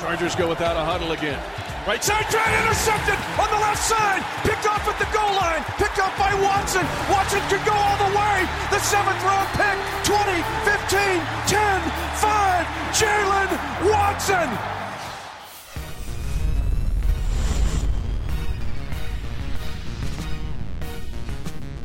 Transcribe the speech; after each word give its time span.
Chargers 0.00 0.34
go 0.34 0.48
without 0.48 0.76
a 0.76 0.80
huddle 0.80 1.12
again. 1.12 1.38
Right 1.86 2.02
side 2.02 2.24
try 2.32 2.40
intercepted 2.64 3.20
on 3.36 3.48
the 3.52 3.60
left 3.60 3.84
side. 3.84 4.24
Picked 4.48 4.64
off 4.64 4.80
at 4.88 4.96
the 4.96 5.04
goal 5.12 5.28
line. 5.36 5.60
Picked 5.76 6.00
up 6.00 6.16
by 6.16 6.32
Watson. 6.40 6.80
Watson 7.12 7.40
could 7.52 7.60
go 7.68 7.72
all 7.76 7.98
the 8.00 8.16
way. 8.16 8.48
The 8.72 8.80
seventh 8.80 9.20
round 9.20 9.48
pick. 9.60 9.76
20, 10.08 10.40
15, 10.64 11.20
10, 11.52 11.80
5. 12.16 12.66
Jaylen 12.96 13.50
Watson. 13.92 14.48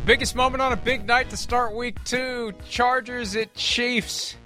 Biggest 0.05 0.35
moment 0.35 0.61
on 0.61 0.71
a 0.71 0.77
big 0.77 1.05
night 1.05 1.29
to 1.31 1.37
start 1.37 1.75
week 1.75 2.01
two. 2.05 2.53
Chargers 2.69 3.35
at 3.35 3.53
Chiefs. 3.55 4.37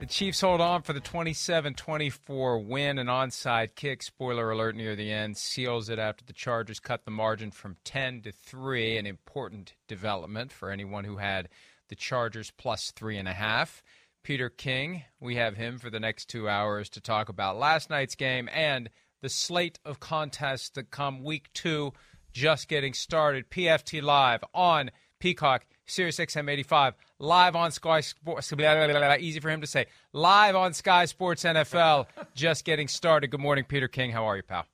The 0.00 0.06
Chiefs 0.06 0.42
hold 0.42 0.60
on 0.60 0.82
for 0.82 0.92
the 0.92 1.00
27 1.00 1.74
24 1.74 2.60
win. 2.60 2.98
An 3.00 3.08
onside 3.08 3.74
kick, 3.74 4.04
spoiler 4.04 4.52
alert 4.52 4.76
near 4.76 4.94
the 4.94 5.10
end, 5.10 5.36
seals 5.36 5.88
it 5.88 5.98
after 5.98 6.24
the 6.24 6.32
Chargers 6.32 6.78
cut 6.78 7.04
the 7.04 7.10
margin 7.10 7.50
from 7.50 7.76
10 7.82 8.22
to 8.22 8.30
3. 8.30 8.96
An 8.96 9.06
important 9.06 9.74
development 9.88 10.52
for 10.52 10.70
anyone 10.70 11.02
who 11.02 11.16
had 11.16 11.48
the 11.88 11.96
Chargers 11.96 12.52
plus 12.56 12.92
three 12.92 13.18
and 13.18 13.26
a 13.26 13.32
half. 13.32 13.82
Peter 14.22 14.48
King, 14.48 15.02
we 15.18 15.34
have 15.34 15.56
him 15.56 15.78
for 15.78 15.90
the 15.90 15.98
next 15.98 16.28
two 16.28 16.48
hours 16.48 16.88
to 16.90 17.00
talk 17.00 17.28
about 17.28 17.58
last 17.58 17.90
night's 17.90 18.14
game 18.14 18.48
and 18.52 18.90
the 19.20 19.28
slate 19.28 19.80
of 19.84 19.98
contests 19.98 20.70
that 20.70 20.92
come 20.92 21.24
week 21.24 21.48
two, 21.54 21.92
just 22.30 22.68
getting 22.68 22.94
started. 22.94 23.50
PFT 23.50 24.00
Live 24.00 24.44
on 24.54 24.92
Peacock, 25.18 25.66
Sirius 25.88 26.18
XM 26.18 26.50
85, 26.50 26.94
live 27.18 27.56
on 27.56 27.72
Sky 27.72 28.00
Sports. 28.00 28.52
Easy 28.52 29.40
for 29.40 29.50
him 29.50 29.60
to 29.62 29.66
say. 29.66 29.86
Live 30.12 30.54
on 30.54 30.74
Sky 30.74 31.06
Sports 31.06 31.44
NFL, 31.44 32.06
just 32.34 32.64
getting 32.64 32.88
started. 32.88 33.30
Good 33.30 33.40
morning, 33.40 33.64
Peter 33.64 33.88
King. 33.88 34.10
How 34.10 34.26
are 34.26 34.36
you, 34.36 34.42
pal? 34.42 34.66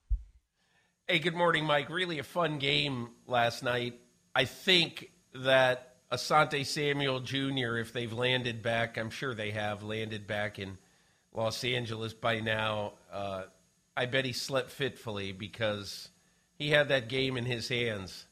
Hey, 1.06 1.18
good 1.18 1.34
morning, 1.34 1.64
Mike. 1.64 1.88
Really 1.90 2.18
a 2.18 2.24
fun 2.24 2.58
game 2.58 3.10
last 3.26 3.62
night. 3.62 4.00
I 4.34 4.44
think 4.44 5.10
that 5.34 5.96
Asante 6.10 6.66
Samuel 6.66 7.20
Jr., 7.20 7.76
if 7.78 7.92
they've 7.92 8.12
landed 8.12 8.62
back, 8.62 8.98
I'm 8.98 9.10
sure 9.10 9.34
they 9.34 9.52
have 9.52 9.82
landed 9.82 10.26
back 10.26 10.58
in 10.58 10.78
Los 11.32 11.62
Angeles 11.62 12.12
by 12.12 12.40
now. 12.40 12.94
Uh, 13.12 13.44
I 13.96 14.06
bet 14.06 14.24
he 14.24 14.32
slept 14.32 14.70
fitfully 14.70 15.32
because 15.32 16.08
he 16.56 16.70
had 16.70 16.88
that 16.88 17.08
game 17.08 17.36
in 17.36 17.44
his 17.44 17.68
hands 17.68 18.26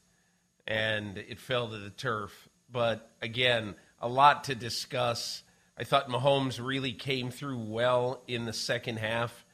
and 0.67 1.17
it 1.17 1.39
fell 1.39 1.67
to 1.69 1.77
the 1.77 1.89
turf. 1.89 2.49
But 2.73 3.09
again, 3.21 3.75
a 4.01 4.09
lot 4.09 4.45
to 4.45 4.55
discuss. 4.55 5.43
I 5.77 5.85
thought 5.85 6.09
Mahomes 6.09 6.63
really 6.63 6.91
came 6.91 7.31
through 7.31 7.59
well 7.59 8.21
in 8.27 8.43
the 8.43 8.51
second 8.51 8.97
half. 8.97 9.45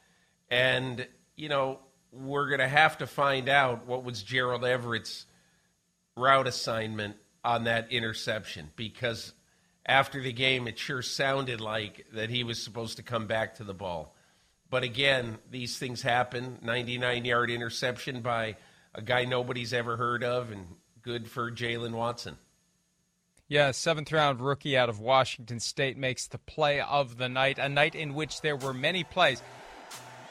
And, 0.50 1.06
you 1.36 1.48
know, 1.48 1.78
we're 2.12 2.48
going 2.48 2.60
to 2.60 2.68
have 2.68 2.98
to 2.98 3.06
find 3.06 3.48
out 3.48 3.86
what 3.86 4.02
was 4.02 4.22
Gerald 4.22 4.64
Everett's 4.64 5.26
route 6.16 6.48
assignment 6.48 7.16
on 7.44 7.64
that 7.64 7.92
interception 7.92 8.70
because 8.74 9.32
after 9.86 10.20
the 10.20 10.32
game, 10.32 10.66
it 10.66 10.78
sure 10.78 11.02
sounded 11.02 11.60
like 11.60 12.06
that 12.12 12.30
he 12.30 12.44
was 12.44 12.62
supposed 12.62 12.96
to 12.96 13.02
come 13.02 13.26
back 13.26 13.56
to 13.56 13.64
the 13.64 13.74
ball. 13.74 14.14
But 14.68 14.82
again, 14.82 15.38
these 15.50 15.78
things 15.78 16.02
happen. 16.02 16.58
99 16.62 17.24
yard 17.24 17.50
interception 17.50 18.20
by 18.20 18.56
a 18.94 19.02
guy 19.02 19.24
nobody's 19.24 19.72
ever 19.72 19.96
heard 19.96 20.22
of, 20.22 20.50
and 20.50 20.66
good 21.02 21.28
for 21.28 21.50
Jaylen 21.50 21.92
Watson. 21.92 22.36
Yeah, 23.50 23.72
seventh 23.72 24.12
round 24.12 24.40
rookie 24.40 24.78
out 24.78 24.88
of 24.88 25.00
Washington 25.00 25.58
State 25.58 25.96
makes 25.98 26.28
the 26.28 26.38
play 26.38 26.80
of 26.80 27.18
the 27.18 27.28
night, 27.28 27.58
a 27.58 27.68
night 27.68 27.96
in 27.96 28.14
which 28.14 28.42
there 28.42 28.54
were 28.54 28.72
many 28.72 29.02
plays. 29.02 29.42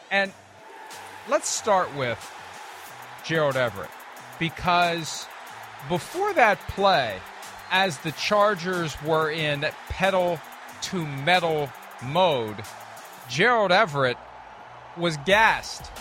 And 0.10 0.32
let's 1.28 1.50
start 1.50 1.94
with 1.98 2.18
Gerald 3.26 3.58
Everett 3.58 3.90
because 4.40 5.28
before 5.90 6.32
that 6.36 6.66
play, 6.70 7.20
as 7.72 7.98
the 7.98 8.14
Chargers 8.14 8.96
were 9.04 9.30
in 9.30 9.66
pedal 9.90 10.40
to 10.84 11.06
metal 11.06 11.70
mode, 12.02 12.64
Gerald 13.28 13.74
Everett 13.74 14.18
was 14.96 15.18
gassed. 15.26 15.92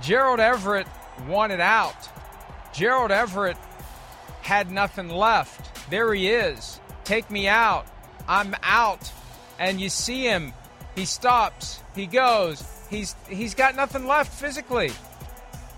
Gerald 0.00 0.38
Everett 0.38 0.86
wanted 1.26 1.58
out. 1.58 2.08
Gerald 2.72 3.10
Everett 3.10 3.56
had 4.42 4.70
nothing 4.70 5.08
left. 5.08 5.75
There 5.90 6.12
he 6.14 6.28
is. 6.28 6.80
Take 7.04 7.30
me 7.30 7.48
out. 7.48 7.86
I'm 8.28 8.54
out. 8.62 9.10
And 9.58 9.80
you 9.80 9.88
see 9.88 10.22
him. 10.22 10.52
He 10.94 11.04
stops. 11.04 11.80
He 11.94 12.06
goes. 12.06 12.64
He's 12.90 13.14
he's 13.28 13.54
got 13.54 13.74
nothing 13.74 14.06
left 14.06 14.32
physically. 14.32 14.90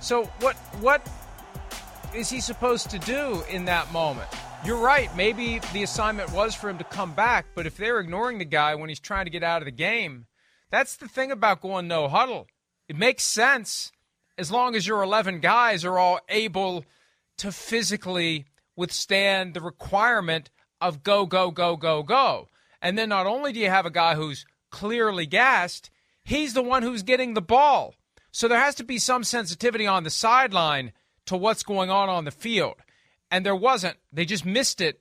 So 0.01 0.25
what 0.41 0.57
what 0.81 1.07
is 2.15 2.31
he 2.31 2.41
supposed 2.41 2.91
to 2.91 2.99
do 2.99 3.43
in 3.51 3.65
that 3.67 3.93
moment? 3.93 4.29
You're 4.65 4.79
right. 4.79 5.15
Maybe 5.17 5.61
the 5.73 5.83
assignment 5.83 6.33
was 6.33 6.55
for 6.55 6.69
him 6.69 6.79
to 6.79 6.85
come 6.85 7.15
back, 7.15 7.47
but 7.55 7.67
if 7.67 7.77
they're 7.77 8.01
ignoring 8.01 8.39
the 8.39 8.45
guy 8.45 8.75
when 8.75 8.89
he's 8.89 9.01
trying 9.01 9.27
to 9.27 9.31
get 9.31 9.43
out 9.43 9.63
of 9.63 9.67
the 9.67 9.73
game, 9.73 10.27
that's 10.71 10.97
the 10.97 11.09
thing 11.09 11.31
about 11.31 11.61
going 11.61 11.87
no 11.87 12.09
huddle. 12.09 12.47
It 12.89 12.97
makes 12.97 13.23
sense 13.23 13.93
as 14.37 14.51
long 14.51 14.75
as 14.75 14.87
your 14.87 15.03
11 15.03 15.41
guys 15.41 15.85
are 15.85 15.99
all 15.99 16.21
able 16.29 16.85
to 17.39 17.53
physically 17.53 18.47
withstand 18.79 19.55
the 19.55 19.61
requirement 19.61 20.51
of 20.81 21.03
go, 21.03 21.27
go, 21.27 21.51
go, 21.51 21.77
go, 21.77 22.05
go. 22.05 22.49
And 22.81 22.97
then 22.97 23.09
not 23.09 23.27
only 23.27 23.53
do 23.53 23.59
you 23.59 23.69
have 23.69 23.87
a 23.87 23.91
guy 23.91 24.15
who's 24.15 24.47
clearly 24.71 25.27
gassed, 25.27 25.91
he's 26.23 26.55
the 26.55 26.63
one 26.63 26.85
who's 26.85 27.03
getting 27.03 27.35
the 27.35 27.43
ball. 27.43 27.95
So 28.31 28.47
there 28.47 28.61
has 28.61 28.77
to 28.77 28.85
be 28.85 28.99
some 28.99 29.25
sensitivity 29.25 29.85
on 29.85 30.05
the 30.05 30.11
sideline 30.11 30.93
to 31.27 31.37
what's 31.37 31.65
going 31.65 31.91
on 31.91 32.09
on 32.09 32.25
the 32.25 32.31
field. 32.31 32.77
And 33.33 33.45
there 33.45 33.57
wasn't. 33.57 33.97
They 34.13 34.25
just 34.25 34.47
missed 34.47 34.81
it. 34.81 35.01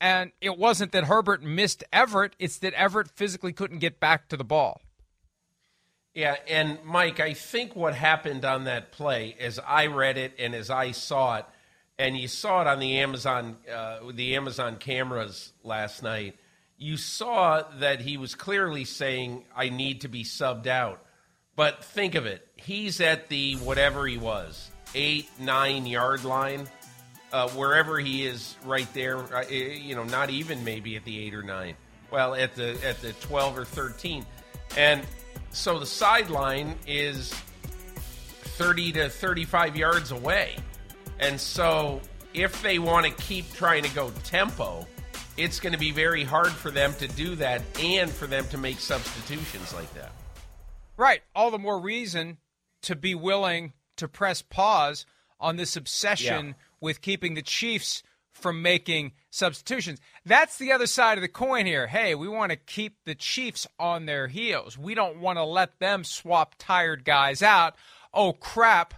And 0.00 0.32
it 0.42 0.58
wasn't 0.58 0.92
that 0.92 1.04
Herbert 1.04 1.42
missed 1.42 1.82
Everett, 1.92 2.36
it's 2.38 2.58
that 2.58 2.74
Everett 2.74 3.10
physically 3.16 3.54
couldn't 3.54 3.78
get 3.78 4.00
back 4.00 4.28
to 4.28 4.36
the 4.36 4.44
ball. 4.44 4.82
Yeah, 6.12 6.36
and 6.46 6.78
Mike, 6.84 7.20
I 7.20 7.32
think 7.32 7.74
what 7.74 7.94
happened 7.94 8.44
on 8.44 8.64
that 8.64 8.92
play, 8.92 9.34
as 9.40 9.58
I 9.58 9.86
read 9.86 10.18
it 10.18 10.34
and 10.38 10.54
as 10.54 10.68
I 10.68 10.90
saw 10.90 11.38
it, 11.38 11.46
and 11.98 12.16
you 12.16 12.28
saw 12.28 12.60
it 12.60 12.66
on 12.66 12.78
the 12.78 12.98
Amazon 13.00 13.56
uh, 13.72 13.98
the 14.12 14.36
Amazon 14.36 14.76
cameras 14.76 15.52
last 15.62 16.02
night. 16.02 16.36
You 16.76 16.96
saw 16.96 17.62
that 17.78 18.00
he 18.00 18.16
was 18.16 18.34
clearly 18.34 18.84
saying, 18.84 19.44
"I 19.56 19.68
need 19.68 20.02
to 20.02 20.08
be 20.08 20.24
subbed 20.24 20.66
out." 20.66 21.04
But 21.56 21.84
think 21.84 22.14
of 22.14 22.26
it: 22.26 22.46
he's 22.56 23.00
at 23.00 23.28
the 23.28 23.54
whatever 23.56 24.06
he 24.06 24.18
was, 24.18 24.70
eight 24.94 25.28
nine 25.38 25.86
yard 25.86 26.24
line, 26.24 26.68
uh, 27.32 27.48
wherever 27.50 27.98
he 27.98 28.26
is, 28.26 28.56
right 28.64 28.92
there. 28.92 29.18
Uh, 29.18 29.44
you 29.48 29.94
know, 29.94 30.04
not 30.04 30.30
even 30.30 30.64
maybe 30.64 30.96
at 30.96 31.04
the 31.04 31.24
eight 31.24 31.34
or 31.34 31.42
nine. 31.42 31.76
Well, 32.10 32.34
at 32.34 32.54
the 32.54 32.76
at 32.84 33.00
the 33.00 33.12
twelve 33.14 33.56
or 33.56 33.64
thirteen, 33.64 34.26
and 34.76 35.02
so 35.52 35.78
the 35.78 35.86
sideline 35.86 36.76
is 36.88 37.32
thirty 38.56 38.90
to 38.92 39.08
thirty-five 39.08 39.76
yards 39.76 40.10
away. 40.10 40.56
And 41.20 41.40
so, 41.40 42.00
if 42.32 42.62
they 42.62 42.78
want 42.78 43.06
to 43.06 43.12
keep 43.12 43.52
trying 43.52 43.84
to 43.84 43.94
go 43.94 44.10
tempo, 44.24 44.86
it's 45.36 45.60
going 45.60 45.72
to 45.72 45.78
be 45.78 45.90
very 45.90 46.24
hard 46.24 46.52
for 46.52 46.70
them 46.70 46.94
to 46.94 47.08
do 47.08 47.34
that 47.36 47.62
and 47.80 48.10
for 48.10 48.26
them 48.26 48.46
to 48.48 48.58
make 48.58 48.78
substitutions 48.78 49.72
like 49.74 49.92
that. 49.94 50.12
Right. 50.96 51.22
All 51.34 51.50
the 51.50 51.58
more 51.58 51.80
reason 51.80 52.38
to 52.82 52.94
be 52.94 53.14
willing 53.14 53.72
to 53.96 54.08
press 54.08 54.42
pause 54.42 55.06
on 55.40 55.56
this 55.56 55.76
obsession 55.76 56.48
yeah. 56.48 56.52
with 56.80 57.00
keeping 57.00 57.34
the 57.34 57.42
Chiefs 57.42 58.02
from 58.32 58.62
making 58.62 59.12
substitutions. 59.30 60.00
That's 60.24 60.58
the 60.58 60.72
other 60.72 60.86
side 60.86 61.18
of 61.18 61.22
the 61.22 61.28
coin 61.28 61.66
here. 61.66 61.86
Hey, 61.86 62.14
we 62.14 62.28
want 62.28 62.50
to 62.50 62.56
keep 62.56 62.96
the 63.04 63.14
Chiefs 63.14 63.66
on 63.78 64.06
their 64.06 64.28
heels. 64.28 64.76
We 64.76 64.94
don't 64.94 65.20
want 65.20 65.38
to 65.38 65.44
let 65.44 65.78
them 65.78 66.04
swap 66.04 66.54
tired 66.58 67.04
guys 67.04 67.42
out. 67.42 67.74
Oh, 68.12 68.32
crap. 68.32 68.94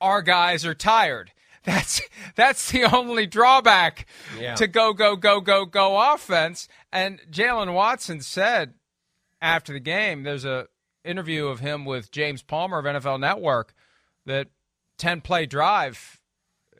Our 0.00 0.22
guys 0.22 0.64
are 0.64 0.74
tired. 0.74 1.32
That's 1.64 2.00
that's 2.36 2.70
the 2.70 2.84
only 2.84 3.26
drawback 3.26 4.06
yeah. 4.38 4.54
to 4.54 4.66
go 4.66 4.94
go 4.94 5.14
go 5.14 5.42
go 5.42 5.66
go 5.66 6.14
offense. 6.14 6.68
And 6.90 7.20
Jaylen 7.30 7.74
Watson 7.74 8.22
said 8.22 8.72
after 9.42 9.74
the 9.74 9.80
game, 9.80 10.22
there's 10.22 10.46
a 10.46 10.68
interview 11.04 11.48
of 11.48 11.60
him 11.60 11.84
with 11.84 12.10
James 12.10 12.42
Palmer 12.42 12.78
of 12.78 12.86
NFL 12.86 13.20
Network 13.20 13.74
that 14.24 14.48
ten 14.96 15.20
play 15.20 15.44
drive, 15.44 16.22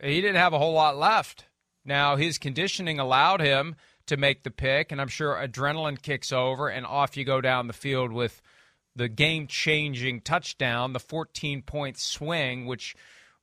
he 0.03 0.23
didn't 0.23 0.37
have 0.37 0.55
a 0.55 0.59
whole 0.59 0.73
lot 0.73 0.97
left. 0.97 1.45
Now 1.85 2.17
his 2.17 2.39
conditioning 2.39 2.99
allowed 2.99 3.43
him 3.43 3.77
to 4.07 4.17
make 4.17 4.45
the 4.45 4.51
pick, 4.51 4.91
and 4.91 5.01
I'm 5.01 5.09
sure 5.09 5.35
adrenaline 5.35 6.01
kicks 6.01 6.33
over, 6.33 6.69
and 6.69 6.87
off 6.87 7.19
you 7.19 7.25
go 7.25 7.43
down 7.43 7.67
the 7.67 7.75
field 7.75 8.13
with 8.13 8.41
the 8.97 9.09
game 9.09 9.47
changing 9.47 10.23
touchdown, 10.23 10.95
the 10.95 11.01
14 11.01 11.63
point 11.63 11.99
swing, 11.99 12.67
which 12.67 12.97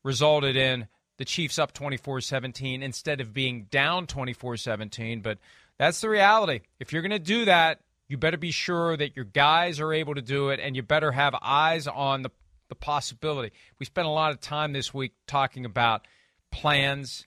resulted 0.04 0.56
in 0.56 0.88
the 1.18 1.26
Chiefs 1.26 1.58
up 1.60 1.74
24 1.74 2.22
17 2.22 2.84
instead 2.84 3.22
of 3.22 3.34
being 3.34 3.68
down 3.72 4.08
24 4.08 4.58
17. 4.58 5.22
But 5.22 5.40
that's 5.78 6.02
the 6.02 6.10
reality. 6.10 6.62
If 6.80 6.92
you're 6.94 7.02
going 7.02 7.12
to 7.12 7.20
do 7.20 7.46
that, 7.46 7.80
You 8.10 8.18
better 8.18 8.38
be 8.38 8.52
sure 8.52 8.96
that 8.96 9.16
your 9.18 9.26
guys 9.26 9.82
are 9.82 9.92
able 9.92 10.16
to 10.16 10.22
do 10.22 10.50
it, 10.50 10.62
and 10.62 10.76
you 10.76 10.82
better 10.82 11.12
have 11.12 11.36
eyes 11.42 11.88
on 11.88 12.22
the, 12.22 12.32
the 12.70 12.76
possibility. 12.76 13.52
We 13.80 13.86
spent 13.86 14.08
a 14.08 14.12
lot 14.12 14.32
of 14.32 14.40
time 14.40 14.72
this 14.72 14.94
week 14.94 15.12
talking 15.28 15.66
about 15.66 16.08
plans 16.50 17.26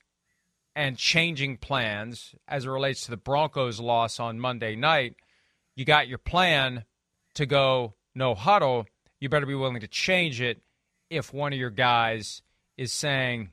and 0.75 0.97
changing 0.97 1.59
plans 1.59 2.35
as 2.49 2.65
it 2.65 2.71
relates 2.71 3.05
to 3.05 3.11
the 3.11 3.19
Broncos' 3.19 3.79
loss 3.79 4.19
on 4.19 4.41
Monday 4.41 4.75
night. 4.75 5.17
You 5.77 5.85
got 5.85 6.09
your 6.09 6.19
plan 6.19 6.85
to 7.35 7.45
go 7.45 7.95
no 8.15 8.35
huddle. 8.35 8.87
You 9.21 9.29
better 9.29 9.47
be 9.47 9.55
willing 9.55 9.81
to 9.81 9.89
change 9.89 10.41
it 10.41 10.63
if 11.11 11.35
one 11.35 11.53
of 11.53 11.59
your 11.59 11.71
guys 11.71 12.41
is 12.79 12.93
saying 12.93 13.51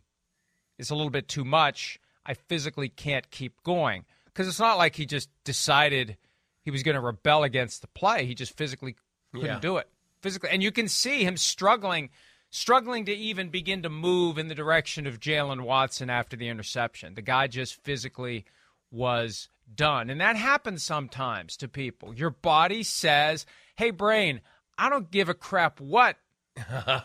it's 0.78 0.90
a 0.90 0.96
little 0.96 1.10
bit 1.10 1.28
too 1.28 1.46
much. 1.46 2.00
I 2.26 2.34
physically 2.34 2.90
can't 2.90 3.30
keep 3.32 3.62
going. 3.64 4.06
Because 4.26 4.48
it's 4.48 4.60
not 4.60 4.78
like 4.78 4.96
he 4.96 5.06
just 5.06 5.30
decided 5.44 6.18
he 6.62 6.72
was 6.72 6.84
going 6.84 6.96
to 6.96 7.02
rebel 7.02 7.44
against 7.44 7.82
the 7.82 7.88
play. 7.88 8.26
He 8.26 8.36
just 8.36 8.56
physically 8.56 8.96
couldn't 9.32 9.48
Yeah. 9.48 9.60
do 9.60 9.78
it. 9.78 9.90
Physically, 10.22 10.50
and 10.52 10.62
you 10.62 10.72
can 10.72 10.88
see 10.88 11.24
him 11.24 11.38
struggling, 11.38 12.10
struggling 12.50 13.06
to 13.06 13.14
even 13.14 13.50
begin 13.50 13.84
to 13.84 13.90
move 13.90 14.38
in 14.38 14.48
the 14.48 14.56
direction 14.56 15.08
of 15.08 15.20
Jaylen 15.20 15.62
Watson 15.62 16.10
after 16.10 16.36
the 16.36 16.50
interception. 16.50 17.14
The 17.14 17.22
guy 17.22 17.48
just 17.48 17.84
physically 17.84 18.46
was 18.92 19.50
done, 19.74 20.10
and 20.10 20.20
that 20.22 20.36
happens 20.36 20.84
sometimes 20.84 21.58
to 21.58 21.68
people. 21.68 22.14
Your 22.14 22.30
body 22.30 22.84
says, 22.84 23.46
"Hey, 23.76 23.92
brain, 23.92 24.42
I 24.78 24.90
don't 24.90 25.12
give 25.12 25.30
a 25.30 25.34
crap 25.34 25.80
what." 25.80 26.18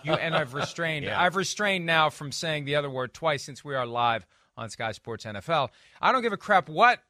You 0.02 0.12
and 0.12 0.34
I've 0.34 0.54
restrained. 0.54 1.04
Yeah. 1.06 1.20
I've 1.20 1.36
restrained 1.36 1.86
now 1.86 2.10
from 2.10 2.32
saying 2.32 2.64
the 2.64 2.76
other 2.76 2.90
word 2.90 3.12
twice 3.14 3.42
since 3.42 3.64
we 3.64 3.74
are 3.74 3.86
live 3.86 4.26
on 4.56 4.70
Sky 4.70 4.92
Sports 4.92 5.24
NFL. 5.24 5.70
I 6.00 6.12
don't 6.12 6.22
give 6.22 6.32
a 6.32 6.36
crap 6.36 6.68
what 6.68 7.00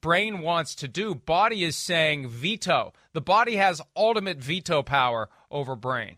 brain 0.00 0.40
wants 0.40 0.74
to 0.76 0.88
do. 0.88 1.14
Body 1.14 1.64
is 1.64 1.76
saying 1.76 2.28
veto. 2.28 2.92
The 3.12 3.20
body 3.20 3.56
has 3.56 3.80
ultimate 3.96 4.38
veto 4.38 4.82
power 4.82 5.28
over 5.50 5.76
brain. 5.76 6.16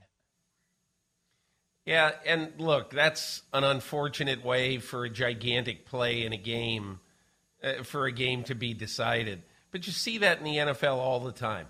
Yeah, 1.85 2.13
and 2.27 2.53
look, 2.59 2.91
that's 2.91 3.43
an 3.53 3.65
unfortunate 3.65 4.45
way 4.45 4.79
for 4.79 5.05
a 5.05 5.11
gigantic 5.11 5.87
play 5.87 6.25
in 6.25 6.35
a 6.35 6.37
game, 6.37 7.01
uh, 7.63 7.83
for 7.83 8.05
a 8.05 8.13
game 8.13 8.45
to 8.45 8.55
be 8.55 8.75
decided. 8.75 9.43
But 9.71 9.87
you 9.87 9.93
see 9.93 10.19
that 10.19 10.39
in 10.39 10.45
the 10.45 10.57
NFL 10.57 10.97
all 10.97 11.21
the 11.21 11.33
time. 11.33 11.67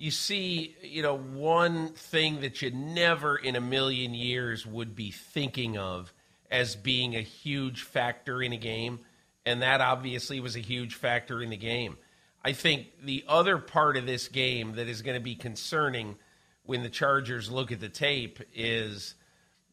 You 0.00 0.12
see, 0.12 0.76
you 0.80 1.02
know, 1.02 1.18
one 1.18 1.88
thing 1.88 2.42
that 2.42 2.62
you 2.62 2.70
never 2.70 3.36
in 3.36 3.56
a 3.56 3.60
million 3.60 4.14
years 4.14 4.64
would 4.64 4.94
be 4.94 5.10
thinking 5.10 5.76
of 5.76 6.12
as 6.52 6.76
being 6.76 7.16
a 7.16 7.20
huge 7.20 7.82
factor 7.82 8.40
in 8.40 8.52
a 8.52 8.56
game, 8.56 9.00
and 9.44 9.62
that 9.62 9.80
obviously 9.80 10.38
was 10.38 10.54
a 10.54 10.60
huge 10.60 10.94
factor 10.94 11.42
in 11.42 11.50
the 11.50 11.56
game. 11.56 11.96
I 12.44 12.52
think 12.52 12.86
the 13.02 13.24
other 13.26 13.58
part 13.58 13.96
of 13.96 14.06
this 14.06 14.28
game 14.28 14.76
that 14.76 14.86
is 14.88 15.02
going 15.02 15.16
to 15.16 15.22
be 15.22 15.34
concerning 15.34 16.16
when 16.64 16.84
the 16.84 16.90
Chargers 16.90 17.50
look 17.50 17.72
at 17.72 17.80
the 17.80 17.88
tape 17.88 18.38
is 18.54 19.16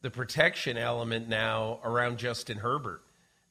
the 0.02 0.10
protection 0.10 0.76
element 0.76 1.28
now 1.28 1.78
around 1.84 2.18
Justin 2.18 2.58
Herbert. 2.58 3.02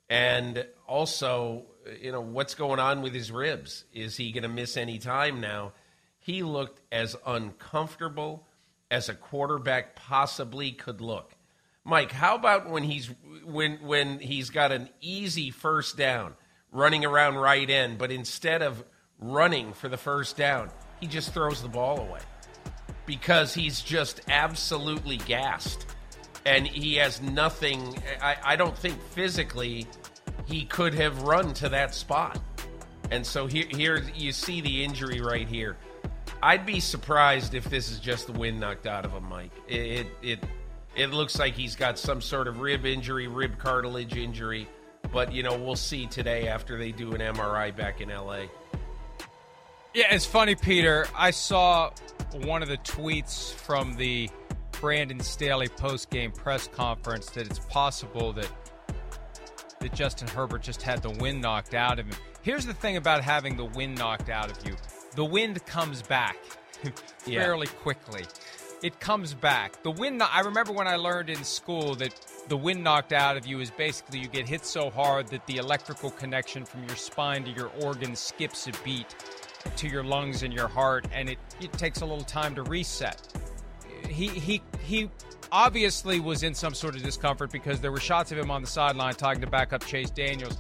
And 0.10 0.66
also, 0.88 1.64
you 2.02 2.12
know, 2.12 2.22
what's 2.22 2.54
going 2.54 2.80
on 2.80 3.02
with 3.02 3.14
his 3.14 3.32
ribs? 3.32 3.86
Is 3.94 4.18
he 4.18 4.34
going 4.34 4.44
to 4.44 4.50
miss 4.50 4.76
any 4.76 5.00
time 5.00 5.40
now? 5.40 5.72
He 6.26 6.42
looked 6.42 6.82
as 6.92 7.16
uncomfortable 7.24 8.48
as 8.90 9.10
a 9.10 9.14
quarterback 9.14 9.96
possibly 9.96 10.72
could 10.72 11.00
look. 11.00 11.36
Mike, 11.84 12.12
how 12.12 12.34
about 12.34 12.68
when 12.68 12.82
he's 12.82 13.12
when 13.44 13.74
when 13.84 14.18
he's 14.18 14.50
got 14.50 14.72
an 14.72 14.90
easy 15.02 15.52
first 15.52 15.98
down, 15.98 16.34
running 16.72 17.06
around 17.06 17.36
right 17.36 17.70
end, 17.70 18.00
but 18.00 18.12
instead 18.12 18.64
of 18.64 18.84
running 19.20 19.72
for 19.74 19.88
the 19.88 19.98
first 19.98 20.36
down, 20.36 20.72
he 21.00 21.06
just 21.06 21.32
throws 21.32 21.62
the 21.62 21.70
ball 21.70 22.00
away 22.00 22.22
because 23.06 23.54
he's 23.54 23.80
just 23.82 24.20
absolutely 24.28 25.18
gassed 25.18 25.86
and 26.44 26.66
he 26.66 26.96
has 26.96 27.22
nothing. 27.22 28.02
I, 28.20 28.38
I 28.44 28.56
don't 28.56 28.76
think 28.76 29.00
physically 29.12 29.86
he 30.46 30.66
could 30.66 30.96
have 30.96 31.22
run 31.22 31.54
to 31.54 31.70
that 31.70 31.94
spot. 31.94 32.42
And 33.12 33.24
so 33.24 33.46
here, 33.46 33.68
here 33.70 34.04
you 34.16 34.32
see 34.32 34.62
the 34.62 34.84
injury 34.84 35.22
right 35.22 35.48
here. 35.48 35.78
I'd 36.46 36.64
be 36.64 36.80
surprised 36.80 37.56
if 37.56 37.64
this 37.72 37.90
is 37.90 38.00
just 38.00 38.28
the 38.28 38.34
wind 38.34 38.60
knocked 38.60 38.86
out 38.86 39.04
of 39.04 39.14
him, 39.14 39.28
Mike. 39.28 39.50
It 39.68 39.80
it 39.82 40.08
it, 40.22 40.40
it 40.96 41.10
looks 41.10 41.40
like 41.40 41.56
he's 41.56 41.76
got 41.76 41.98
some 41.98 42.22
sort 42.22 42.48
of 42.48 42.60
rib 42.60 42.86
injury, 42.86 43.28
rib 43.28 43.58
cartilage 43.58 44.16
injury. 44.16 44.68
But 45.12 45.34
you 45.34 45.42
know, 45.42 45.58
we'll 45.58 45.76
see 45.76 46.06
today 46.06 46.48
after 46.48 46.78
they 46.78 46.92
do 46.92 47.14
an 47.14 47.20
MRI 47.20 47.76
back 47.76 48.00
in 48.00 48.10
LA. 48.10 48.44
Yeah, 49.96 50.14
it's 50.14 50.28
funny, 50.28 50.54
Peter. 50.54 51.08
I 51.16 51.32
saw 51.32 51.90
one 52.44 52.62
of 52.62 52.70
the 52.70 52.78
tweets 52.78 53.52
from 53.52 53.96
the 53.96 54.30
Brandon 54.74 55.22
Staley 55.22 55.68
post-game 55.68 56.32
press 56.32 56.68
conference 56.68 57.32
that 57.32 57.48
it's 57.48 57.58
possible 57.58 58.34
that 58.34 58.52
that 59.80 59.96
Justin 59.96 60.28
Herbert 60.28 60.62
just 60.62 60.84
had 60.84 61.02
the 61.02 61.10
wind 61.10 61.42
knocked 61.42 61.74
out 61.74 61.98
of 61.98 62.06
him. 62.06 62.16
Here's 62.44 62.68
the 62.68 62.74
thing 62.76 62.98
about 62.98 63.24
having 63.24 63.58
the 63.58 63.66
wind 63.66 63.98
knocked 63.98 64.30
out 64.30 64.52
of 64.52 64.68
you: 64.68 64.76
the 65.16 65.26
wind 65.26 65.66
comes 65.66 66.02
back 66.02 66.38
Yeah. 67.26 67.42
fairly 67.42 67.68
quickly. 67.68 68.24
It 68.84 69.00
comes 69.00 69.34
back. 69.34 69.82
The 69.84 69.90
wind. 69.92 70.22
I 70.22 70.42
remember 70.42 70.72
when 70.74 70.88
I 70.88 70.96
learned 70.98 71.30
in 71.30 71.44
school 71.44 71.96
that 71.96 72.14
the 72.50 72.58
wind 72.58 72.84
knocked 72.84 73.14
out 73.14 73.36
of 73.38 73.48
you 73.48 73.60
is 73.60 73.72
basically 73.72 74.20
you 74.20 74.28
get 74.28 74.48
hit 74.48 74.66
so 74.66 74.90
hard 74.92 75.28
that 75.30 75.48
the 75.48 75.58
electrical 75.58 76.12
connection 76.12 76.66
from 76.66 76.84
your 76.86 76.96
spine 76.96 77.44
to 77.46 77.52
your 77.52 77.72
organs 77.82 78.20
skips 78.20 78.68
a 78.68 78.72
beat 78.84 79.16
to 79.78 79.88
your 79.88 80.04
lungs 80.04 80.44
and 80.44 80.54
your 80.54 80.68
heart, 80.68 81.08
and 81.12 81.30
it, 81.30 81.40
it 81.60 81.72
takes 81.74 82.02
a 82.02 82.06
little 82.06 82.24
time 82.26 82.54
to 82.54 82.64
reset. 82.64 83.20
He 84.08 84.28
he 84.28 84.62
he 84.84 85.10
obviously 85.52 86.20
was 86.20 86.44
in 86.44 86.54
some 86.54 86.76
sort 86.76 86.96
of 86.96 87.02
discomfort 87.02 87.52
because 87.52 87.80
there 87.80 87.92
were 87.92 88.00
shots 88.00 88.32
of 88.32 88.38
him 88.38 88.52
on 88.52 88.62
the 88.62 88.68
sideline 88.68 89.16
talking 89.16 89.42
to 89.42 89.48
backup 89.48 89.84
Chase 89.86 90.12
Daniels, 90.12 90.58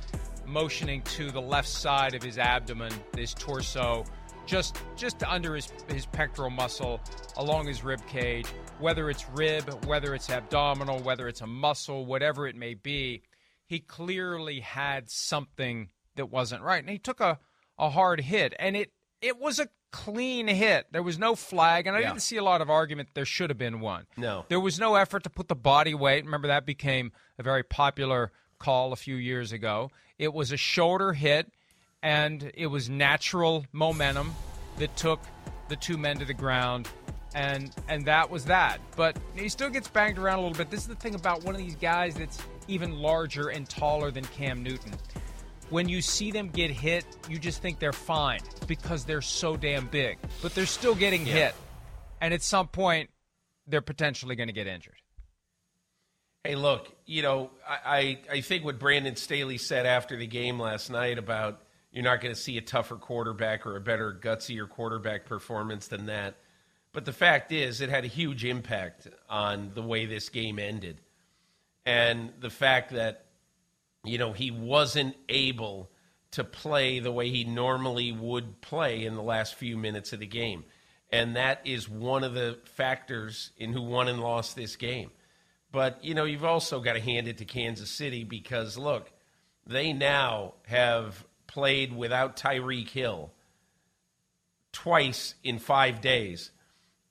motioning 0.47 1.01
to 1.03 1.29
the 1.29 1.41
left 1.41 1.67
side 1.67 2.15
of 2.15 2.23
his 2.23 2.39
abdomen, 2.39 2.91
his 3.15 3.33
torso, 3.35 4.03
just 4.45 4.77
just 4.95 5.23
under 5.23 5.55
his 5.55 5.71
his 5.87 6.05
pectoral 6.05 6.49
muscle, 6.49 6.99
along 7.37 7.67
his 7.67 7.83
rib 7.83 8.05
cage. 8.07 8.47
Whether 8.79 9.09
it's 9.09 9.27
rib, 9.29 9.85
whether 9.85 10.13
it's 10.15 10.29
abdominal, 10.29 10.99
whether 10.99 11.27
it's 11.27 11.41
a 11.41 11.47
muscle, 11.47 12.05
whatever 12.05 12.47
it 12.47 12.55
may 12.55 12.73
be, 12.73 13.23
he 13.65 13.79
clearly 13.79 14.59
had 14.59 15.09
something 15.09 15.89
that 16.15 16.27
wasn't 16.27 16.61
right, 16.63 16.79
and 16.81 16.89
he 16.89 16.99
took 16.99 17.19
a 17.19 17.39
a 17.77 17.89
hard 17.89 18.21
hit, 18.21 18.53
and 18.59 18.75
it 18.75 18.91
it 19.21 19.39
was 19.39 19.59
a 19.59 19.67
clean 19.91 20.47
hit. 20.49 20.87
There 20.91 21.01
was 21.03 21.17
no 21.17 21.35
flag, 21.35 21.87
and 21.87 21.95
I 21.95 22.01
Yeah. 22.01 22.09
didn't 22.09 22.21
see 22.21 22.35
a 22.37 22.43
lot 22.43 22.61
of 22.61 22.69
argument. 22.69 23.09
There 23.13 23.23
should 23.25 23.49
have 23.49 23.57
been 23.57 23.79
one. 23.79 24.07
No. 24.17 24.45
There 24.49 24.59
was 24.59 24.77
no 24.77 24.95
effort 24.95 25.23
to 25.23 25.29
put 25.29 25.47
the 25.47 25.55
body 25.55 25.93
weight. 25.93 26.25
Remember 26.25 26.49
that 26.49 26.65
became 26.65 27.13
a 27.39 27.43
very 27.43 27.63
popular 27.63 28.33
call 28.59 28.91
a 28.91 28.97
few 28.97 29.15
years 29.15 29.53
ago. 29.53 29.89
It 30.17 30.33
was 30.33 30.51
a 30.51 30.57
shoulder 30.57 31.13
hit, 31.13 31.49
and 32.05 32.51
it 32.53 32.67
was 32.67 32.87
natural 32.87 33.65
momentum 33.71 34.31
that 34.77 34.95
took 34.95 35.19
the 35.69 35.75
two 35.75 35.97
men 35.97 36.19
to 36.19 36.25
the 36.25 36.35
ground, 36.35 36.87
and 37.33 37.73
and 37.89 38.05
that 38.05 38.29
was 38.29 38.45
that. 38.45 38.79
But 38.95 39.17
he 39.33 39.49
still 39.49 39.71
gets 39.71 39.87
banged 39.87 40.19
around 40.19 40.37
a 40.37 40.41
little 40.43 40.57
bit. 40.57 40.69
This 40.69 40.81
is 40.81 40.87
the 40.87 40.95
thing 40.95 41.15
about 41.15 41.43
one 41.43 41.55
of 41.55 41.59
these 41.59 41.75
guys 41.75 42.13
that's 42.13 42.39
even 42.67 42.99
larger 42.99 43.49
and 43.49 43.67
taller 43.67 44.11
than 44.11 44.23
Cam 44.25 44.61
Newton. 44.61 44.93
When 45.71 45.89
you 45.89 45.99
see 45.99 46.29
them 46.29 46.49
get 46.49 46.69
hit, 46.69 47.05
you 47.27 47.39
just 47.39 47.59
think 47.59 47.79
they're 47.79 47.91
fine 47.91 48.41
because 48.67 49.03
they're 49.03 49.23
so 49.23 49.57
damn 49.57 49.87
big. 49.87 50.19
But 50.43 50.53
they're 50.53 50.67
still 50.67 50.93
getting 50.93 51.25
hit. 51.25 51.55
And 52.21 52.35
at 52.35 52.43
some 52.43 52.67
point, 52.67 53.09
they're 53.65 53.81
potentially 53.81 54.35
going 54.35 54.47
to 54.47 54.53
get 54.53 54.67
injured. 54.67 55.01
Hey, 56.43 56.53
look, 56.53 56.95
you 57.07 57.23
know, 57.23 57.49
I, 57.67 58.19
I, 58.29 58.35
I 58.35 58.41
think 58.41 58.63
what 58.63 58.77
Brandon 58.77 59.15
Staley 59.15 59.57
said 59.57 59.87
after 59.87 60.15
the 60.15 60.27
game 60.27 60.59
last 60.59 60.91
night 60.91 61.17
about 61.17 61.64
you're 61.95 62.03
not 62.03 62.19
going 62.19 62.35
to 62.35 62.39
see 62.39 62.57
a 62.57 62.61
tougher 62.61 62.97
quarterback 62.97 63.65
or 63.65 63.77
a 63.77 63.81
better, 63.81 64.13
gutsier 64.13 64.69
quarterback 64.69 65.25
performance 65.25 65.87
than 65.87 66.07
that. 66.07 66.35
But 66.91 67.05
the 67.05 67.13
fact 67.13 67.53
is, 67.53 67.79
it 67.79 67.89
had 67.89 68.03
a 68.03 68.09
huge 68.09 68.43
impact 68.43 69.07
on 69.29 69.71
the 69.73 69.81
way 69.81 70.05
this 70.05 70.27
game 70.27 70.59
ended. 70.59 70.99
And 71.85 72.33
the 72.41 72.49
fact 72.49 72.91
that, 72.91 73.27
you 74.03 74.17
know, 74.17 74.33
he 74.33 74.51
wasn't 74.51 75.15
able 75.29 75.89
to 76.31 76.43
play 76.43 76.99
the 76.99 77.13
way 77.13 77.29
he 77.29 77.45
normally 77.45 78.11
would 78.11 78.59
play 78.59 79.05
in 79.05 79.15
the 79.15 79.23
last 79.23 79.55
few 79.55 79.77
minutes 79.77 80.11
of 80.11 80.19
the 80.19 80.27
game. 80.27 80.65
And 81.13 81.37
that 81.37 81.61
is 81.63 81.87
one 81.87 82.25
of 82.25 82.33
the 82.33 82.59
factors 82.65 83.51
in 83.55 83.71
who 83.71 83.81
won 83.81 84.09
and 84.09 84.19
lost 84.19 84.57
this 84.57 84.75
game. 84.75 85.11
But, 85.71 86.03
you 86.03 86.13
know, 86.13 86.25
you've 86.25 86.43
also 86.43 86.81
got 86.81 86.93
to 86.93 86.99
hand 86.99 87.29
it 87.29 87.37
to 87.37 87.45
Kansas 87.45 87.89
City 87.89 88.25
because, 88.25 88.77
look, 88.77 89.13
they 89.65 89.93
now 89.93 90.55
have 90.67 91.25
played 91.55 91.95
without 91.95 92.35
Tyreek 92.35 92.89
Hill 92.89 93.31
twice 94.73 95.35
in 95.41 95.57
five 95.57 96.01
days. 96.01 96.51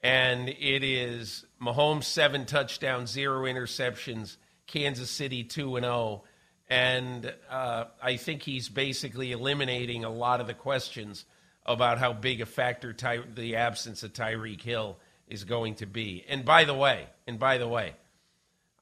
And 0.02 0.50
it 0.50 0.84
is 0.84 1.46
Mahomes 1.58 2.04
seven 2.04 2.44
touchdowns, 2.44 3.10
zero 3.10 3.46
interceptions, 3.46 4.36
Kansas 4.66 5.10
City 5.10 5.44
2 5.44 5.76
and 5.76 5.84
0. 5.86 6.24
And 6.68 7.34
uh, 7.48 7.84
I 8.02 8.18
think 8.18 8.42
he's 8.42 8.68
basically 8.68 9.32
eliminating 9.32 10.04
a 10.04 10.10
lot 10.10 10.42
of 10.42 10.46
the 10.46 10.52
questions 10.52 11.24
about 11.64 11.96
how 11.96 12.12
big 12.12 12.42
a 12.42 12.46
factor 12.46 12.92
Ty- 12.92 13.24
the 13.34 13.56
absence 13.56 14.02
of 14.02 14.12
Tyreek 14.12 14.60
Hill 14.60 14.98
is 15.26 15.44
going 15.44 15.76
to 15.76 15.86
be. 15.86 16.22
And 16.28 16.44
by 16.44 16.64
the 16.64 16.74
way, 16.74 17.06
and 17.26 17.38
by 17.38 17.56
the 17.56 17.66
way, 17.66 17.94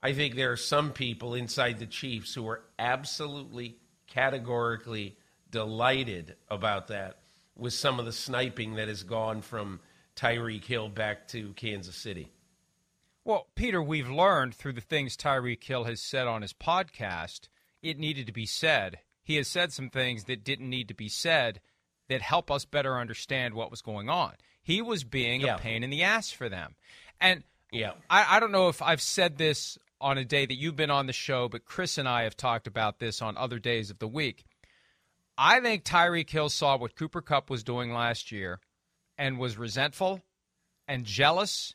I 0.03 0.13
think 0.13 0.35
there 0.35 0.51
are 0.51 0.57
some 0.57 0.91
people 0.91 1.35
inside 1.35 1.79
the 1.79 1.87
Chiefs 1.87 2.35
who 2.35 2.49
are 2.49 2.65
absolutely 2.81 3.77
categorically 4.09 5.17
delighted 5.53 6.35
about 6.49 6.89
that 6.89 7.19
with 7.57 7.73
some 7.75 8.01
of 8.01 8.07
the 8.07 8.13
sniping 8.13 8.75
that 8.75 8.89
has 8.89 9.05
gone 9.05 9.43
from 9.43 9.79
Tyreek 10.17 10.65
Hill 10.65 10.89
back 10.89 11.29
to 11.29 11.53
Kansas 11.53 11.95
City. 11.95 12.33
Well, 13.25 13.47
Peter, 13.55 13.81
we've 13.81 14.11
learned 14.11 14.55
through 14.57 14.73
the 14.73 14.81
things 14.81 15.17
Tyreek 15.17 15.63
Hill 15.63 15.85
has 15.85 16.01
said 16.03 16.27
on 16.27 16.43
his 16.43 16.53
podcast, 16.53 17.49
it 17.81 17.99
needed 17.99 18.27
to 18.27 18.33
be 18.33 18.47
said. 18.47 18.99
He 19.23 19.37
has 19.37 19.47
said 19.47 19.73
some 19.73 19.91
things 19.91 20.25
that 20.25 20.43
didn't 20.43 20.69
need 20.69 20.89
to 20.89 20.95
be 20.95 21.09
said 21.09 21.61
that 22.09 22.21
help 22.23 22.51
us 22.51 22.65
better 22.65 22.99
understand 22.99 23.55
what 23.55 23.71
was 23.71 23.81
going 23.83 24.09
on. 24.09 24.33
He 24.63 24.83
was 24.83 25.05
being 25.05 25.43
Yeah. 25.43 25.55
a 25.55 25.59
pain 25.59 25.85
in 25.85 25.91
the 25.91 26.03
ass 26.03 26.33
for 26.33 26.49
them. 26.49 26.75
And 27.21 27.45
Yeah. 27.71 27.93
I, 28.11 28.37
I 28.37 28.41
don't 28.41 28.51
know 28.53 28.69
if 28.69 28.83
I've 28.83 29.01
said 29.01 29.39
this 29.39 29.79
on 30.01 30.19
a 30.19 30.25
day 30.25 30.45
that 30.47 30.57
you've 30.57 30.75
been 30.77 30.91
on 30.91 31.07
the 31.07 31.13
show, 31.13 31.49
but 31.49 31.65
Chris 31.65 31.97
and 31.99 32.09
I 32.09 32.25
have 32.25 32.37
talked 32.37 32.67
about 32.67 32.99
this 32.99 33.23
on 33.23 33.37
other 33.37 33.61
days 33.61 33.89
of 33.91 34.01
the 34.01 34.09
week. 34.09 34.45
I 35.45 35.59
think 35.59 35.83
Tyreek 35.83 36.31
Hill 36.31 36.51
saw 36.51 36.77
what 36.77 36.95
Cooper 36.95 37.21
Kupp 37.21 37.51
was 37.51 37.65
doing 37.65 37.93
last 37.93 38.31
year 38.31 38.61
and 39.19 39.41
was 39.41 39.59
resentful 39.59 40.21
and 40.87 41.05
jealous 41.05 41.75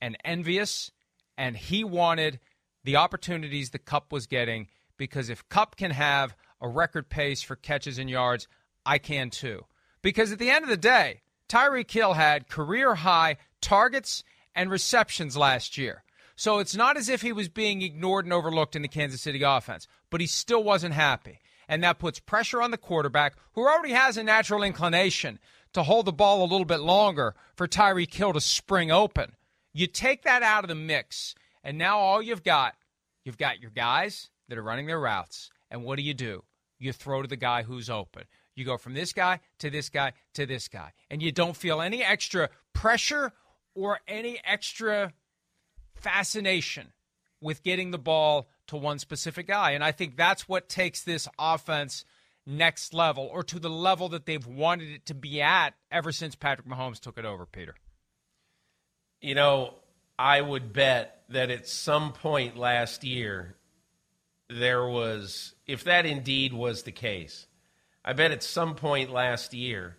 and 0.00 0.16
envious, 0.24 0.90
and 1.38 1.56
he 1.56 1.84
wanted 1.84 2.40
the 2.82 2.96
opportunities 2.96 3.70
the 3.70 3.78
Kupp 3.78 4.10
was 4.10 4.26
getting 4.26 4.66
because 4.96 5.30
if 5.30 5.48
Kupp 5.48 5.76
can 5.76 5.92
have 5.92 6.34
a 6.60 6.68
record 6.68 7.08
pace 7.08 7.40
for 7.40 7.54
catches 7.54 8.00
and 8.00 8.10
yards, 8.10 8.48
I 8.84 8.98
can 8.98 9.30
too. 9.30 9.64
Because 10.02 10.32
at 10.32 10.40
the 10.40 10.50
end 10.50 10.64
of 10.64 10.68
the 10.68 10.76
day, 10.76 11.20
Tyreek 11.48 11.92
Hill 11.92 12.14
had 12.14 12.48
career 12.48 12.96
high 12.96 13.36
targets 13.60 14.24
and 14.56 14.72
receptions 14.72 15.36
last 15.36 15.78
year. 15.78 16.02
So 16.34 16.58
it's 16.58 16.74
not 16.74 16.96
as 16.96 17.08
if 17.08 17.22
he 17.22 17.32
was 17.32 17.48
being 17.48 17.80
ignored 17.80 18.24
and 18.24 18.34
overlooked 18.34 18.74
in 18.74 18.82
the 18.82 18.88
Kansas 18.88 19.22
City 19.22 19.44
offense, 19.44 19.86
but 20.10 20.20
he 20.20 20.26
still 20.26 20.64
wasn't 20.64 20.94
happy. 20.94 21.38
And 21.68 21.82
that 21.82 21.98
puts 21.98 22.20
pressure 22.20 22.60
on 22.60 22.70
the 22.70 22.78
quarterback, 22.78 23.34
who 23.52 23.66
already 23.66 23.92
has 23.92 24.16
a 24.16 24.22
natural 24.22 24.62
inclination 24.62 25.38
to 25.72 25.82
hold 25.82 26.06
the 26.06 26.12
ball 26.12 26.42
a 26.42 26.50
little 26.50 26.64
bit 26.64 26.80
longer 26.80 27.34
for 27.56 27.66
Tyreek 27.66 28.12
Hill 28.12 28.32
to 28.32 28.40
spring 28.40 28.90
open. 28.90 29.32
You 29.72 29.86
take 29.86 30.22
that 30.22 30.42
out 30.42 30.64
of 30.64 30.68
the 30.68 30.74
mix, 30.74 31.34
and 31.62 31.76
now 31.76 31.98
all 31.98 32.22
you've 32.22 32.44
got, 32.44 32.74
you've 33.24 33.38
got 33.38 33.60
your 33.60 33.70
guys 33.70 34.30
that 34.48 34.58
are 34.58 34.62
running 34.62 34.86
their 34.86 35.00
routes. 35.00 35.50
And 35.70 35.84
what 35.84 35.96
do 35.96 36.02
you 36.02 36.14
do? 36.14 36.44
You 36.78 36.92
throw 36.92 37.22
to 37.22 37.28
the 37.28 37.36
guy 37.36 37.62
who's 37.62 37.90
open. 37.90 38.24
You 38.54 38.64
go 38.64 38.76
from 38.76 38.94
this 38.94 39.12
guy 39.12 39.40
to 39.58 39.70
this 39.70 39.88
guy 39.88 40.12
to 40.34 40.46
this 40.46 40.68
guy. 40.68 40.92
And 41.10 41.22
you 41.22 41.32
don't 41.32 41.56
feel 41.56 41.80
any 41.80 42.04
extra 42.04 42.50
pressure 42.72 43.32
or 43.74 43.98
any 44.06 44.38
extra 44.44 45.12
fascination 45.96 46.92
with 47.40 47.62
getting 47.62 47.90
the 47.90 47.98
ball 47.98 48.48
to 48.68 48.76
one 48.76 48.98
specific 48.98 49.46
guy. 49.46 49.72
And 49.72 49.84
I 49.84 49.92
think 49.92 50.16
that's 50.16 50.48
what 50.48 50.68
takes 50.68 51.02
this 51.02 51.28
offense 51.38 52.04
next 52.46 52.92
level 52.92 53.28
or 53.32 53.42
to 53.42 53.58
the 53.58 53.70
level 53.70 54.10
that 54.10 54.26
they've 54.26 54.46
wanted 54.46 54.90
it 54.90 55.06
to 55.06 55.14
be 55.14 55.40
at 55.40 55.74
ever 55.90 56.12
since 56.12 56.34
Patrick 56.34 56.68
Mahomes 56.68 57.00
took 57.00 57.18
it 57.18 57.24
over, 57.24 57.46
Peter. 57.46 57.74
You 59.20 59.34
know, 59.34 59.74
I 60.18 60.40
would 60.40 60.72
bet 60.72 61.24
that 61.30 61.50
at 61.50 61.66
some 61.66 62.12
point 62.12 62.56
last 62.56 63.04
year, 63.04 63.56
there 64.48 64.86
was, 64.86 65.54
if 65.66 65.84
that 65.84 66.04
indeed 66.04 66.52
was 66.52 66.82
the 66.82 66.92
case, 66.92 67.46
I 68.04 68.12
bet 68.12 68.30
at 68.30 68.42
some 68.42 68.74
point 68.74 69.10
last 69.10 69.54
year, 69.54 69.96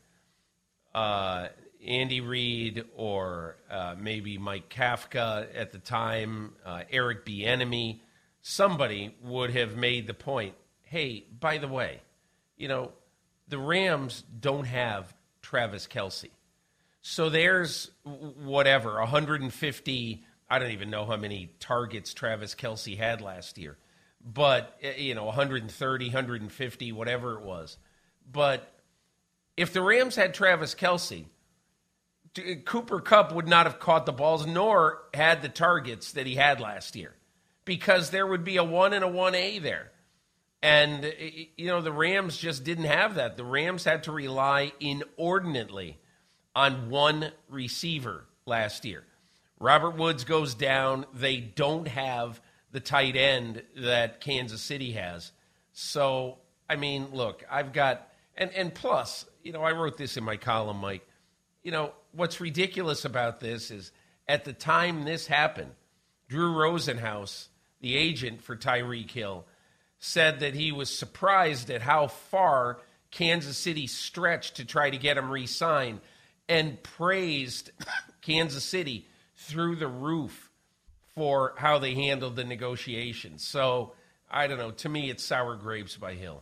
uh, 0.93 1.47
Andy 1.85 2.21
Reid 2.21 2.85
or 2.95 3.57
uh, 3.69 3.95
maybe 3.97 4.37
Mike 4.37 4.69
Kafka 4.69 5.47
at 5.55 5.71
the 5.71 5.79
time, 5.79 6.53
uh, 6.65 6.83
Eric 6.91 7.25
Bieniemy, 7.25 7.99
somebody 8.47 9.15
would 9.23 9.49
have 9.49 9.75
made 9.75 10.05
the 10.05 10.13
point. 10.13 10.53
Hey, 10.83 11.25
by 11.39 11.57
the 11.57 11.67
way, 11.67 12.01
you 12.57 12.67
know, 12.67 12.91
the 13.47 13.57
Rams 13.57 14.23
don't 14.39 14.65
have 14.65 15.11
Travis 15.41 15.87
Kelce. 15.87 16.29
So 17.01 17.29
there's 17.29 17.89
whatever, 18.03 18.99
150, 18.99 20.23
I 20.47 20.59
don't 20.59 20.71
even 20.71 20.91
know 20.91 21.07
how 21.07 21.17
many 21.17 21.53
targets 21.59 22.13
Travis 22.13 22.53
Kelce 22.53 22.95
had 22.95 23.19
last 23.19 23.57
year, 23.57 23.77
but, 24.23 24.77
eh, 24.83 24.97
you 24.97 25.15
know, 25.15 25.25
130, 25.25 26.05
150, 26.05 26.91
whatever 26.91 27.39
it 27.39 27.41
was. 27.41 27.77
But 28.31 28.71
if 29.57 29.73
the 29.73 29.81
Rams 29.81 30.15
had 30.15 30.35
Travis 30.35 30.75
Kelce, 30.75 31.25
Cooper 32.65 32.99
Kupp 32.99 33.33
would 33.33 33.47
not 33.47 33.65
have 33.65 33.79
caught 33.79 34.05
the 34.05 34.13
balls 34.13 34.45
nor 34.45 34.99
had 35.15 35.41
the 35.41 35.49
targets 35.49 36.11
that 36.11 36.27
he 36.27 36.35
had 36.35 36.59
last 36.59 36.95
year 36.95 37.15
because 37.65 38.11
there 38.11 38.27
would 38.27 38.43
be 38.43 38.57
a 38.57 38.63
1 38.63 38.93
and 38.93 39.03
a 39.03 39.09
1A 39.09 39.61
there. 39.61 39.91
And, 40.61 41.13
you 41.57 41.67
know, 41.67 41.81
the 41.81 41.91
Rams 41.91 42.37
just 42.37 42.63
didn't 42.63 42.85
have 42.85 43.15
that. 43.15 43.37
The 43.37 43.43
Rams 43.43 43.83
had 43.83 44.03
to 44.03 44.11
rely 44.11 44.71
inordinately 44.79 45.99
on 46.55 46.89
one 46.89 47.31
receiver 47.49 48.25
last 48.45 48.85
year. 48.85 49.03
Robert 49.59 49.97
Woods 49.97 50.23
goes 50.23 50.55
down. 50.55 51.05
They 51.13 51.37
don't 51.37 51.87
have 51.87 52.41
the 52.71 52.79
tight 52.79 53.15
end 53.15 53.63
that 53.77 54.21
Kansas 54.21 54.61
City 54.61 54.93
has. 54.93 55.31
So, 55.73 56.39
I 56.69 56.77
mean, 56.77 57.09
look, 57.13 57.43
I've 57.49 57.71
got, 57.71 58.09
and, 58.35 58.51
and 58.51 58.73
plus, 58.73 59.25
you 59.43 59.51
know, 59.51 59.61
I 59.61 59.71
wrote 59.71 59.97
this 59.97 60.17
in 60.17 60.23
my 60.23 60.37
column, 60.37 60.77
Mike. 60.77 61.07
You 61.63 61.71
know, 61.71 61.93
what's 62.11 62.41
ridiculous 62.41 63.05
about 63.05 63.39
this 63.39 63.71
is 63.71 63.91
at 64.27 64.45
the 64.45 64.53
time 64.53 65.03
this 65.03 65.27
happened, 65.27 65.71
Drew 66.27 66.53
Rosenhaus, 66.53 67.49
the 67.85 67.95
agent 67.95 68.41
for 68.41 68.55
Tyreek 68.55 69.11
Hill, 69.11 69.45
said 69.99 70.39
that 70.39 70.55
he 70.55 70.71
was 70.71 70.89
surprised 70.89 71.69
at 71.69 71.83
how 71.83 72.07
far 72.07 72.79
Kansas 73.11 73.59
City 73.59 73.85
stretched 73.85 74.55
to 74.55 74.65
try 74.65 74.89
to 74.89 74.97
get 74.97 75.19
him 75.19 75.29
re 75.29 75.45
signed 75.45 75.99
and 76.49 76.81
praised 76.81 77.69
Kansas 78.23 78.63
City 78.63 79.07
through 79.35 79.75
the 79.75 79.87
roof 79.87 80.49
for 81.13 81.53
how 81.57 81.77
they 81.77 81.93
handled 81.93 82.35
the 82.35 82.43
negotiations. 82.43 83.47
So, 83.47 83.93
I 84.31 84.47
don't 84.47 84.57
know. 84.57 84.71
To 84.71 84.89
me, 84.89 85.11
it's 85.11 85.23
sour 85.23 85.55
grapes 85.55 85.95
by 85.95 86.15
Hill. 86.15 86.41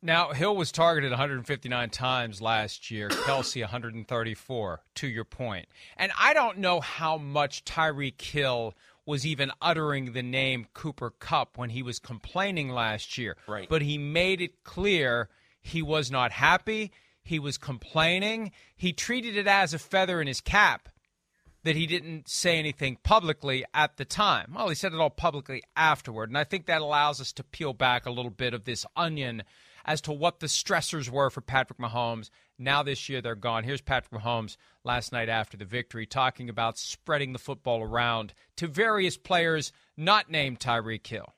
Now, 0.00 0.32
Hill 0.32 0.56
was 0.56 0.70
targeted 0.70 1.10
159 1.10 1.90
times 1.90 2.40
last 2.40 2.90
year, 2.90 3.08
Kelce 3.26 3.60
134, 3.60 4.82
to 4.94 5.08
your 5.08 5.24
point. 5.24 5.66
And 5.96 6.12
I 6.18 6.34
don't 6.34 6.58
know 6.58 6.80
how 6.80 7.18
much 7.18 7.64
Tyreek 7.64 8.20
Hill 8.20 8.74
was 9.04 9.26
even 9.26 9.50
uttering 9.60 10.12
the 10.12 10.22
name 10.22 10.66
Cooper 10.74 11.10
Kupp 11.10 11.56
when 11.56 11.70
he 11.70 11.82
was 11.82 11.98
complaining 11.98 12.68
last 12.68 13.18
year. 13.18 13.36
Right. 13.48 13.68
But 13.68 13.82
he 13.82 13.98
made 13.98 14.40
it 14.40 14.62
clear 14.62 15.30
he 15.60 15.82
was 15.82 16.10
not 16.10 16.30
happy. 16.30 16.92
He 17.22 17.38
was 17.38 17.58
complaining. 17.58 18.52
He 18.76 18.92
treated 18.92 19.36
it 19.36 19.46
as 19.46 19.74
a 19.74 19.78
feather 19.78 20.20
in 20.20 20.28
his 20.28 20.40
cap 20.40 20.88
that 21.64 21.74
he 21.74 21.86
didn't 21.86 22.28
say 22.28 22.58
anything 22.58 22.98
publicly 23.02 23.64
at 23.74 23.96
the 23.96 24.04
time. 24.04 24.52
Well, 24.54 24.68
he 24.68 24.74
said 24.74 24.92
it 24.92 25.00
all 25.00 25.10
publicly 25.10 25.62
afterward. 25.74 26.30
And 26.30 26.38
I 26.38 26.44
think 26.44 26.66
that 26.66 26.82
allows 26.82 27.20
us 27.20 27.32
to 27.32 27.44
peel 27.44 27.72
back 27.72 28.06
a 28.06 28.12
little 28.12 28.30
bit 28.30 28.54
of 28.54 28.64
this 28.64 28.86
onion 28.96 29.42
as 29.88 30.02
to 30.02 30.12
what 30.12 30.38
the 30.40 30.46
stressors 30.46 31.08
were 31.08 31.30
for 31.30 31.40
Patrick 31.40 31.78
Mahomes. 31.78 32.28
Now 32.58 32.82
this 32.82 33.08
year 33.08 33.22
they're 33.22 33.34
gone. 33.34 33.64
Here's 33.64 33.80
Patrick 33.80 34.22
Mahomes 34.22 34.58
last 34.84 35.12
night 35.12 35.30
after 35.30 35.56
the 35.56 35.64
victory 35.64 36.04
talking 36.04 36.50
about 36.50 36.76
spreading 36.76 37.32
the 37.32 37.38
football 37.38 37.82
around 37.82 38.34
to 38.56 38.66
various 38.66 39.16
players 39.16 39.72
not 39.96 40.30
named 40.30 40.60
Tyreek 40.60 41.06
Hill. 41.06 41.32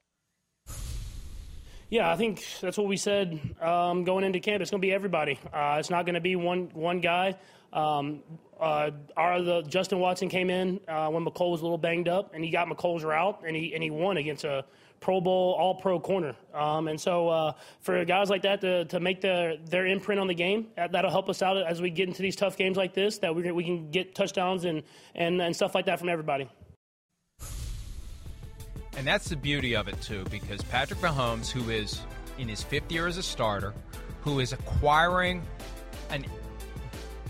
Yeah, 1.90 2.10
I 2.10 2.16
think 2.16 2.44
that's 2.60 2.76
what 2.76 2.88
we 2.88 2.96
said 2.96 3.40
um, 3.60 4.02
going 4.02 4.24
into 4.24 4.40
camp. 4.40 4.62
It's 4.62 4.70
going 4.72 4.80
to 4.80 4.86
be 4.86 4.92
everybody. 4.92 5.38
Uh, 5.52 5.76
it's 5.78 5.90
not 5.90 6.04
going 6.04 6.14
to 6.14 6.20
be 6.20 6.34
one 6.34 6.70
one 6.72 7.00
guy. 7.00 7.36
Um, 7.72 8.20
uh, 8.60 8.90
our 9.16 9.42
the 9.42 9.62
Justin 9.62 10.00
Watson 10.00 10.28
came 10.28 10.50
in 10.50 10.80
uh, 10.88 11.08
when 11.08 11.24
Mecole 11.24 11.52
was 11.52 11.60
a 11.60 11.64
little 11.64 11.78
banged 11.78 12.08
up, 12.08 12.34
and 12.34 12.44
he 12.44 12.50
got 12.50 12.68
Mecole's 12.68 13.04
route, 13.04 13.42
and 13.46 13.54
he 13.54 13.74
and 13.74 13.82
he 13.82 13.90
won 13.90 14.16
against 14.16 14.42
a 14.42 14.64
Pro 15.00 15.20
Bowl 15.20 15.56
All 15.58 15.74
Pro 15.74 15.98
corner. 15.98 16.36
Um, 16.54 16.88
and 16.88 17.00
so 17.00 17.28
uh, 17.28 17.52
for 17.80 18.04
guys 18.04 18.30
like 18.30 18.42
that 18.42 18.60
to, 18.60 18.84
to 18.86 19.00
make 19.00 19.20
their 19.20 19.56
their 19.56 19.86
imprint 19.86 20.20
on 20.20 20.26
the 20.26 20.34
game, 20.34 20.68
that, 20.76 20.92
that'll 20.92 21.10
help 21.10 21.28
us 21.28 21.42
out 21.42 21.56
as 21.56 21.80
we 21.80 21.90
get 21.90 22.08
into 22.08 22.22
these 22.22 22.36
tough 22.36 22.56
games 22.56 22.76
like 22.76 22.94
this. 22.94 23.18
That 23.18 23.34
we 23.34 23.50
we 23.50 23.64
can 23.64 23.90
get 23.90 24.14
touchdowns 24.14 24.64
and 24.64 24.82
and, 25.14 25.40
and 25.40 25.56
stuff 25.56 25.74
like 25.74 25.86
that 25.86 25.98
from 25.98 26.08
everybody. 26.08 26.48
And 28.96 29.06
that's 29.06 29.28
the 29.28 29.36
beauty 29.36 29.76
of 29.76 29.88
it, 29.88 29.98
too, 30.02 30.24
because 30.30 30.62
Patrick 30.64 30.98
Mahomes, 31.00 31.50
who 31.50 31.70
is 31.70 32.02
in 32.38 32.48
his 32.48 32.62
fifth 32.62 32.90
year 32.92 33.06
as 33.06 33.16
a 33.16 33.22
starter, 33.22 33.72
who 34.20 34.40
is 34.40 34.52
acquiring 34.52 35.42
an, 36.10 36.26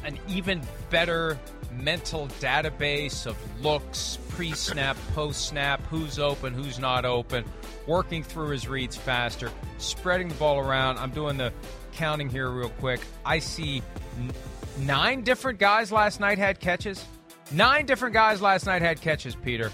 an 0.02 0.18
even 0.26 0.62
better 0.88 1.38
mental 1.72 2.28
database 2.40 3.26
of 3.26 3.36
looks, 3.62 4.18
pre 4.30 4.52
snap, 4.52 4.96
post 5.14 5.46
snap, 5.46 5.80
who's 5.86 6.18
open, 6.18 6.54
who's 6.54 6.78
not 6.78 7.04
open, 7.04 7.44
working 7.86 8.22
through 8.22 8.50
his 8.50 8.68
reads 8.68 8.96
faster, 8.96 9.50
spreading 9.78 10.28
the 10.28 10.34
ball 10.34 10.58
around. 10.58 10.98
I'm 10.98 11.10
doing 11.10 11.36
the 11.36 11.52
counting 11.92 12.28
here 12.28 12.50
real 12.50 12.70
quick. 12.70 13.00
I 13.24 13.38
see 13.38 13.82
n- 14.18 14.32
nine 14.78 15.22
different 15.22 15.58
guys 15.58 15.92
last 15.92 16.20
night 16.20 16.38
had 16.38 16.60
catches. 16.60 17.04
Nine 17.52 17.86
different 17.86 18.14
guys 18.14 18.40
last 18.40 18.66
night 18.66 18.80
had 18.82 19.00
catches, 19.00 19.34
Peter. 19.34 19.72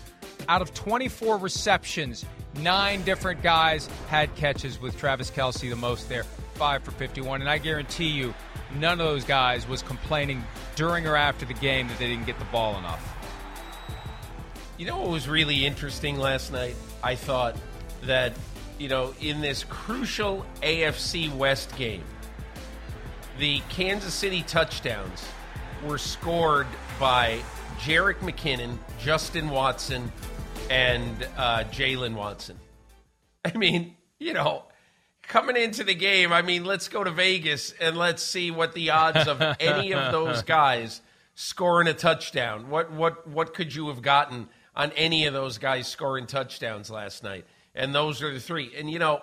Out 0.48 0.62
of 0.62 0.72
24 0.74 1.36
receptions, 1.38 2.24
nine 2.60 3.02
different 3.02 3.42
guys 3.42 3.88
had 4.08 4.34
catches 4.36 4.80
with 4.80 4.96
Travis 4.96 5.30
Kelce 5.30 5.68
the 5.68 5.76
most 5.76 6.08
there, 6.08 6.24
five 6.56 6.82
for 6.82 6.90
51. 6.92 7.40
And 7.40 7.50
I 7.50 7.58
guarantee 7.58 8.08
you, 8.08 8.34
none 8.74 9.00
of 9.00 9.06
those 9.06 9.24
guys 9.24 9.68
was 9.68 9.82
complaining 9.82 10.42
during 10.74 11.06
or 11.06 11.16
after 11.16 11.44
the 11.44 11.54
game 11.54 11.88
that 11.88 11.98
they 11.98 12.06
didn't 12.08 12.26
get 12.26 12.38
the 12.38 12.44
ball 12.46 12.78
enough. 12.78 13.12
You 14.78 14.86
know 14.86 14.98
what 14.98 15.10
was 15.10 15.28
really 15.28 15.64
interesting 15.64 16.18
last 16.18 16.52
night? 16.52 16.76
I 17.02 17.14
thought 17.14 17.56
that, 18.02 18.32
you 18.78 18.88
know, 18.88 19.14
in 19.20 19.40
this 19.40 19.64
crucial 19.64 20.44
AFC 20.62 21.34
West 21.34 21.74
game, 21.76 22.04
the 23.38 23.60
Kansas 23.68 24.14
City 24.14 24.42
touchdowns 24.42 25.26
were 25.84 25.98
scored 25.98 26.66
by 26.98 27.38
Jerick 27.78 28.18
McKinnon, 28.18 28.78
Justin 28.98 29.50
Watson, 29.50 30.10
and 30.70 31.26
uh, 31.36 31.64
Jaylen 31.64 32.14
Watson. 32.14 32.58
I 33.44 33.56
mean, 33.56 33.96
you 34.18 34.32
know, 34.32 34.64
coming 35.28 35.56
into 35.56 35.84
the 35.84 35.94
game, 35.94 36.32
I 36.32 36.42
mean, 36.42 36.64
let's 36.64 36.88
go 36.88 37.04
to 37.04 37.10
Vegas 37.10 37.72
and 37.80 37.96
let's 37.96 38.22
see 38.22 38.50
what 38.50 38.74
the 38.74 38.90
odds 38.90 39.28
of 39.28 39.40
any 39.60 39.92
of 39.92 40.12
those 40.12 40.42
guys 40.42 41.00
scoring 41.34 41.88
a 41.88 41.94
touchdown. 41.94 42.70
What 42.70 42.92
what 42.92 43.28
what 43.28 43.54
could 43.54 43.74
you 43.74 43.88
have 43.88 44.02
gotten 44.02 44.48
on 44.74 44.92
any 44.92 45.26
of 45.26 45.34
those 45.34 45.58
guys 45.58 45.86
scoring 45.86 46.26
touchdowns 46.26 46.90
last 46.90 47.22
night? 47.22 47.46
And 47.74 47.94
those 47.94 48.22
are 48.22 48.32
the 48.32 48.40
three. 48.40 48.72
And 48.76 48.90
you 48.90 48.98
know, 48.98 49.22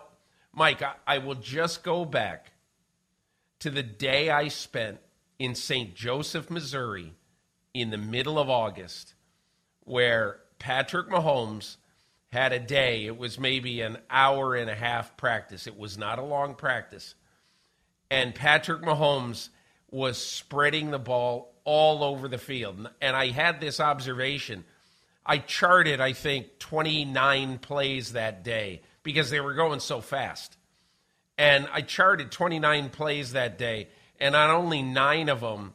Mike, 0.53 0.81
I, 0.81 0.93
I 1.07 1.17
will 1.19 1.35
just 1.35 1.83
go 1.83 2.05
back 2.05 2.53
to 3.59 3.69
the 3.69 3.83
day 3.83 4.29
I 4.29 4.49
spent 4.49 4.99
in 5.39 5.55
St. 5.55 5.95
Joseph, 5.95 6.49
Missouri, 6.49 7.13
in 7.73 7.89
the 7.89 7.97
middle 7.97 8.37
of 8.37 8.49
August, 8.49 9.15
where 9.81 10.39
Patrick 10.59 11.09
Mahomes 11.09 11.77
had 12.33 12.51
a 12.51 12.59
day. 12.59 13.05
It 13.05 13.17
was 13.17 13.39
maybe 13.39 13.81
an 13.81 13.97
hour 14.09 14.55
and 14.55 14.69
a 14.69 14.75
half 14.75 15.15
practice. 15.15 15.67
It 15.67 15.77
was 15.77 15.97
not 15.97 16.17
a 16.17 16.23
long 16.23 16.55
practice. 16.55 17.13
And 18.09 18.33
Patrick 18.33 18.81
Mahomes 18.81 19.49
was 19.91 20.17
spreading 20.17 20.89
the 20.89 20.99
ball 20.99 21.53
all 21.63 22.03
over 22.03 22.27
the 22.27 22.39
field. 22.39 22.89
And 22.99 23.15
I 23.15 23.27
had 23.27 23.61
this 23.61 23.79
observation. 23.79 24.65
I 25.23 25.37
charted, 25.37 26.01
I 26.01 26.13
think, 26.13 26.57
29 26.57 27.59
plays 27.59 28.13
that 28.13 28.43
day 28.43 28.81
because 29.03 29.29
they 29.29 29.39
were 29.39 29.53
going 29.53 29.79
so 29.79 30.01
fast. 30.01 30.57
And 31.37 31.67
I 31.71 31.81
charted 31.81 32.31
29 32.31 32.89
plays 32.89 33.33
that 33.33 33.57
day, 33.59 33.89
and 34.19 34.35
on 34.35 34.49
only 34.49 34.81
nine 34.81 35.29
of 35.29 35.41
them 35.41 35.73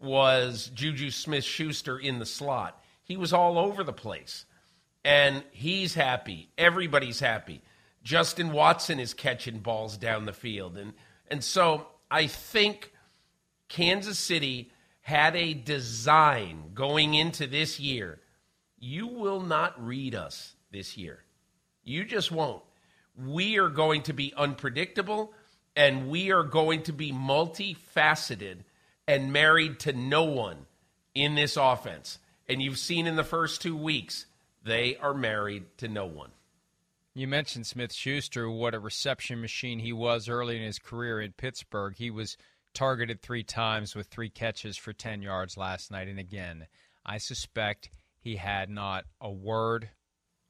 was 0.00 0.70
Juju 0.74 1.10
Smith 1.10 1.44
Schuster 1.44 1.98
in 1.98 2.18
the 2.18 2.26
slot. 2.26 2.82
He 3.04 3.16
was 3.16 3.32
all 3.32 3.58
over 3.58 3.84
the 3.84 3.92
place. 3.92 4.44
And 5.04 5.42
he's 5.52 5.94
happy. 5.94 6.50
Everybody's 6.58 7.20
happy. 7.20 7.62
Justin 8.02 8.52
Watson 8.52 9.00
is 9.00 9.14
catching 9.14 9.58
balls 9.58 9.96
down 9.96 10.24
the 10.24 10.32
field. 10.32 10.76
And, 10.76 10.92
and 11.28 11.42
so 11.42 11.86
I 12.10 12.26
think 12.26 12.92
Kansas 13.68 14.18
City 14.18 14.70
had 15.00 15.36
a 15.36 15.54
design 15.54 16.72
going 16.74 17.14
into 17.14 17.46
this 17.46 17.80
year. 17.80 18.20
You 18.78 19.06
will 19.06 19.40
not 19.40 19.84
read 19.84 20.14
us 20.14 20.54
this 20.70 20.96
year. 20.96 21.24
You 21.82 22.04
just 22.04 22.30
won't 22.30 22.62
we 23.26 23.58
are 23.58 23.68
going 23.68 24.02
to 24.02 24.12
be 24.12 24.32
unpredictable 24.36 25.32
and 25.76 26.08
we 26.08 26.30
are 26.32 26.42
going 26.42 26.82
to 26.84 26.92
be 26.92 27.12
multifaceted 27.12 28.58
and 29.06 29.32
married 29.32 29.80
to 29.80 29.92
no 29.92 30.24
one 30.24 30.66
in 31.14 31.34
this 31.34 31.56
offense. 31.56 32.18
And 32.48 32.62
you've 32.62 32.78
seen 32.78 33.06
in 33.06 33.16
the 33.16 33.24
first 33.24 33.62
two 33.62 33.76
weeks, 33.76 34.26
they 34.62 34.96
are 34.96 35.14
married 35.14 35.64
to 35.78 35.88
no 35.88 36.06
one. 36.06 36.30
You 37.14 37.26
mentioned 37.26 37.66
Smith 37.66 37.92
Schuster, 37.92 38.48
what 38.48 38.74
a 38.74 38.78
reception 38.78 39.40
machine 39.40 39.80
he 39.80 39.92
was 39.92 40.28
early 40.28 40.56
in 40.56 40.62
his 40.62 40.78
career 40.78 41.20
in 41.20 41.32
Pittsburgh. 41.32 41.94
He 41.96 42.10
was 42.10 42.36
targeted 42.72 43.20
three 43.20 43.42
times 43.42 43.96
with 43.96 44.06
three 44.06 44.30
catches 44.30 44.76
for 44.76 44.92
10 44.92 45.22
yards 45.22 45.56
last 45.56 45.90
night. 45.90 46.08
And 46.08 46.20
again, 46.20 46.66
I 47.04 47.18
suspect 47.18 47.90
he 48.20 48.36
had 48.36 48.70
not 48.70 49.04
a 49.20 49.30
word 49.30 49.90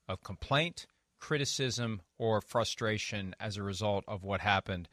of 0.09 0.23
complaint 0.23 0.87
criticism 1.21 2.01
or 2.19 2.41
frustration 2.41 3.35
as 3.39 3.57
a 3.57 3.63
result 3.63 4.05
of 4.09 4.25
what 4.25 4.41
happened 4.41 4.89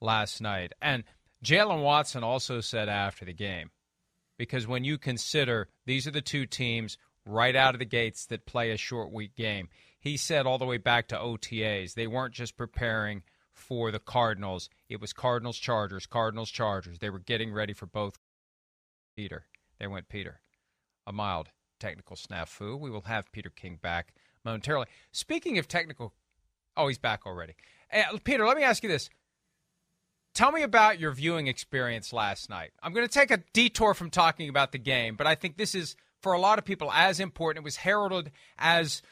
last 0.00 0.40
night. 0.40 0.72
And 0.80 1.04
Jaylen 1.44 1.82
Watson 1.82 2.22
also 2.22 2.60
said 2.60 2.88
after 2.88 3.24
the 3.24 3.32
game, 3.32 3.70
because 4.38 4.66
when 4.66 4.84
you 4.84 4.96
consider 4.96 5.68
these 5.84 6.06
are 6.06 6.12
the 6.12 6.22
two 6.22 6.46
teams 6.46 6.96
right 7.24 7.54
out 7.54 7.74
of 7.74 7.78
the 7.78 7.84
gates 7.84 8.26
that 8.26 8.46
play 8.46 8.70
a 8.70 8.76
short 8.76 9.12
week 9.12 9.34
game, 9.36 9.68
he 10.00 10.16
said 10.16 10.46
all 10.46 10.58
the 10.58 10.64
way 10.66 10.78
back 10.78 11.08
to 11.08 11.16
OTAs, 11.16 11.94
they 11.94 12.06
weren't 12.06 12.34
just 12.34 12.56
preparing 12.56 13.22
for 13.52 13.90
the 13.90 13.98
Cardinals. 13.98 14.68
It 14.88 15.00
was 15.00 15.12
Cardinals 15.12 15.58
Chargers, 15.58 16.06
Cardinals 16.06 16.50
Chargers. 16.50 16.98
They 16.98 17.10
were 17.10 17.18
getting 17.18 17.52
ready 17.52 17.72
for 17.72 17.86
both. 17.86 18.18
Peter. 19.16 19.44
There 19.78 19.90
went 19.90 20.08
Peter. 20.08 20.40
A 21.06 21.12
mild 21.12 21.50
technical 21.78 22.16
snafu. 22.16 22.78
We 22.78 22.90
will 22.90 23.02
have 23.02 23.30
Peter 23.32 23.50
King 23.50 23.78
back 23.80 24.14
momentarily. 24.44 24.86
Speaking 25.12 25.58
of 25.58 25.68
technical, 25.68 26.14
oh, 26.76 26.88
he's 26.88 26.98
back 26.98 27.26
already. 27.26 27.54
Hey, 27.90 28.04
Peter, 28.24 28.46
let 28.46 28.56
me 28.56 28.62
ask 28.62 28.82
you 28.82 28.88
this. 28.88 29.10
Tell 30.34 30.50
me 30.50 30.62
about 30.62 30.98
your 30.98 31.12
viewing 31.12 31.46
experience 31.46 32.12
last 32.12 32.48
night. 32.48 32.70
I'm 32.82 32.94
going 32.94 33.06
to 33.06 33.12
take 33.12 33.30
a 33.30 33.42
detour 33.52 33.92
from 33.92 34.08
talking 34.08 34.48
about 34.48 34.72
the 34.72 34.78
game, 34.78 35.14
but 35.14 35.26
I 35.26 35.34
think 35.34 35.58
this 35.58 35.74
is, 35.74 35.94
for 36.22 36.32
a 36.32 36.38
lot 36.38 36.58
of 36.58 36.64
people, 36.64 36.90
as 36.92 37.20
important. 37.20 37.62
It 37.62 37.64
was 37.64 37.76
heralded 37.76 38.30
as 38.58 39.02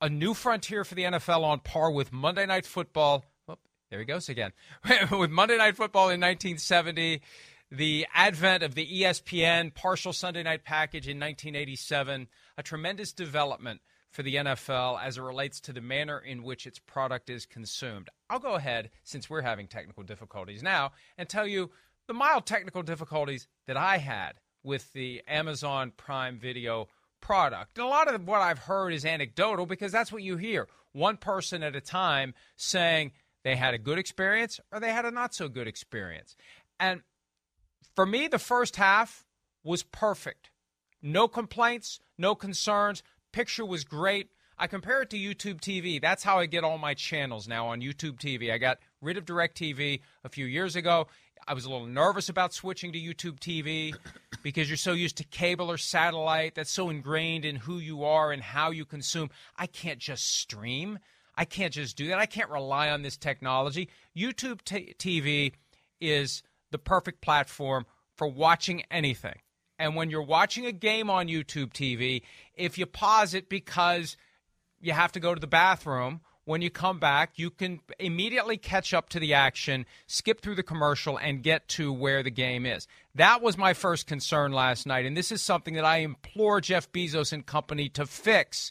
a 0.00 0.08
new 0.08 0.34
frontier 0.34 0.84
for 0.84 0.94
the 0.94 1.02
NFL 1.02 1.42
on 1.42 1.60
par 1.60 1.90
with 1.90 2.12
Monday 2.12 2.46
Night 2.46 2.64
Football. 2.64 3.24
Oh, 3.48 3.58
there 3.90 3.98
he 3.98 4.04
goes 4.04 4.28
again. 4.28 4.52
with 5.10 5.30
Monday 5.30 5.58
Night 5.58 5.76
Football 5.76 6.04
in 6.04 6.20
1970, 6.20 7.20
the 7.70 8.06
advent 8.14 8.62
of 8.62 8.74
the 8.74 8.86
ESPN 8.86 9.74
partial 9.74 10.12
Sunday 10.12 10.42
night 10.42 10.64
package 10.64 11.06
in 11.06 11.18
1987, 11.18 12.28
a 12.56 12.62
tremendous 12.62 13.12
development 13.12 13.80
for 14.10 14.22
the 14.22 14.36
NFL 14.36 15.00
as 15.00 15.18
it 15.18 15.22
relates 15.22 15.60
to 15.60 15.72
the 15.72 15.80
manner 15.80 16.18
in 16.18 16.42
which 16.42 16.66
its 16.66 16.78
product 16.80 17.30
is 17.30 17.46
consumed. 17.46 18.08
I'll 18.28 18.40
go 18.40 18.54
ahead, 18.54 18.90
since 19.04 19.30
we're 19.30 19.42
having 19.42 19.68
technical 19.68 20.02
difficulties 20.02 20.62
now, 20.62 20.92
and 21.16 21.28
tell 21.28 21.46
you 21.46 21.70
the 22.08 22.14
mild 22.14 22.46
technical 22.46 22.82
difficulties 22.82 23.46
that 23.66 23.76
I 23.76 23.98
had 23.98 24.32
with 24.62 24.92
the 24.92 25.22
Amazon 25.26 25.92
Prime 25.96 26.38
Video 26.38 26.88
product. 27.20 27.78
A 27.78 27.86
lot 27.86 28.12
of 28.12 28.26
what 28.26 28.40
I've 28.40 28.58
heard 28.58 28.92
is 28.92 29.04
anecdotal 29.04 29.66
because 29.66 29.92
that's 29.92 30.12
what 30.12 30.22
you 30.22 30.36
hear. 30.36 30.68
One 30.92 31.16
person 31.16 31.62
at 31.62 31.76
a 31.76 31.80
time 31.80 32.34
saying 32.56 33.12
they 33.44 33.56
had 33.56 33.74
a 33.74 33.78
good 33.78 33.98
experience 33.98 34.60
or 34.72 34.80
they 34.80 34.92
had 34.92 35.04
a 35.04 35.10
not 35.10 35.34
so 35.34 35.48
good 35.48 35.68
experience. 35.68 36.36
And 36.78 37.02
for 37.94 38.06
me, 38.06 38.28
the 38.28 38.38
first 38.38 38.76
half 38.76 39.24
was 39.62 39.82
perfect. 39.82 40.50
No 41.02 41.28
complaints, 41.28 42.00
no 42.18 42.34
concerns, 42.34 43.02
Picture 43.32 43.64
was 43.64 43.84
great. 43.84 44.30
I 44.58 44.66
compare 44.66 45.02
it 45.02 45.10
to 45.10 45.16
YouTube 45.16 45.60
TV. 45.60 46.00
That's 46.00 46.22
how 46.22 46.38
I 46.38 46.46
get 46.46 46.64
all 46.64 46.78
my 46.78 46.94
channels 46.94 47.48
now 47.48 47.68
on 47.68 47.80
YouTube 47.80 48.18
TV. 48.18 48.52
I 48.52 48.58
got 48.58 48.78
rid 49.00 49.16
of 49.16 49.24
DirecTV 49.24 50.00
a 50.24 50.28
few 50.28 50.44
years 50.46 50.76
ago. 50.76 51.06
I 51.50 51.52
was 51.52 51.64
a 51.64 51.68
little 51.68 51.88
nervous 51.88 52.28
about 52.28 52.52
switching 52.52 52.92
to 52.92 52.98
YouTube 53.00 53.40
TV 53.40 53.92
because 54.44 54.70
you're 54.70 54.76
so 54.76 54.92
used 54.92 55.16
to 55.16 55.24
cable 55.24 55.68
or 55.68 55.78
satellite. 55.78 56.54
That's 56.54 56.70
so 56.70 56.90
ingrained 56.90 57.44
in 57.44 57.56
who 57.56 57.78
you 57.78 58.04
are 58.04 58.30
and 58.30 58.40
how 58.40 58.70
you 58.70 58.84
consume. 58.84 59.30
I 59.56 59.66
can't 59.66 59.98
just 59.98 60.28
stream. 60.28 61.00
I 61.34 61.44
can't 61.44 61.74
just 61.74 61.96
do 61.96 62.06
that. 62.06 62.20
I 62.20 62.26
can't 62.26 62.50
rely 62.50 62.90
on 62.90 63.02
this 63.02 63.16
technology. 63.16 63.88
YouTube 64.16 64.62
t- 64.62 64.94
TV 64.96 65.54
is 66.00 66.44
the 66.70 66.78
perfect 66.78 67.20
platform 67.20 67.84
for 68.14 68.28
watching 68.28 68.84
anything. 68.88 69.40
And 69.76 69.96
when 69.96 70.08
you're 70.08 70.22
watching 70.22 70.66
a 70.66 70.72
game 70.72 71.10
on 71.10 71.26
YouTube 71.26 71.72
TV, 71.72 72.22
if 72.54 72.78
you 72.78 72.86
pause 72.86 73.34
it 73.34 73.48
because 73.48 74.16
you 74.80 74.92
have 74.92 75.10
to 75.12 75.20
go 75.20 75.34
to 75.34 75.40
the 75.40 75.48
bathroom, 75.48 76.20
when 76.44 76.62
you 76.62 76.70
come 76.70 76.98
back, 76.98 77.32
you 77.36 77.50
can 77.50 77.80
immediately 77.98 78.56
catch 78.56 78.94
up 78.94 79.08
to 79.10 79.20
the 79.20 79.34
action, 79.34 79.86
skip 80.06 80.40
through 80.40 80.54
the 80.54 80.62
commercial, 80.62 81.18
and 81.18 81.42
get 81.42 81.68
to 81.68 81.92
where 81.92 82.22
the 82.22 82.30
game 82.30 82.66
is. 82.66 82.88
That 83.14 83.42
was 83.42 83.58
my 83.58 83.74
first 83.74 84.06
concern 84.06 84.52
last 84.52 84.86
night. 84.86 85.04
And 85.04 85.16
this 85.16 85.30
is 85.30 85.42
something 85.42 85.74
that 85.74 85.84
I 85.84 85.98
implore 85.98 86.60
Jeff 86.60 86.90
Bezos 86.90 87.32
and 87.32 87.44
company 87.44 87.88
to 87.90 88.06
fix. 88.06 88.70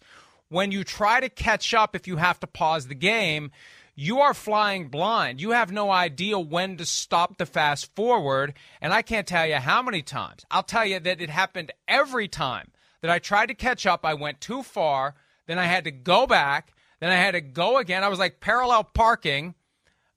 When 0.49 0.71
you 0.71 0.83
try 0.83 1.19
to 1.19 1.29
catch 1.29 1.73
up, 1.73 1.95
if 1.95 2.07
you 2.07 2.17
have 2.17 2.39
to 2.39 2.47
pause 2.47 2.87
the 2.87 2.95
game, 2.95 3.51
you 3.95 4.19
are 4.19 4.33
flying 4.33 4.87
blind. 4.87 5.41
You 5.41 5.51
have 5.51 5.71
no 5.71 5.91
idea 5.91 6.39
when 6.39 6.77
to 6.77 6.85
stop 6.85 7.37
the 7.37 7.45
fast 7.45 7.93
forward. 7.95 8.53
And 8.81 8.93
I 8.93 9.01
can't 9.01 9.27
tell 9.27 9.45
you 9.45 9.55
how 9.55 9.81
many 9.81 10.01
times. 10.01 10.45
I'll 10.49 10.63
tell 10.63 10.85
you 10.85 10.99
that 10.99 11.21
it 11.21 11.29
happened 11.29 11.71
every 11.87 12.27
time 12.27 12.71
that 13.01 13.11
I 13.11 13.19
tried 13.19 13.47
to 13.47 13.53
catch 13.53 13.85
up. 13.85 14.05
I 14.05 14.13
went 14.13 14.41
too 14.41 14.63
far. 14.63 15.15
Then 15.47 15.59
I 15.59 15.65
had 15.65 15.83
to 15.83 15.91
go 15.91 16.25
back. 16.25 16.73
Then 16.99 17.11
I 17.11 17.15
had 17.15 17.31
to 17.31 17.41
go 17.41 17.77
again. 17.77 18.03
I 18.03 18.09
was 18.09 18.19
like 18.19 18.39
parallel 18.39 18.83
parking. 18.83 19.55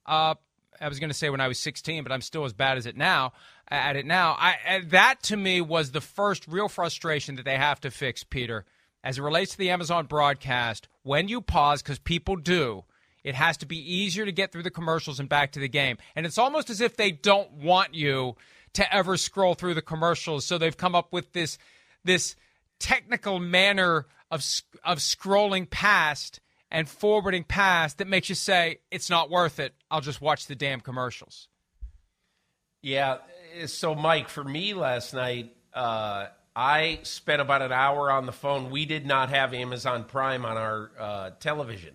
Uh, 0.04 0.34
I 0.80 0.88
was 0.88 0.98
going 0.98 1.10
to 1.10 1.14
say 1.14 1.30
when 1.30 1.40
I 1.40 1.48
was 1.48 1.58
16, 1.60 2.02
but 2.02 2.10
I'm 2.10 2.22
still 2.22 2.44
as 2.44 2.52
bad 2.52 2.76
as 2.76 2.86
it 2.86 2.96
now 2.96 3.32
at 3.72 3.96
it 3.96 4.06
now. 4.06 4.36
I, 4.38 4.82
that 4.88 5.22
to 5.24 5.36
me 5.36 5.60
was 5.60 5.90
the 5.90 6.00
first 6.00 6.46
real 6.46 6.68
frustration 6.68 7.36
that 7.36 7.44
they 7.44 7.56
have 7.56 7.80
to 7.80 7.90
fix, 7.90 8.22
Peter, 8.22 8.64
as 9.02 9.18
it 9.18 9.22
relates 9.22 9.52
to 9.52 9.58
the 9.58 9.70
Amazon 9.70 10.06
broadcast. 10.06 10.88
When 11.02 11.28
you 11.28 11.40
pause, 11.40 11.82
because 11.82 11.98
people 11.98 12.36
do, 12.36 12.84
it 13.24 13.34
has 13.34 13.56
to 13.58 13.66
be 13.66 13.78
easier 13.78 14.24
to 14.24 14.32
get 14.32 14.52
through 14.52 14.64
the 14.64 14.70
commercials 14.70 15.20
and 15.20 15.28
back 15.28 15.52
to 15.52 15.60
the 15.60 15.68
game. 15.68 15.96
And 16.14 16.26
it's 16.26 16.38
almost 16.38 16.70
as 16.70 16.80
if 16.80 16.96
they 16.96 17.10
don't 17.10 17.50
want 17.52 17.94
you 17.94 18.36
to 18.74 18.94
ever 18.94 19.16
scroll 19.16 19.54
through 19.54 19.74
the 19.74 19.82
commercials, 19.82 20.44
so 20.44 20.58
they've 20.58 20.76
come 20.76 20.94
up 20.94 21.12
with 21.12 21.32
this 21.32 21.58
this 22.04 22.36
technical 22.78 23.38
manner 23.38 24.06
of 24.30 24.42
of 24.82 24.98
scrolling 24.98 25.68
past 25.68 26.40
and 26.72 26.88
forwarding 26.88 27.44
past 27.44 27.98
that 27.98 28.08
makes 28.08 28.30
you 28.30 28.34
say 28.34 28.78
it's 28.90 29.10
not 29.10 29.30
worth 29.30 29.60
it. 29.60 29.74
I'll 29.90 30.00
just 30.00 30.22
watch 30.22 30.46
the 30.46 30.56
damn 30.56 30.80
commercials. 30.80 31.48
Yeah. 32.80 33.18
So, 33.66 33.94
Mike, 33.94 34.30
for 34.30 34.42
me 34.42 34.72
last 34.72 35.12
night, 35.12 35.54
uh, 35.74 36.28
I 36.56 37.00
spent 37.02 37.42
about 37.42 37.60
an 37.60 37.72
hour 37.72 38.10
on 38.10 38.24
the 38.24 38.32
phone. 38.32 38.70
We 38.70 38.86
did 38.86 39.06
not 39.06 39.28
have 39.28 39.52
Amazon 39.52 40.04
Prime 40.04 40.46
on 40.46 40.56
our 40.56 40.90
uh, 40.98 41.30
television, 41.38 41.94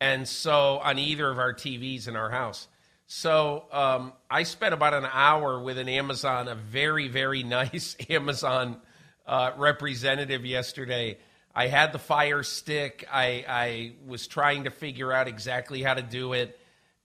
and 0.00 0.26
so 0.26 0.78
on 0.82 0.98
either 0.98 1.30
of 1.30 1.38
our 1.38 1.52
TVs 1.52 2.08
in 2.08 2.16
our 2.16 2.30
house. 2.30 2.68
So 3.06 3.66
um, 3.70 4.14
I 4.30 4.44
spent 4.44 4.72
about 4.72 4.94
an 4.94 5.06
hour 5.12 5.60
with 5.60 5.76
an 5.76 5.88
Amazon, 5.88 6.48
a 6.48 6.54
very, 6.54 7.08
very 7.08 7.42
nice 7.44 7.96
Amazon 8.08 8.78
uh, 9.26 9.52
representative 9.58 10.46
yesterday 10.46 11.18
I 11.54 11.66
had 11.66 11.92
the 11.92 11.98
fire 11.98 12.42
stick. 12.42 13.06
I, 13.10 13.44
I 13.48 13.92
was 14.06 14.26
trying 14.26 14.64
to 14.64 14.70
figure 14.70 15.12
out 15.12 15.28
exactly 15.28 15.82
how 15.82 15.94
to 15.94 16.02
do 16.02 16.32
it, 16.32 16.58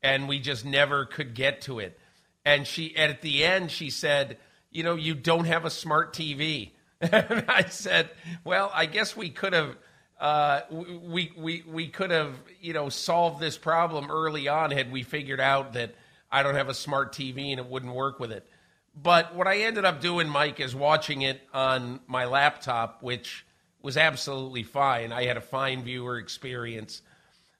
and 0.04 0.28
we 0.28 0.40
just 0.40 0.66
never 0.66 1.06
could 1.06 1.34
get 1.34 1.62
to 1.62 1.80
it. 1.80 2.00
And 2.46 2.68
she, 2.68 2.96
and 2.96 3.12
at 3.12 3.22
the 3.22 3.44
end, 3.44 3.72
she 3.72 3.90
said, 3.90 4.38
"You 4.72 4.84
know, 4.84 4.96
you 4.96 5.16
don't 5.16 5.46
have 5.46 5.66
a 5.66 5.70
smart 5.72 6.14
TV." 6.14 6.72
and 7.02 7.46
I 7.48 7.66
said, 7.66 8.10
"Well, 8.44 8.72
I 8.74 8.86
guess 8.86 9.16
we 9.16 9.30
could 9.30 9.54
have." 9.54 9.76
Uh, 10.20 10.62
we 10.70 11.34
we 11.36 11.64
we 11.68 11.88
could 11.90 12.10
have 12.10 12.36
you 12.62 12.72
know 12.72 12.88
solved 12.88 13.42
this 13.42 13.58
problem 13.58 14.10
early 14.10 14.48
on 14.48 14.72
had 14.72 14.90
we 14.90 15.04
figured 15.04 15.42
out 15.42 15.74
that 15.74 15.94
I 16.32 16.42
don't 16.42 16.56
have 16.56 16.70
a 16.70 16.74
smart 16.74 17.14
TV 17.14 17.50
and 17.50 17.60
it 17.60 17.66
wouldn't 17.66 17.94
work 17.94 18.20
with 18.20 18.32
it. 18.32 18.48
But 18.96 19.36
what 19.36 19.46
I 19.46 19.58
ended 19.60 19.84
up 19.84 20.00
doing, 20.00 20.30
Mike, 20.30 20.62
is 20.62 20.74
watching 20.74 21.22
it 21.22 21.42
on 21.54 22.00
my 22.08 22.26
laptop, 22.26 23.04
which 23.04 23.46
was 23.86 23.98
absolutely 23.98 24.64
fine. 24.64 25.14
I 25.14 25.26
had 25.26 25.38
a 25.38 25.42
fine 25.42 25.84
viewer 25.84 26.18
experience. 26.18 27.04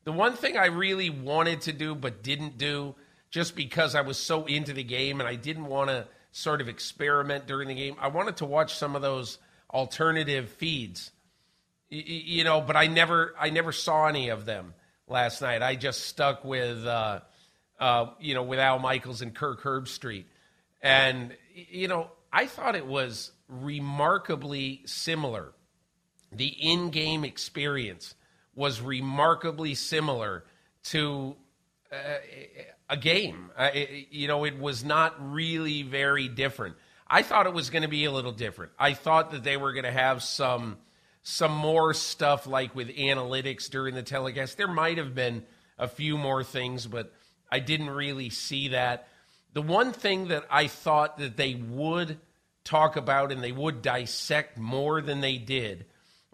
The 0.06 0.12
one 0.12 0.34
thing 0.34 0.58
I 0.58 0.66
really 0.66 1.12
wanted 1.12 1.62
to 1.62 1.72
do 1.72 1.94
but 1.94 2.24
didn't 2.24 2.58
do, 2.58 2.96
just 3.30 3.56
because 3.56 3.94
I 3.94 4.02
was 4.02 4.18
so 4.18 4.46
into 4.46 4.74
the 4.74 4.84
game 4.84 5.20
and 5.20 5.30
I 5.30 5.36
didn't 5.36 5.68
want 5.68 5.92
to 5.92 6.08
sort 6.32 6.62
of 6.62 6.68
experiment 6.68 7.46
during 7.46 7.68
the 7.68 7.76
game, 7.76 7.96
I 8.02 8.08
wanted 8.08 8.38
to 8.38 8.46
watch 8.46 8.76
some 8.76 8.96
of 8.96 9.04
those 9.04 9.38
alternative 9.72 10.50
feeds. 10.50 11.12
You 11.90 12.44
know, 12.44 12.60
but 12.60 12.76
I 12.76 12.88
never, 12.88 13.36
I 13.40 13.52
never 13.52 13.72
saw 13.72 14.08
any 14.08 14.30
of 14.30 14.46
them 14.46 14.74
last 15.08 15.44
night. 15.44 15.62
I 15.62 15.76
just 15.76 16.02
stuck 16.08 16.44
with, 16.44 16.84
uh, 16.86 17.20
uh, 17.80 18.08
you 18.20 18.34
know, 18.34 18.44
with 18.44 18.58
Al 18.58 18.80
Michaels 18.80 19.22
and 19.22 19.34
Kirk 19.34 19.62
Herbstreit, 19.62 20.26
and 20.82 21.36
you 21.54 21.88
know, 21.88 22.10
I 22.34 22.48
thought 22.48 22.76
it 22.76 22.88
was 22.88 23.32
remarkably 23.48 24.82
similar 24.86 25.54
the 26.38 26.48
in 26.48 26.90
game 26.90 27.24
experience 27.24 28.16
was 28.56 28.82
remarkably 28.82 29.76
similar 29.76 30.46
to 30.84 31.36
uh, 31.92 31.96
a 32.90 32.98
game. 32.98 33.52
You 34.10 34.28
know, 34.28 34.46
it 34.46 34.60
was 34.60 34.84
not 34.84 35.16
really 35.20 35.84
very 35.84 36.28
different. 36.28 36.76
I 37.08 37.22
thought 37.22 37.46
it 37.46 37.54
was 37.54 37.70
going 37.70 37.84
to 37.84 37.88
be 37.88 38.06
a 38.06 38.12
little 38.12 38.32
different. 38.32 38.72
I 38.80 38.94
thought 38.94 39.32
that 39.32 39.44
they 39.44 39.58
were 39.58 39.74
going 39.74 39.86
to 39.86 39.92
have 39.92 40.24
some 40.24 40.78
some 41.28 41.52
more 41.52 41.92
stuff 41.96 42.46
like 42.46 42.76
with 42.76 42.88
analytics 42.90 43.68
during 43.68 43.96
the 43.96 44.04
telecast. 44.04 44.58
There 44.58 44.68
might 44.68 45.00
have 45.00 45.16
been 45.16 45.44
a 45.80 45.88
few 45.88 46.20
more 46.20 46.44
things, 46.44 46.86
but 46.86 47.12
I 47.52 47.60
didn't 47.60 47.90
really 47.90 48.30
see 48.30 48.70
that. 48.70 49.08
The 49.54 49.64
one 49.64 49.92
thing 49.92 50.28
that 50.28 50.46
I 50.52 50.68
thought 50.68 51.18
that 51.18 51.36
they 51.36 51.56
would 51.56 52.20
talk 52.64 52.96
about 52.96 53.32
and 53.32 53.44
they 53.44 53.52
would 53.52 53.82
dissect 53.82 54.60
more 54.60 55.02
than 55.02 55.22
they 55.22 55.38
did 55.38 55.86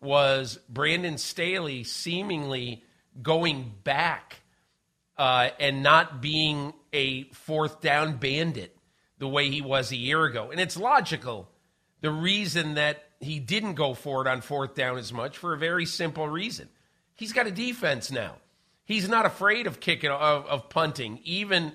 was 0.01 0.59
Brandon 0.67 1.17
Staley 1.17 1.83
seemingly 1.83 2.83
going 3.21 3.71
back 3.83 4.41
uh, 5.17 5.49
and 5.59 5.83
not 5.83 6.21
being 6.21 6.73
a 6.93 7.23
fourth 7.31 7.81
down 7.81 8.17
bandit 8.17 8.75
the 9.19 9.27
way 9.27 9.49
he 9.49 9.61
was 9.61 9.91
a 9.91 9.95
year 9.95 10.25
ago. 10.25 10.49
And 10.51 10.59
it's 10.59 10.75
logical. 10.75 11.47
The 12.01 12.11
reason 12.11 12.73
that 12.73 13.03
he 13.19 13.39
didn't 13.39 13.75
go 13.75 13.93
for 13.93 14.25
it 14.25 14.27
on 14.27 14.41
fourth 14.41 14.73
down 14.73 14.97
as 14.97 15.13
much 15.13 15.37
for 15.37 15.53
a 15.53 15.57
very 15.57 15.85
simple 15.85 16.27
reason. 16.27 16.69
He's 17.15 17.33
got 17.33 17.45
a 17.45 17.51
defense 17.51 18.11
now. 18.11 18.37
He's 18.83 19.07
not 19.07 19.27
afraid 19.27 19.67
of 19.67 19.79
kicking 19.79 20.09
of, 20.09 20.45
of 20.47 20.69
punting, 20.69 21.19
even 21.23 21.73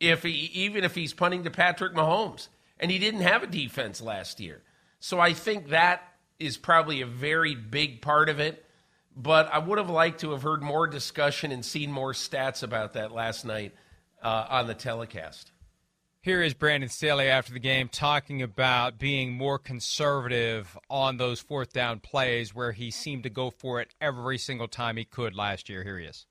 if 0.00 0.22
he 0.22 0.30
even 0.30 0.84
if 0.84 0.94
he's 0.94 1.12
punting 1.12 1.44
to 1.44 1.50
Patrick 1.50 1.94
Mahomes. 1.94 2.48
And 2.80 2.90
he 2.90 2.98
didn't 2.98 3.20
have 3.20 3.42
a 3.42 3.46
defense 3.46 4.00
last 4.00 4.40
year. 4.40 4.62
So 4.98 5.20
I 5.20 5.34
think 5.34 5.68
that 5.68 6.02
is 6.38 6.56
probably 6.56 7.00
a 7.00 7.06
very 7.06 7.54
big 7.54 8.02
part 8.02 8.28
of 8.28 8.40
it. 8.40 8.64
But 9.16 9.50
I 9.52 9.58
would 9.58 9.78
have 9.78 9.88
liked 9.88 10.20
to 10.20 10.32
have 10.32 10.42
heard 10.42 10.62
more 10.62 10.86
discussion 10.86 11.50
and 11.50 11.64
seen 11.64 11.90
more 11.90 12.12
stats 12.12 12.62
about 12.62 12.92
that 12.92 13.12
last 13.12 13.46
night 13.46 13.74
uh, 14.22 14.46
on 14.48 14.66
the 14.66 14.74
telecast. 14.74 15.52
Here 16.20 16.42
is 16.42 16.54
Brandon 16.54 16.90
Staley 16.90 17.28
after 17.28 17.52
the 17.52 17.60
game 17.60 17.88
talking 17.88 18.42
about 18.42 18.98
being 18.98 19.32
more 19.32 19.58
conservative 19.58 20.76
on 20.90 21.16
those 21.16 21.40
fourth 21.40 21.72
down 21.72 22.00
plays 22.00 22.54
where 22.54 22.72
he 22.72 22.90
seemed 22.90 23.22
to 23.22 23.30
go 23.30 23.50
for 23.50 23.80
it 23.80 23.94
every 24.00 24.36
single 24.36 24.68
time 24.68 24.96
he 24.96 25.04
could 25.04 25.34
last 25.34 25.68
year. 25.68 25.84
Here 25.84 25.98
he 25.98 26.06
is 26.06 26.26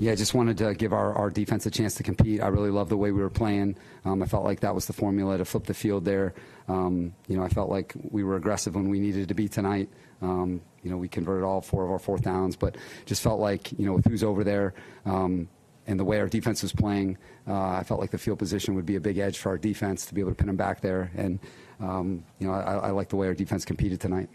yeah, 0.00 0.12
I 0.12 0.14
just 0.14 0.32
wanted 0.32 0.56
to 0.58 0.74
give 0.74 0.94
our, 0.94 1.12
our 1.12 1.28
defense 1.28 1.66
a 1.66 1.70
chance 1.70 1.94
to 1.96 2.02
compete. 2.02 2.42
I 2.42 2.48
really 2.48 2.70
love 2.70 2.88
the 2.88 2.96
way 2.96 3.12
we 3.12 3.20
were 3.20 3.28
playing. 3.28 3.76
Um, 4.06 4.22
I 4.22 4.26
felt 4.26 4.44
like 4.44 4.60
that 4.60 4.74
was 4.74 4.86
the 4.86 4.94
formula 4.94 5.36
to 5.36 5.44
flip 5.44 5.64
the 5.64 5.74
field 5.74 6.06
there. 6.06 6.32
Um, 6.68 7.14
you 7.28 7.36
know, 7.36 7.42
I 7.42 7.48
felt 7.48 7.68
like 7.68 7.92
we 8.10 8.24
were 8.24 8.36
aggressive 8.36 8.74
when 8.74 8.88
we 8.88 8.98
needed 8.98 9.28
to 9.28 9.34
be 9.34 9.46
tonight. 9.46 9.90
Um, 10.22 10.62
you 10.82 10.90
know, 10.90 10.96
we 10.96 11.06
converted 11.06 11.44
all 11.44 11.60
four 11.60 11.84
of 11.84 11.90
our 11.90 11.98
fourth 11.98 12.22
downs, 12.22 12.56
but 12.56 12.78
just 13.04 13.20
felt 13.20 13.40
like, 13.40 13.72
you 13.72 13.84
know, 13.84 13.92
with 13.92 14.06
who's 14.06 14.24
over 14.24 14.42
there 14.42 14.72
um, 15.04 15.50
and 15.86 16.00
the 16.00 16.04
way 16.04 16.18
our 16.18 16.28
defense 16.28 16.62
was 16.62 16.72
playing, 16.72 17.18
uh, 17.46 17.52
I 17.52 17.82
felt 17.82 18.00
like 18.00 18.10
the 18.10 18.18
field 18.18 18.38
position 18.38 18.74
would 18.76 18.86
be 18.86 18.96
a 18.96 19.00
big 19.00 19.18
edge 19.18 19.36
for 19.36 19.50
our 19.50 19.58
defense 19.58 20.06
to 20.06 20.14
be 20.14 20.22
able 20.22 20.30
to 20.30 20.36
pin 20.36 20.46
them 20.46 20.56
back 20.56 20.80
there. 20.80 21.10
And, 21.14 21.38
um, 21.78 22.24
you 22.38 22.46
know, 22.46 22.54
I, 22.54 22.76
I 22.76 22.90
like 22.92 23.10
the 23.10 23.16
way 23.16 23.26
our 23.26 23.34
defense 23.34 23.66
competed 23.66 24.00
tonight. 24.00 24.30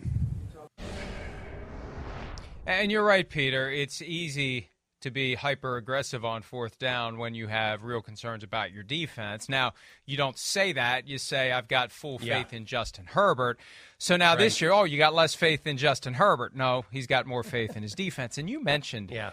And 2.67 2.91
you're 2.91 3.03
right, 3.03 3.27
Peter. 3.27 3.71
It's 3.71 4.03
easy 4.03 4.69
to 5.05 5.11
be 5.11 5.35
hyper 5.35 5.77
aggressive 5.77 6.25
on 6.25 6.41
fourth 6.41 6.79
down 6.79 7.19
when 7.19 7.35
you 7.35 7.45
have 7.45 7.83
real 7.83 8.01
concerns 8.01 8.43
about 8.43 8.71
your 8.71 8.81
defense. 8.81 9.47
Now, 9.47 9.73
you 10.07 10.17
don't 10.17 10.35
say 10.35 10.73
that. 10.73 11.07
You 11.07 11.19
say, 11.19 11.51
I've 11.51 11.67
got 11.67 11.91
full 11.91 12.17
faith 12.17 12.47
yeah. 12.51 12.57
in 12.57 12.65
Justin 12.65 13.05
Herbert. 13.05 13.59
So 13.99 14.17
now 14.17 14.31
right. 14.31 14.39
this 14.39 14.59
year, 14.59 14.71
oh, 14.71 14.83
you 14.83 14.97
got 14.97 15.13
less 15.13 15.35
faith 15.35 15.67
in 15.67 15.77
Justin 15.77 16.15
Herbert. 16.15 16.55
No, 16.55 16.85
he's 16.89 17.05
got 17.05 17.27
more 17.27 17.43
faith 17.43 17.77
in 17.77 17.83
his 17.83 17.93
defense. 17.95 18.39
And 18.39 18.49
you 18.49 18.63
mentioned 18.63 19.11
yeah. 19.11 19.29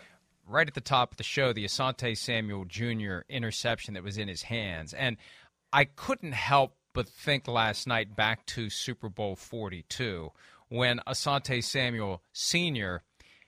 right 0.47 0.69
at 0.69 0.75
the 0.75 0.83
top 0.83 1.13
of 1.13 1.17
the 1.17 1.25
show 1.25 1.55
the 1.55 1.65
Asante 1.65 2.19
Samuel 2.19 2.67
Jr. 2.67 3.21
interception 3.31 3.95
that 3.95 4.05
was 4.05 4.19
in 4.19 4.29
his 4.29 4.43
hands. 4.43 4.93
And 4.93 5.17
I 5.73 5.87
couldn't 5.87 6.33
help 6.33 6.77
but 6.93 7.09
think 7.09 7.49
last 7.49 7.87
night 7.87 8.15
back 8.15 8.45
to 8.49 8.69
Super 8.69 9.09
Bowl 9.09 9.37
42 9.37 10.33
when 10.69 11.01
Asante 11.07 11.65
Samuel 11.65 12.23
Sr 12.33 13.03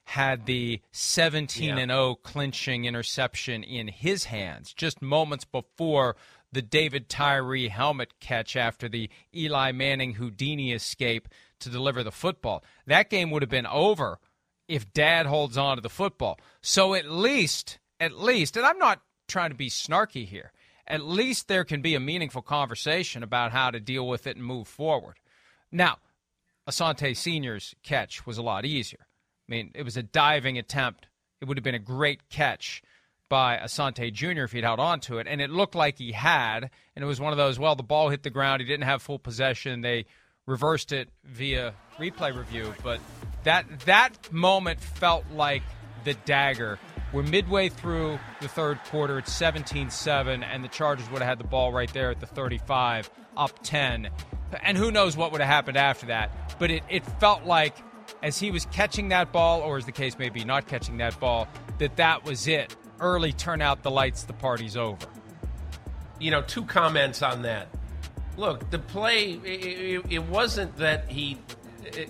had 0.05 0.45
the 0.45 0.81
17 0.91 1.77
and 1.77 1.91
0 1.91 2.15
clinching 2.15 2.85
interception 2.85 3.63
in 3.63 3.87
his 3.87 4.25
hands 4.25 4.73
just 4.73 5.01
moments 5.01 5.45
before 5.45 6.15
the 6.51 6.61
David 6.61 7.09
Tyree 7.09 7.67
helmet 7.67 8.13
catch 8.19 8.55
after 8.55 8.87
the 8.87 9.09
Eli 9.35 9.71
Manning 9.71 10.13
Houdini 10.13 10.71
escape 10.71 11.27
to 11.59 11.69
deliver 11.69 12.03
the 12.03 12.11
football. 12.11 12.63
That 12.87 13.09
game 13.09 13.31
would 13.31 13.41
have 13.41 13.49
been 13.49 13.67
over 13.67 14.19
if 14.67 14.93
dad 14.93 15.25
holds 15.25 15.57
on 15.57 15.77
to 15.77 15.81
the 15.81 15.89
football. 15.89 16.39
So 16.61 16.93
at 16.93 17.09
least, 17.09 17.79
at 17.99 18.17
least, 18.17 18.55
and 18.55 18.65
I'm 18.65 18.77
not 18.77 19.01
trying 19.27 19.49
to 19.49 19.55
be 19.55 19.69
snarky 19.69 20.25
here, 20.25 20.51
at 20.87 21.03
least 21.03 21.47
there 21.47 21.65
can 21.65 21.81
be 21.81 21.95
a 21.95 21.99
meaningful 21.99 22.41
conversation 22.41 23.23
about 23.23 23.51
how 23.51 23.71
to 23.71 23.79
deal 23.79 24.07
with 24.07 24.27
it 24.27 24.37
and 24.37 24.45
move 24.45 24.67
forward. 24.67 25.15
Now, 25.71 25.97
Asante 26.69 27.15
Sr.'s 27.15 27.75
catch 27.83 28.25
was 28.25 28.37
a 28.37 28.43
lot 28.43 28.65
easier. 28.65 29.07
I 29.47 29.51
mean, 29.51 29.71
it 29.75 29.83
was 29.83 29.97
a 29.97 30.03
diving 30.03 30.57
attempt. 30.57 31.07
It 31.41 31.47
would 31.47 31.57
have 31.57 31.63
been 31.63 31.75
a 31.75 31.79
great 31.79 32.29
catch 32.29 32.81
by 33.29 33.57
Asante 33.57 34.11
Jr. 34.11 34.43
if 34.43 34.51
he'd 34.51 34.63
held 34.63 34.79
on 34.79 34.99
to 35.01 35.17
it. 35.17 35.27
And 35.27 35.41
it 35.41 35.49
looked 35.49 35.75
like 35.75 35.97
he 35.97 36.11
had. 36.11 36.69
And 36.95 37.03
it 37.03 37.07
was 37.07 37.19
one 37.19 37.31
of 37.31 37.37
those, 37.37 37.59
well, 37.59 37.75
the 37.75 37.83
ball 37.83 38.09
hit 38.09 38.23
the 38.23 38.29
ground. 38.29 38.61
He 38.61 38.67
didn't 38.67 38.85
have 38.85 39.01
full 39.01 39.19
possession. 39.19 39.81
They 39.81 40.05
reversed 40.45 40.91
it 40.91 41.09
via 41.23 41.73
replay 41.97 42.35
review. 42.35 42.73
But 42.83 42.99
that 43.43 43.81
that 43.81 44.31
moment 44.31 44.79
felt 44.79 45.25
like 45.31 45.63
the 46.03 46.13
dagger 46.13 46.77
We're 47.13 47.23
midway 47.23 47.69
through 47.69 48.19
the 48.41 48.47
third 48.47 48.79
quarter. 48.85 49.17
It's 49.17 49.33
17 49.33 49.89
7, 49.89 50.43
and 50.43 50.63
the 50.63 50.67
Chargers 50.67 51.09
would 51.09 51.21
have 51.21 51.29
had 51.29 51.39
the 51.39 51.47
ball 51.47 51.71
right 51.71 51.91
there 51.93 52.11
at 52.11 52.19
the 52.19 52.25
35, 52.27 53.09
up 53.37 53.59
10. 53.63 54.09
And 54.63 54.77
who 54.77 54.91
knows 54.91 55.17
what 55.17 55.31
would 55.31 55.41
have 55.41 55.49
happened 55.49 55.77
after 55.77 56.07
that. 56.07 56.57
But 56.59 56.71
it, 56.71 56.83
it 56.89 57.05
felt 57.19 57.45
like 57.45 57.75
as 58.23 58.39
he 58.39 58.51
was 58.51 58.65
catching 58.67 59.09
that 59.09 59.31
ball, 59.31 59.61
or 59.61 59.77
as 59.77 59.85
the 59.85 59.91
case 59.91 60.17
may 60.17 60.29
be, 60.29 60.43
not 60.43 60.67
catching 60.67 60.97
that 60.97 61.19
ball, 61.19 61.47
that 61.79 61.95
that 61.97 62.25
was 62.25 62.47
it. 62.47 62.75
Early 62.99 63.33
turn 63.33 63.61
out 63.61 63.83
the 63.83 63.91
lights, 63.91 64.23
the 64.23 64.33
party's 64.33 64.77
over. 64.77 65.07
You 66.19 66.31
know, 66.31 66.41
two 66.41 66.63
comments 66.63 67.21
on 67.21 67.41
that. 67.41 67.67
Look, 68.37 68.69
the 68.71 68.79
play, 68.79 69.39
it, 69.43 70.05
it 70.09 70.23
wasn't 70.23 70.75
that 70.77 71.09
he, 71.09 71.37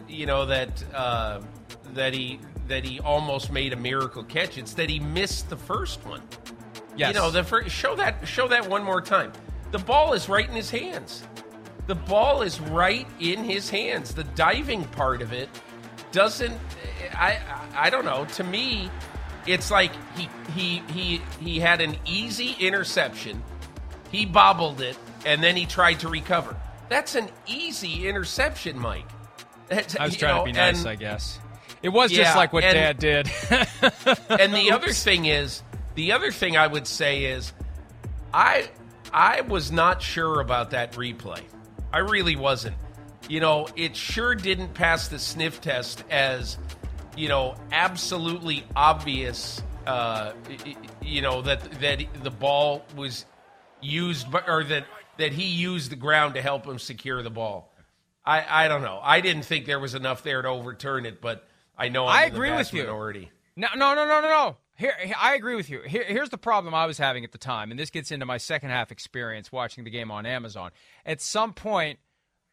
you 0.08 0.26
know, 0.26 0.46
that. 0.46 0.84
Uh, 0.94 1.42
that 1.94 2.14
he 2.14 2.40
that 2.68 2.84
he 2.84 3.00
almost 3.00 3.52
made 3.52 3.74
a 3.74 3.76
miracle 3.76 4.24
catch. 4.24 4.58
It's 4.58 4.74
that 4.74 4.90
he 4.90 5.00
missed 5.00 5.50
the 5.50 5.58
first 5.58 6.06
one. 6.06 6.22
Yes. 6.98 7.10
You 7.10 7.20
know, 7.20 7.32
the 7.32 7.44
first, 7.44 7.70
show 7.70 7.96
that 7.96 8.28
show 8.28 8.48
that 8.48 8.68
one 8.70 8.84
more 8.84 9.02
time. 9.02 9.34
The 9.72 9.80
ball 9.80 10.14
is 10.14 10.30
right 10.30 10.48
in 10.48 10.56
his 10.56 10.70
hands. 10.70 11.24
The 11.88 11.96
ball 11.96 12.42
is 12.42 12.60
right 12.60 13.08
in 13.20 13.44
his 13.44 13.70
hands. 13.70 14.14
The 14.14 14.24
diving 14.24 14.84
part 14.86 15.22
of 15.22 15.34
it 15.34 15.50
doesn't 16.16 16.58
I 17.14 17.40
I 17.76 17.90
don't 17.90 18.06
know. 18.06 18.26
To 18.36 18.44
me, 18.44 18.90
it's 19.46 19.70
like 19.70 19.92
he 20.18 20.30
he 20.56 20.82
he 20.92 21.22
he 21.40 21.60
had 21.60 21.82
an 21.82 21.98
easy 22.06 22.56
interception. 22.60 23.44
He 24.12 24.26
bobbled 24.26 24.82
it 24.82 24.98
and 25.26 25.44
then 25.44 25.56
he 25.56 25.66
tried 25.66 26.00
to 26.00 26.08
recover. 26.08 26.56
That's 26.88 27.16
an 27.16 27.30
easy 27.48 28.08
interception, 28.08 28.80
Mike. 28.80 29.08
That's, 29.68 29.96
I 29.96 30.06
was 30.06 30.16
trying 30.16 30.36
know, 30.36 30.46
to 30.46 30.52
be 30.52 30.52
nice, 30.52 30.80
and, 30.80 30.90
I 30.90 30.96
guess. 30.96 31.40
It 31.82 31.90
was 31.90 32.12
yeah, 32.12 32.24
just 32.24 32.38
like 32.38 32.54
what 32.54 32.64
and, 32.64 32.74
Dad 32.76 33.00
did. 33.00 33.32
and 34.40 34.54
the 34.54 34.72
other 34.74 34.90
thing 34.90 35.26
is, 35.26 35.64
the 35.96 36.12
other 36.12 36.32
thing 36.32 36.56
I 36.56 36.68
would 36.68 36.86
say 36.88 37.26
is, 37.26 37.52
I 38.34 38.70
I 39.12 39.42
was 39.42 39.72
not 39.72 40.02
sure 40.02 40.40
about 40.40 40.72
that 40.72 40.94
replay. 40.94 41.42
I 41.92 42.00
really 42.00 42.36
wasn't. 42.36 42.76
You 43.28 43.40
know, 43.40 43.68
it 43.76 43.96
sure 43.96 44.36
didn't 44.36 44.74
pass 44.74 45.08
the 45.08 45.20
sniff 45.20 45.62
test 45.62 46.04
as, 46.10 46.58
you 47.18 47.28
know, 47.28 47.56
absolutely 47.72 48.64
obvious. 48.76 49.62
Uh, 49.86 50.34
you 51.02 51.22
know 51.22 51.44
that 51.44 51.80
that 51.80 52.04
the 52.24 52.32
ball 52.32 52.84
was 52.96 53.26
used, 53.82 54.28
or 54.48 54.64
that 54.64 54.86
that 55.18 55.32
he 55.32 55.46
used 55.46 55.92
the 55.92 55.96
ground 55.96 56.34
to 56.36 56.42
help 56.42 56.66
him 56.66 56.80
secure 56.80 57.22
the 57.22 57.30
ball. 57.30 57.72
I, 58.26 58.66
I 58.66 58.68
don't 58.68 58.82
know. 58.82 59.00
I 59.02 59.22
didn't 59.22 59.44
think 59.44 59.66
there 59.66 59.80
was 59.80 59.94
enough 59.94 60.24
there 60.24 60.42
to 60.42 60.48
overturn 60.48 61.06
it, 61.06 61.22
but 61.22 61.48
I 61.78 61.90
know 61.90 62.08
I'm 62.08 62.16
i 62.16 62.26
agree 62.26 62.52
with 62.52 62.74
you. 62.74 62.84
Minority. 62.84 63.32
No, 63.56 63.68
no, 63.76 63.94
no, 63.94 64.06
no, 64.06 64.22
no, 64.22 64.28
no. 64.28 64.58
Here, 64.78 64.94
I 65.18 65.36
agree 65.36 65.56
with 65.56 65.70
you. 65.70 65.82
Here, 65.82 66.04
here's 66.04 66.30
the 66.30 66.38
problem 66.38 66.74
I 66.74 66.86
was 66.86 66.98
having 66.98 67.24
at 67.24 67.32
the 67.32 67.38
time, 67.38 67.72
and 67.72 67.80
this 67.80 67.90
gets 67.90 68.12
into 68.12 68.26
my 68.26 68.38
second 68.38 68.72
half 68.72 68.92
experience 68.92 69.52
watching 69.52 69.84
the 69.86 69.90
game 69.90 70.12
on 70.12 70.26
Amazon. 70.26 70.72
At 71.06 71.22
some 71.22 71.54
point, 71.54 72.00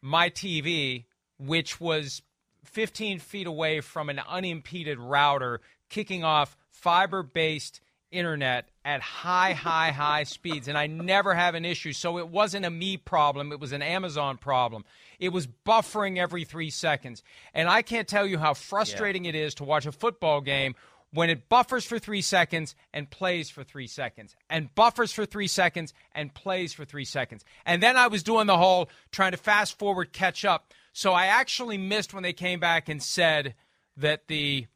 my 0.02 0.28
TV, 0.28 1.04
which 1.38 1.80
was 1.80 2.22
15 2.64 3.20
feet 3.20 3.46
away 3.46 3.80
from 3.80 4.10
an 4.10 4.18
unimpeded 4.18 4.98
router, 4.98 5.60
kicking 5.88 6.24
off 6.24 6.56
fiber 6.70 7.22
based 7.22 7.80
internet 8.12 8.68
at 8.84 9.00
high, 9.00 9.52
high, 9.52 9.90
high 9.90 10.24
speeds, 10.24 10.68
and 10.68 10.76
I 10.76 10.86
never 10.86 11.34
have 11.34 11.54
an 11.54 11.64
issue. 11.64 11.92
So 11.92 12.18
it 12.18 12.28
wasn't 12.28 12.66
a 12.66 12.70
me 12.70 12.96
problem, 12.96 13.52
it 13.52 13.60
was 13.60 13.72
an 13.72 13.82
Amazon 13.82 14.36
problem. 14.36 14.84
It 15.18 15.30
was 15.30 15.46
buffering 15.46 16.18
every 16.18 16.44
three 16.44 16.70
seconds. 16.70 17.22
And 17.54 17.68
I 17.68 17.82
can't 17.82 18.08
tell 18.08 18.26
you 18.26 18.38
how 18.38 18.54
frustrating 18.54 19.24
yeah. 19.24 19.30
it 19.30 19.34
is 19.36 19.54
to 19.56 19.64
watch 19.64 19.86
a 19.86 19.92
football 19.92 20.40
game 20.40 20.74
when 21.12 21.30
it 21.30 21.48
buffers 21.48 21.84
for 21.84 21.98
three 21.98 22.22
seconds 22.22 22.74
and 22.92 23.10
plays 23.10 23.50
for 23.50 23.62
three 23.62 23.86
seconds, 23.86 24.34
and 24.48 24.74
buffers 24.74 25.12
for 25.12 25.26
three 25.26 25.46
seconds 25.46 25.92
and 26.14 26.34
plays 26.34 26.72
for 26.72 26.84
three 26.84 27.04
seconds. 27.04 27.44
And 27.66 27.82
then 27.82 27.96
I 27.96 28.06
was 28.06 28.22
doing 28.22 28.46
the 28.46 28.56
whole 28.56 28.88
trying 29.10 29.32
to 29.32 29.36
fast 29.36 29.78
forward, 29.78 30.12
catch 30.12 30.44
up. 30.44 30.72
So 30.92 31.12
I 31.12 31.26
actually 31.26 31.78
missed 31.78 32.14
when 32.14 32.22
they 32.22 32.32
came 32.32 32.60
back 32.60 32.88
and 32.88 33.02
said 33.02 33.54
that 33.96 34.28
the 34.28 34.66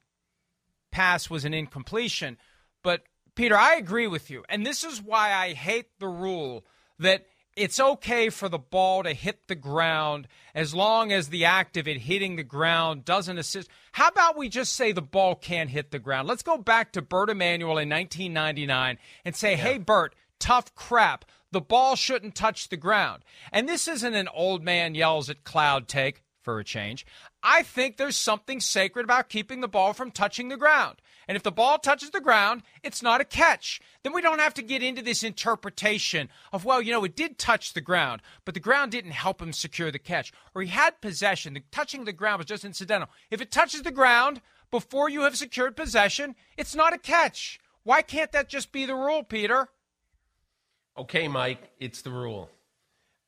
pass 0.90 1.30
was 1.30 1.44
an 1.44 1.54
incompletion. 1.54 2.36
But 2.82 3.02
Peter, 3.34 3.56
I 3.56 3.74
agree 3.74 4.06
with 4.06 4.30
you. 4.30 4.44
And 4.48 4.64
this 4.64 4.84
is 4.84 5.02
why 5.02 5.32
I 5.32 5.52
hate 5.52 5.98
the 5.98 6.08
rule 6.08 6.64
that 6.98 7.26
it's 7.56 7.80
okay 7.80 8.28
for 8.28 8.50
the 8.50 8.58
ball 8.58 9.02
to 9.02 9.14
hit 9.14 9.48
the 9.48 9.54
ground 9.54 10.28
as 10.54 10.74
long 10.74 11.10
as 11.10 11.28
the 11.28 11.46
act 11.46 11.78
of 11.78 11.88
it 11.88 12.02
hitting 12.02 12.36
the 12.36 12.44
ground 12.44 13.04
doesn't 13.04 13.38
assist. 13.38 13.68
How 13.92 14.08
about 14.08 14.36
we 14.36 14.50
just 14.50 14.74
say 14.74 14.92
the 14.92 15.00
ball 15.00 15.34
can't 15.34 15.70
hit 15.70 15.90
the 15.90 15.98
ground? 15.98 16.28
Let's 16.28 16.42
go 16.42 16.58
back 16.58 16.92
to 16.92 17.02
Bert 17.02 17.30
Emanuel 17.30 17.78
in 17.78 17.88
1999 17.88 18.98
and 19.24 19.34
say, 19.34 19.52
yeah. 19.52 19.56
hey, 19.56 19.78
Bert, 19.78 20.14
tough 20.38 20.74
crap. 20.74 21.24
The 21.50 21.60
ball 21.62 21.96
shouldn't 21.96 22.34
touch 22.34 22.68
the 22.68 22.76
ground. 22.76 23.24
And 23.50 23.66
this 23.66 23.88
isn't 23.88 24.14
an 24.14 24.28
old 24.28 24.62
man 24.62 24.94
yells 24.94 25.30
at 25.30 25.44
cloud 25.44 25.88
take 25.88 26.22
for 26.42 26.58
a 26.58 26.64
change. 26.64 27.06
I 27.42 27.62
think 27.62 27.96
there's 27.96 28.16
something 28.16 28.60
sacred 28.60 29.04
about 29.04 29.30
keeping 29.30 29.62
the 29.62 29.68
ball 29.68 29.94
from 29.94 30.10
touching 30.10 30.48
the 30.48 30.56
ground. 30.56 31.00
And 31.28 31.36
if 31.36 31.42
the 31.42 31.50
ball 31.50 31.78
touches 31.78 32.10
the 32.10 32.20
ground, 32.20 32.62
it's 32.82 33.02
not 33.02 33.20
a 33.20 33.24
catch. 33.24 33.80
Then 34.02 34.12
we 34.12 34.22
don't 34.22 34.38
have 34.38 34.54
to 34.54 34.62
get 34.62 34.82
into 34.82 35.02
this 35.02 35.24
interpretation 35.24 36.28
of, 36.52 36.64
well, 36.64 36.80
you 36.80 36.92
know, 36.92 37.02
it 37.04 37.16
did 37.16 37.36
touch 37.36 37.72
the 37.72 37.80
ground, 37.80 38.22
but 38.44 38.54
the 38.54 38.60
ground 38.60 38.92
didn't 38.92 39.10
help 39.10 39.42
him 39.42 39.52
secure 39.52 39.90
the 39.90 39.98
catch. 39.98 40.32
Or 40.54 40.62
he 40.62 40.68
had 40.68 41.00
possession. 41.00 41.54
The 41.54 41.62
touching 41.72 42.04
the 42.04 42.12
ground 42.12 42.38
was 42.38 42.46
just 42.46 42.64
incidental. 42.64 43.10
If 43.30 43.40
it 43.40 43.50
touches 43.50 43.82
the 43.82 43.90
ground 43.90 44.40
before 44.70 45.08
you 45.08 45.22
have 45.22 45.36
secured 45.36 45.76
possession, 45.76 46.36
it's 46.56 46.74
not 46.74 46.92
a 46.92 46.98
catch. 46.98 47.58
Why 47.82 48.02
can't 48.02 48.32
that 48.32 48.48
just 48.48 48.72
be 48.72 48.86
the 48.86 48.94
rule, 48.94 49.22
Peter? 49.22 49.68
Okay, 50.98 51.28
Mike, 51.28 51.70
it's 51.78 52.02
the 52.02 52.10
rule. 52.10 52.50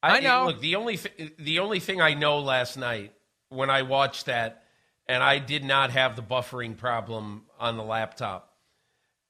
I, 0.03 0.19
I 0.19 0.21
know. 0.21 0.47
Look, 0.47 0.61
the 0.61 0.77
only 0.77 0.97
th- 0.97 1.33
the 1.39 1.59
only 1.59 1.81
thing 1.81 2.01
I 2.01 2.15
know 2.15 2.39
last 2.39 2.77
night 2.77 3.13
when 3.49 3.69
I 3.69 3.83
watched 3.83 4.27
that, 4.27 4.65
and 5.09 5.23
I 5.23 5.39
did 5.39 5.65
not 5.65 5.91
have 5.91 6.17
the 6.17 6.23
buffering 6.23 6.77
problem 6.77 7.47
on 7.59 7.77
the 7.77 7.83
laptop. 7.83 8.55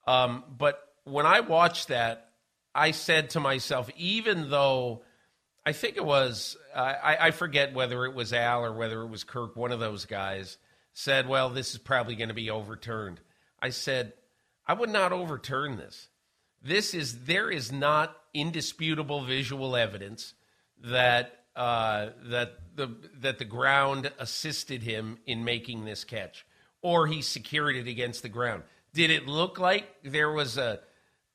Um, 0.06 0.44
but 0.56 0.80
when 1.04 1.26
I 1.26 1.40
watched 1.40 1.88
that, 1.88 2.30
I 2.74 2.90
said 2.90 3.30
to 3.30 3.40
myself, 3.40 3.90
even 3.96 4.50
though 4.50 5.02
I 5.64 5.72
think 5.72 5.96
it 5.96 6.04
was, 6.04 6.56
I, 6.74 7.16
I 7.20 7.30
forget 7.30 7.74
whether 7.74 8.04
it 8.04 8.14
was 8.14 8.32
Al 8.32 8.64
or 8.64 8.72
whether 8.72 9.02
it 9.02 9.08
was 9.08 9.24
Kirk, 9.24 9.56
one 9.56 9.72
of 9.72 9.80
those 9.80 10.04
guys 10.04 10.58
said, 10.92 11.28
well, 11.28 11.50
this 11.50 11.72
is 11.72 11.78
probably 11.78 12.16
going 12.16 12.28
to 12.28 12.34
be 12.34 12.50
overturned. 12.50 13.20
I 13.60 13.70
said, 13.70 14.14
I 14.66 14.74
would 14.74 14.90
not 14.90 15.12
overturn 15.12 15.76
this. 15.76 16.08
This 16.62 16.92
is, 16.94 17.24
there 17.24 17.50
is 17.50 17.70
not 17.70 18.16
indisputable 18.34 19.24
visual 19.24 19.76
evidence 19.76 20.34
that 20.82 21.32
uh, 21.56 22.10
that 22.26 22.56
the 22.78 22.88
that 23.20 23.38
the 23.38 23.44
ground 23.44 24.10
assisted 24.18 24.82
him 24.82 25.18
in 25.26 25.44
making 25.44 25.84
this 25.84 26.04
catch, 26.04 26.46
or 26.80 27.06
he 27.06 27.20
secured 27.20 27.76
it 27.76 27.86
against 27.86 28.22
the 28.22 28.30
ground. 28.30 28.62
Did 28.94 29.10
it 29.10 29.26
look 29.26 29.58
like 29.58 29.86
there 30.02 30.32
was 30.32 30.56
a 30.56 30.80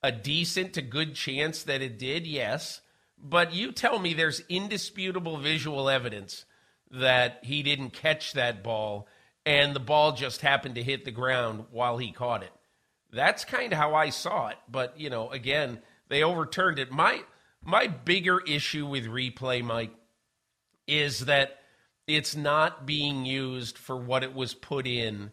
a 0.02 0.12
decent 0.12 0.74
to 0.74 0.82
good 0.82 1.14
chance 1.14 1.62
that 1.64 1.84
it 1.84 2.00
did? 2.00 2.26
Yes, 2.26 2.82
but 3.18 3.54
you 3.54 3.72
tell 3.72 4.00
me 4.00 4.16
there's 4.16 4.42
indisputable 4.50 5.38
visual 5.38 5.88
evidence 5.88 6.46
that 6.90 7.40
he 7.44 7.62
didn't 7.62 7.92
catch 7.92 8.34
that 8.34 8.64
ball 8.64 9.08
and 9.46 9.76
the 9.76 9.80
ball 9.80 10.14
just 10.14 10.42
happened 10.42 10.76
to 10.76 10.84
hit 10.84 11.06
the 11.06 11.12
ground 11.12 11.66
while 11.72 11.98
he 11.98 12.12
caught 12.12 12.44
it. 12.44 12.52
That's 13.12 13.46
kind 13.46 13.74
of 13.74 13.78
how 13.78 13.94
I 13.94 14.10
saw 14.10 14.48
it. 14.48 14.58
But, 14.70 15.00
you 15.00 15.10
know, 15.10 15.30
again, 15.30 15.80
they 16.10 16.24
overturned 16.24 16.80
it. 16.80 16.92
My 16.92 17.22
my 17.66 17.88
bigger 17.88 18.42
issue 18.42 18.86
with 18.86 19.06
replay, 19.06 19.64
Mike, 19.64 19.92
is 20.88 21.22
that 21.26 21.60
it's 22.08 22.36
not 22.36 22.86
being 22.86 23.26
used 23.26 23.78
for 23.78 23.96
what 23.96 24.24
it 24.24 24.34
was 24.34 24.54
put 24.54 24.86
in 24.88 25.32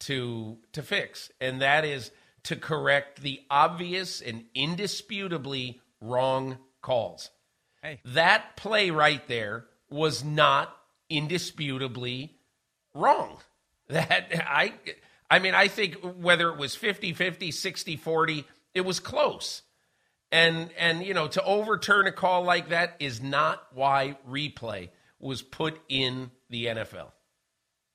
to 0.00 0.58
to 0.72 0.82
fix, 0.82 1.30
and 1.40 1.60
that 1.60 1.84
is 1.84 2.10
to 2.44 2.56
correct 2.56 3.20
the 3.22 3.40
obvious 3.50 4.20
and 4.20 4.44
indisputably 4.54 5.80
wrong 6.00 6.58
calls. 6.80 7.30
Hey. 7.82 8.00
That 8.04 8.56
play 8.56 8.90
right 8.90 9.26
there 9.28 9.66
was 9.90 10.24
not 10.24 10.74
indisputably 11.08 12.36
wrong. 12.94 13.38
That 13.90 14.30
I 14.46 14.74
I 15.28 15.40
mean 15.40 15.56
I 15.56 15.66
think 15.66 15.96
whether 15.96 16.48
it 16.50 16.56
was 16.56 16.76
50-50, 16.76 17.48
60-40, 17.48 18.44
it 18.72 18.82
was 18.82 19.00
close. 19.00 19.62
And 20.32 20.70
and 20.78 21.02
you 21.02 21.12
know, 21.14 21.26
to 21.28 21.42
overturn 21.44 22.06
a 22.06 22.12
call 22.12 22.44
like 22.44 22.68
that 22.68 22.96
is 23.00 23.20
not 23.20 23.66
why 23.74 24.16
replay 24.28 24.90
was 25.18 25.42
put 25.42 25.80
in 25.88 26.30
the 26.48 26.66
NFL. 26.66 27.10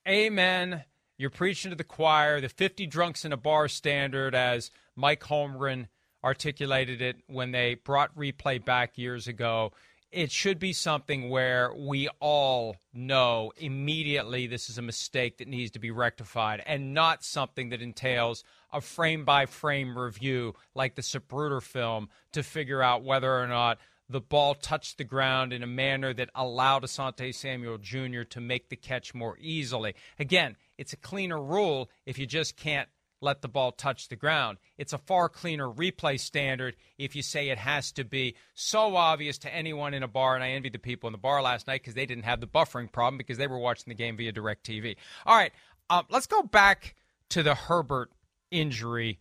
Amen. 0.08 0.84
You're 1.18 1.30
preaching 1.30 1.72
to 1.72 1.78
the 1.78 1.84
choir, 1.86 2.42
the 2.42 2.50
50 2.50 2.86
drunks 2.88 3.24
in 3.24 3.32
a 3.32 3.38
bar 3.38 3.68
standard 3.70 4.36
as 4.36 4.70
Mike 4.96 5.22
Holmgren 5.22 5.88
articulated 6.24 7.02
it 7.02 7.16
when 7.28 7.52
they 7.52 7.76
brought 7.76 8.16
replay 8.18 8.64
back 8.64 8.98
years 8.98 9.28
ago. 9.28 9.72
it 10.12 10.32
should 10.32 10.60
be 10.60 10.72
something 10.72 11.30
where 11.30 11.74
we 11.76 12.08
all 12.20 12.78
know 12.94 13.52
immediately 13.58 14.48
this 14.48 14.70
is 14.70 14.78
a 14.78 14.82
mistake 14.82 15.38
that 15.38 15.48
needs 15.48 15.72
to 15.72 15.80
be 15.80 15.92
rectified 15.92 16.64
and 16.66 16.94
not 16.94 17.24
something 17.24 17.70
that 17.70 17.82
entails 17.82 18.44
a 18.76 18.82
frame 18.82 19.26
by 19.26 19.46
frame 19.46 19.98
review 19.98 20.54
like 20.74 20.96
the 20.96 21.02
Zapruder 21.02 21.62
film 21.62 22.10
to 22.34 22.44
figure 22.44 22.84
out 22.84 23.04
whether 23.04 23.34
or 23.34 23.48
not 23.48 23.80
the 24.10 24.22
ball 24.22 24.54
touched 24.54 24.98
the 24.98 25.04
ground 25.04 25.52
in 25.52 25.64
a 25.64 25.68
manner 25.68 26.14
that 26.14 26.30
allowed 26.36 26.84
Asante 26.84 27.34
Samuel 27.34 27.78
Jr. 27.78 28.22
to 28.30 28.42
make 28.42 28.70
the 28.70 28.76
catch 28.76 29.16
more 29.16 29.38
easily. 29.40 29.96
Again, 30.20 30.58
it's 30.78 30.94
a 30.94 30.98
cleaner 30.98 31.42
rule 31.42 31.90
if 32.06 32.20
you 32.20 32.28
just 32.28 32.56
can't 32.56 32.90
let 33.22 33.42
the 33.42 33.48
ball 33.48 33.72
touch 33.72 34.10
the 34.10 34.16
ground. 34.16 34.58
It's 34.78 34.94
a 34.94 34.98
far 34.98 35.30
cleaner 35.30 35.68
replay 35.68 36.20
standard 36.20 36.76
if 36.98 37.16
you 37.16 37.24
say 37.24 37.50
it 37.50 37.58
has 37.58 37.92
to 37.94 38.04
be 38.04 38.36
so 38.54 38.96
obvious 38.96 39.38
to 39.40 39.54
anyone 39.54 39.94
in 39.94 40.04
a 40.04 40.08
bar. 40.08 40.36
And 40.36 40.44
I 40.44 40.50
envied 40.50 40.74
the 40.74 40.80
people 40.80 41.08
in 41.08 41.14
the 41.14 41.18
bar 41.18 41.42
last 41.42 41.66
night 41.66 41.82
because 41.82 41.96
they 41.96 42.06
didn't 42.06 42.26
have 42.26 42.42
the 42.42 42.48
buffering 42.48 42.92
problem 42.92 43.18
because 43.18 43.38
they 43.38 43.48
were 43.48 43.58
watching 43.58 43.90
the 43.90 43.96
game 43.96 44.18
via 44.18 44.34
DirecTV. 44.34 44.98
All 45.26 45.36
right, 45.36 45.54
uh, 45.90 46.04
let's 46.10 46.28
go 46.28 46.44
back 46.44 46.94
to 47.30 47.42
the 47.42 47.56
Herbert 47.56 48.12
injury. 48.60 49.20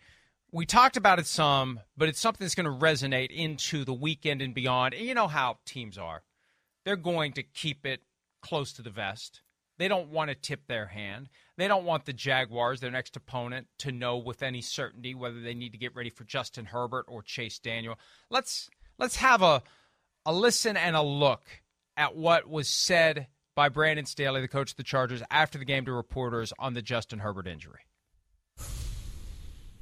We 0.53 0.67
talked 0.67 0.97
about 0.97 1.19
it 1.19 1.27
some, 1.27 1.81
but 1.97 2.09
it's 2.09 2.21
something 2.21 2.45
that's 2.45 2.55
going 2.55 2.67
to 2.67 2.85
resonate 2.85 3.31
into 3.31 3.85
the 3.85 3.93
weekend 3.93 4.41
and 4.41 4.55
beyond. 4.55 4.95
And 4.95 5.05
you 5.05 5.15
know 5.15 5.29
how 5.29 5.59
teams 5.65 5.99
are. 5.99 6.23
They're 6.85 6.97
going 6.97 7.33
to 7.33 7.43
keep 7.43 7.85
it 7.87 8.01
close 8.41 8.73
to 8.75 8.83
the 8.83 8.91
vest. 8.91 9.41
They 9.79 9.89
don't 9.89 10.11
want 10.11 10.29
to 10.29 10.37
tip 10.37 10.67
their 10.67 10.87
hand. 10.87 11.29
They 11.57 11.67
don't 11.67 11.85
want 11.85 12.05
the 12.05 12.13
Jaguars, 12.13 12.81
their 12.81 12.91
next 12.91 13.17
opponent, 13.17 13.67
to 13.79 13.91
know 13.91 14.19
with 14.19 14.43
any 14.43 14.61
certainty 14.61 15.15
whether 15.15 15.41
they 15.41 15.55
need 15.55 15.73
to 15.73 15.79
get 15.79 15.97
ready 15.97 16.11
for 16.11 16.25
Justin 16.25 16.67
Herbert 16.67 17.07
or 17.09 17.23
Chase 17.23 17.59
Daniel. 17.59 17.99
Let's 18.31 18.71
let's 18.99 19.17
have 19.17 19.43
a 19.43 19.63
a 20.25 20.33
listen 20.33 20.77
and 20.77 20.95
a 20.95 21.03
look 21.03 21.43
at 21.97 22.17
what 22.17 22.49
was 22.49 22.69
said 22.69 23.27
by 23.55 23.69
Brandon 23.69 24.07
Staley, 24.07 24.41
the 24.41 24.49
coach 24.49 24.71
of 24.71 24.77
the 24.77 24.83
Chargers, 24.83 25.23
after 25.31 25.59
the 25.59 25.65
game 25.65 25.85
to 25.85 25.93
reporters 25.93 26.53
on 26.59 26.75
the 26.75 26.83
Justin 26.83 27.21
Herbert 27.21 27.47
injury. 27.47 27.81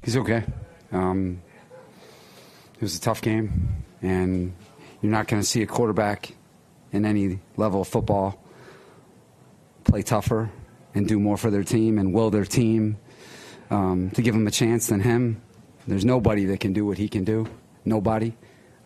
He's 0.03 0.17
okay. 0.17 0.43
Um, 0.91 1.41
it 2.75 2.81
was 2.81 2.97
a 2.97 3.01
tough 3.01 3.21
game, 3.21 3.83
and 4.01 4.53
you're 5.01 5.11
not 5.11 5.27
going 5.27 5.41
to 5.41 5.47
see 5.47 5.61
a 5.61 5.65
quarterback 5.65 6.35
in 6.91 7.05
any 7.05 7.39
level 7.55 7.81
of 7.81 7.87
football 7.87 8.43
play 9.85 10.01
tougher 10.01 10.51
and 10.93 11.07
do 11.07 11.19
more 11.19 11.37
for 11.37 11.49
their 11.49 11.63
team 11.63 11.97
and 11.97 12.13
will 12.13 12.29
their 12.29 12.43
team 12.43 12.97
um, 13.69 14.09
to 14.11 14.21
give 14.21 14.33
them 14.33 14.45
a 14.45 14.51
chance 14.51 14.87
than 14.87 14.99
him. 14.99 15.41
There's 15.87 16.05
nobody 16.05 16.45
that 16.45 16.59
can 16.59 16.73
do 16.73 16.85
what 16.85 16.97
he 16.97 17.07
can 17.07 17.23
do. 17.23 17.47
Nobody. 17.85 18.33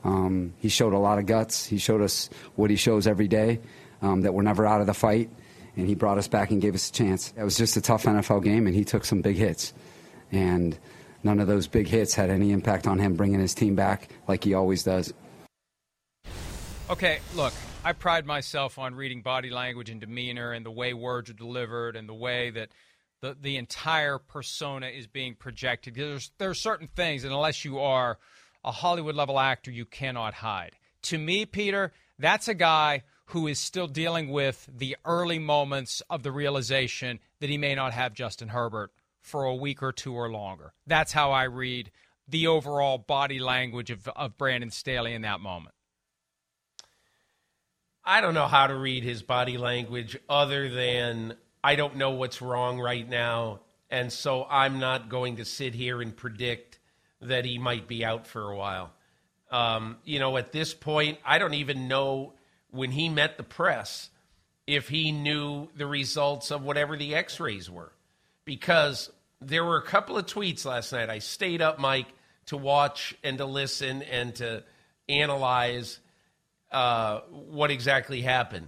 Um, 0.03 0.53
he 0.59 0.69
showed 0.69 0.93
a 0.93 0.99
lot 0.99 1.17
of 1.17 1.25
guts. 1.25 1.65
He 1.65 1.79
showed 1.79 2.01
us 2.01 2.29
what 2.55 2.69
he 2.69 2.75
shows 2.75 3.07
every 3.07 3.27
day 3.27 3.59
um, 4.03 4.21
that 4.21 4.33
we're 4.33 4.43
never 4.43 4.67
out 4.67 4.81
of 4.81 4.87
the 4.87 4.93
fight, 4.93 5.31
and 5.75 5.87
he 5.87 5.95
brought 5.95 6.19
us 6.19 6.27
back 6.27 6.51
and 6.51 6.61
gave 6.61 6.75
us 6.75 6.89
a 6.89 6.93
chance. 6.93 7.33
It 7.35 7.43
was 7.43 7.57
just 7.57 7.75
a 7.75 7.81
tough 7.81 8.03
NFL 8.03 8.43
game, 8.43 8.67
and 8.67 8.75
he 8.75 8.85
took 8.85 9.03
some 9.03 9.21
big 9.21 9.35
hits. 9.35 9.73
And 10.31 10.77
none 11.23 11.39
of 11.39 11.47
those 11.47 11.67
big 11.67 11.87
hits 11.87 12.13
had 12.13 12.29
any 12.29 12.51
impact 12.51 12.87
on 12.87 12.99
him 12.99 13.15
bringing 13.15 13.39
his 13.39 13.53
team 13.53 13.75
back 13.75 14.09
like 14.27 14.43
he 14.43 14.53
always 14.53 14.83
does. 14.83 15.13
Okay, 16.89 17.19
look, 17.35 17.53
I 17.83 17.93
pride 17.93 18.25
myself 18.25 18.79
on 18.79 18.95
reading 18.95 19.21
body 19.21 19.49
language 19.49 19.89
and 19.89 19.99
demeanor 19.99 20.53
and 20.53 20.65
the 20.65 20.71
way 20.71 20.93
words 20.93 21.29
are 21.29 21.33
delivered 21.33 21.95
and 21.95 22.07
the 22.07 22.13
way 22.13 22.49
that 22.51 22.69
the 23.21 23.35
the 23.39 23.57
entire 23.57 24.17
persona 24.17 24.87
is 24.87 25.07
being 25.07 25.35
projected. 25.35 25.95
There's 25.95 26.31
there 26.37 26.49
are 26.49 26.55
certain 26.55 26.87
things, 26.87 27.23
and 27.23 27.33
unless 27.33 27.65
you 27.65 27.79
are 27.79 28.19
a 28.63 28.71
Hollywood 28.71 29.15
level 29.15 29.39
actor, 29.39 29.71
you 29.71 29.85
cannot 29.85 30.35
hide. 30.35 30.73
To 31.03 31.17
me, 31.17 31.45
Peter, 31.45 31.91
that's 32.19 32.47
a 32.47 32.53
guy 32.53 33.03
who 33.27 33.47
is 33.47 33.59
still 33.59 33.87
dealing 33.87 34.29
with 34.29 34.69
the 34.73 34.95
early 35.05 35.39
moments 35.39 36.01
of 36.09 36.23
the 36.23 36.31
realization 36.31 37.19
that 37.39 37.49
he 37.49 37.57
may 37.57 37.75
not 37.75 37.93
have 37.93 38.13
Justin 38.13 38.49
Herbert 38.49 38.91
for 39.27 39.43
a 39.45 39.55
week 39.55 39.83
or 39.83 39.91
two 39.91 40.13
or 40.13 40.31
longer. 40.31 40.73
That's 40.87 41.11
how 41.11 41.31
I 41.31 41.43
read 41.43 41.91
the 42.27 42.47
overall 42.47 42.97
body 42.97 43.39
language 43.39 43.91
of, 43.91 44.07
of 44.09 44.37
Brandon 44.37 44.71
Staley 44.71 45.13
in 45.13 45.21
that 45.21 45.39
moment. 45.39 45.75
I 48.03 48.21
don't 48.21 48.33
know 48.33 48.47
how 48.47 48.67
to 48.67 48.75
read 48.75 49.03
his 49.03 49.21
body 49.21 49.57
language 49.57 50.17
other 50.29 50.69
than 50.69 51.35
I 51.63 51.75
don't 51.75 51.97
know 51.97 52.11
what's 52.11 52.41
wrong 52.41 52.79
right 52.79 53.07
now. 53.07 53.59
And 53.89 54.11
so 54.11 54.45
I'm 54.49 54.79
not 54.79 55.09
going 55.09 55.37
to 55.37 55.45
sit 55.45 55.73
here 55.73 56.01
and 56.01 56.15
predict 56.15 56.79
that 57.21 57.43
he 57.45 57.57
might 57.57 57.87
be 57.87 58.05
out 58.05 58.25
for 58.25 58.49
a 58.49 58.55
while. 58.55 58.91
Um, 59.51 59.97
you 60.03 60.19
know, 60.19 60.37
at 60.37 60.51
this 60.51 60.73
point, 60.73 61.19
I 61.25 61.37
don't 61.37 61.53
even 61.53 61.87
know 61.87 62.33
when 62.71 62.91
he 62.91 63.09
met 63.09 63.37
the 63.37 63.43
press 63.43 64.09
if 64.65 64.89
he 64.89 65.11
knew 65.11 65.69
the 65.75 65.87
results 65.87 66.51
of 66.51 66.63
whatever 66.63 66.97
the 66.97 67.15
x 67.15 67.39
rays 67.39 67.69
were. 67.69 67.91
Because 68.45 69.09
there 69.41 69.63
were 69.63 69.77
a 69.77 69.83
couple 69.83 70.17
of 70.17 70.25
tweets 70.25 70.65
last 70.65 70.91
night. 70.91 71.09
I 71.09 71.19
stayed 71.19 71.61
up, 71.61 71.79
Mike, 71.79 72.07
to 72.47 72.57
watch 72.57 73.15
and 73.23 73.37
to 73.37 73.45
listen 73.45 74.01
and 74.01 74.33
to 74.35 74.63
analyze 75.07 75.99
uh, 76.71 77.21
what 77.29 77.71
exactly 77.71 78.21
happened. 78.21 78.67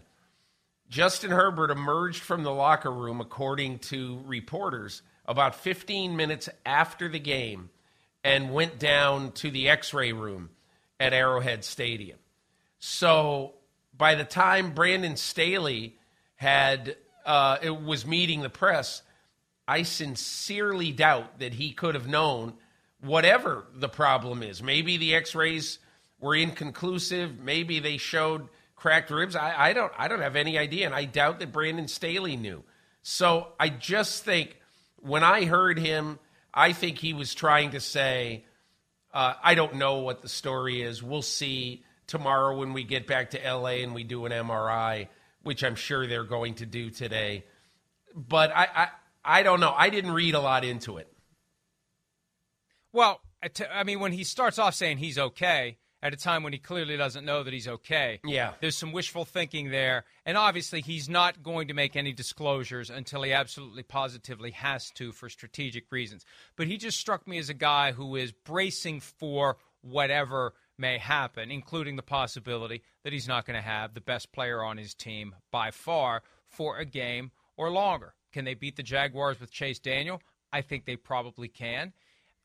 Justin 0.89 1.31
Herbert 1.31 1.69
emerged 1.69 2.21
from 2.21 2.43
the 2.43 2.51
locker 2.51 2.91
room, 2.91 3.21
according 3.21 3.79
to 3.79 4.21
reporters, 4.25 5.01
about 5.25 5.55
15 5.55 6.15
minutes 6.15 6.49
after 6.65 7.07
the 7.07 7.19
game 7.19 7.69
and 8.23 8.51
went 8.51 8.79
down 8.79 9.31
to 9.33 9.51
the 9.51 9.69
x 9.69 9.93
ray 9.93 10.11
room 10.11 10.49
at 10.99 11.13
Arrowhead 11.13 11.63
Stadium. 11.63 12.17
So 12.79 13.53
by 13.95 14.15
the 14.15 14.23
time 14.23 14.73
Brandon 14.73 15.15
Staley 15.15 15.95
had 16.35 16.95
uh, 17.25 17.57
it 17.61 17.81
was 17.81 18.07
meeting 18.07 18.41
the 18.41 18.49
press, 18.49 19.03
I 19.69 19.83
sincerely 19.83 20.91
doubt 20.91 21.37
that 21.37 21.53
he 21.53 21.73
could 21.73 21.93
have 21.93 22.07
known 22.07 22.55
whatever 23.01 23.65
the 23.71 23.87
problem 23.87 24.41
is. 24.41 24.63
Maybe 24.63 24.97
the 24.97 25.13
x 25.13 25.35
rays 25.35 25.77
were 26.19 26.35
inconclusive. 26.35 27.37
Maybe 27.39 27.79
they 27.79 27.97
showed 27.97 28.49
cracked 28.75 29.11
ribs. 29.11 29.35
I, 29.35 29.69
I 29.69 29.73
don't 29.73 29.93
I 29.95 30.07
don't 30.07 30.21
have 30.21 30.35
any 30.35 30.57
idea, 30.57 30.87
and 30.87 30.95
I 30.95 31.05
doubt 31.05 31.37
that 31.39 31.51
Brandon 31.51 31.87
Staley 31.87 32.35
knew. 32.35 32.63
So 33.03 33.49
I 33.59 33.69
just 33.69 34.25
think 34.25 34.57
when 35.03 35.23
I 35.23 35.45
heard 35.45 35.77
him, 35.77 36.17
I 36.51 36.73
think 36.73 36.97
he 36.97 37.13
was 37.13 37.35
trying 37.35 37.71
to 37.71 37.79
say, 37.79 38.45
uh, 39.13 39.35
I 39.43 39.53
don't 39.53 39.75
know 39.75 39.99
what 39.99 40.23
the 40.23 40.29
story 40.29 40.81
is. 40.81 41.03
We'll 41.03 41.21
see 41.21 41.83
tomorrow 42.07 42.57
when 42.57 42.73
we 42.73 42.83
get 42.83 43.05
back 43.05 43.29
to 43.31 43.37
LA 43.37 43.83
and 43.83 43.93
we 43.93 44.03
do 44.03 44.25
an 44.25 44.31
MRI, 44.31 45.09
which 45.43 45.63
I'm 45.63 45.75
sure 45.75 46.07
they're 46.07 46.23
going 46.23 46.55
to 46.55 46.65
do 46.65 46.89
today. 46.89 47.45
But 48.15 48.51
I, 48.55 48.89
I, 49.23 49.43
don't 49.43 49.59
know. 49.59 49.73
I 49.75 49.89
didn't 49.89 50.11
read 50.11 50.35
a 50.35 50.39
lot 50.39 50.63
into 50.63 50.97
it. 50.97 51.11
Well, 52.91 53.21
I 53.71 53.83
mean, 53.83 53.99
when 53.99 54.11
he 54.11 54.23
starts 54.23 54.59
off 54.59 54.75
saying 54.75 54.97
he's 54.97 55.17
okay, 55.17 55.77
at 56.01 56.13
a 56.13 56.17
time 56.17 56.43
when 56.43 56.53
he 56.53 56.59
clearly 56.59 56.97
doesn't 56.97 57.25
know 57.25 57.43
that 57.43 57.53
he's 57.53 57.67
okay. 57.67 58.19
Yeah. 58.23 58.53
There's 58.61 58.77
some 58.77 58.91
wishful 58.91 59.25
thinking 59.25 59.69
there. 59.69 60.05
And 60.25 60.37
obviously, 60.37 60.81
he's 60.81 61.09
not 61.09 61.43
going 61.43 61.67
to 61.67 61.73
make 61.73 61.95
any 61.95 62.13
disclosures 62.13 62.89
until 62.89 63.23
he 63.23 63.33
absolutely 63.33 63.83
positively 63.83 64.51
has 64.51 64.89
to 64.91 65.11
for 65.11 65.29
strategic 65.29 65.91
reasons. 65.91 66.25
But 66.55 66.67
he 66.67 66.77
just 66.77 66.99
struck 66.99 67.27
me 67.27 67.37
as 67.37 67.49
a 67.49 67.53
guy 67.53 67.91
who 67.91 68.15
is 68.15 68.31
bracing 68.31 69.01
for 69.01 69.57
whatever 69.81 70.53
may 70.77 70.97
happen, 70.97 71.51
including 71.51 71.97
the 71.97 72.03
possibility 72.03 72.81
that 73.03 73.13
he's 73.13 73.27
not 73.27 73.45
going 73.45 73.57
to 73.57 73.67
have 73.67 73.93
the 73.93 74.01
best 74.01 74.31
player 74.31 74.63
on 74.63 74.77
his 74.77 74.93
team 74.93 75.35
by 75.51 75.71
far 75.71 76.23
for 76.47 76.77
a 76.77 76.85
game 76.85 77.31
or 77.57 77.69
longer. 77.69 78.13
Can 78.31 78.45
they 78.45 78.53
beat 78.53 78.75
the 78.75 78.83
Jaguars 78.83 79.39
with 79.39 79.51
Chase 79.51 79.79
Daniel? 79.79 80.21
I 80.51 80.61
think 80.61 80.85
they 80.85 80.95
probably 80.95 81.47
can. 81.47 81.93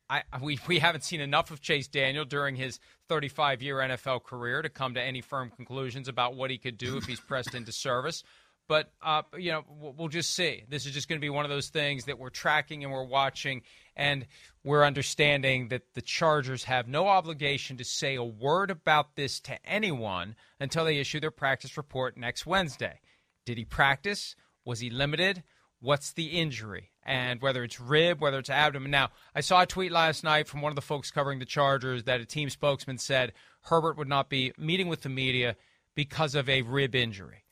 I, 0.09 0.23
we, 0.43 0.59
we 0.69 0.79
haven't 0.79 1.05
seen 1.05 1.21
enough 1.21 1.51
of 1.51 1.63
Chase 1.63 1.89
Daniel 1.89 2.25
during 2.25 2.57
his 2.57 2.79
35 3.09 3.63
year 3.63 3.77
NFL 3.77 4.23
career 4.25 4.61
to 4.61 4.69
come 4.69 4.95
to 4.95 5.03
any 5.03 5.23
firm 5.23 5.51
conclusions 5.51 6.09
about 6.09 6.35
what 6.35 6.51
he 6.51 6.59
could 6.59 6.77
do 6.77 6.99
if 6.99 7.05
he's 7.05 7.21
pressed 7.21 7.55
into 7.55 7.73
service. 7.73 8.23
But, 8.67 8.91
uh, 9.03 9.23
you 9.37 9.53
know, 9.53 9.65
we'll 9.69 10.09
just 10.09 10.35
see. 10.35 10.65
This 10.69 10.87
is 10.87 10.93
just 10.93 11.09
going 11.09 11.19
to 11.21 11.25
be 11.25 11.31
one 11.31 11.45
of 11.45 11.51
those 11.51 11.69
things 11.69 12.05
that 12.05 12.19
we're 12.19 12.31
tracking 12.31 12.83
and 12.83 12.91
we're 12.91 13.05
watching, 13.05 13.61
and 13.95 14.27
we're 14.63 14.85
understanding 14.85 15.69
that 15.69 15.83
the 15.93 16.01
Chargers 16.01 16.65
have 16.65 16.89
no 16.89 17.07
obligation 17.07 17.77
to 17.77 17.85
say 17.85 18.15
a 18.15 18.25
word 18.25 18.71
about 18.71 19.17
this 19.17 19.39
to 19.41 19.59
anyone 19.67 20.35
until 20.59 20.87
they 20.87 20.97
issue 20.97 21.21
their 21.21 21.31
practice 21.31 21.77
report 21.77 22.17
next 22.17 22.47
Wednesday. 22.47 23.01
Did 23.45 23.59
he 23.59 23.67
practice? 23.67 24.35
Was 24.65 24.81
he 24.81 24.89
limited? 24.89 25.43
What's 25.85 26.13
the 26.13 26.27
injury? 26.27 26.91
and 27.05 27.43
whether 27.43 27.63
it's 27.63 27.81
rib, 27.81 28.21
whether 28.21 28.39
it's 28.39 28.51
abdomen. 28.51 28.91
Now, 28.91 29.11
I 29.35 29.41
saw 29.41 29.63
a 29.63 29.67
tweet 29.67 29.93
last 29.93 30.25
night 30.25 30.49
from 30.49 30.63
one 30.63 30.73
of 30.73 30.77
the 30.77 30.83
folks 30.83 31.11
covering 31.11 31.39
the 31.39 31.45
Chargers 31.45 32.05
that 32.05 32.21
a 32.21 32.25
team 32.27 32.49
spokesman 32.49 32.99
said 32.99 33.33
Herbert 33.63 33.99
would 33.99 34.09
not 34.09 34.31
be 34.31 34.53
meeting 34.57 34.89
with 34.89 35.03
the 35.03 35.09
media 35.09 35.57
because 35.95 36.35
of 36.35 36.49
a 36.49 36.63
rib 36.63 36.95
injury. 36.95 37.45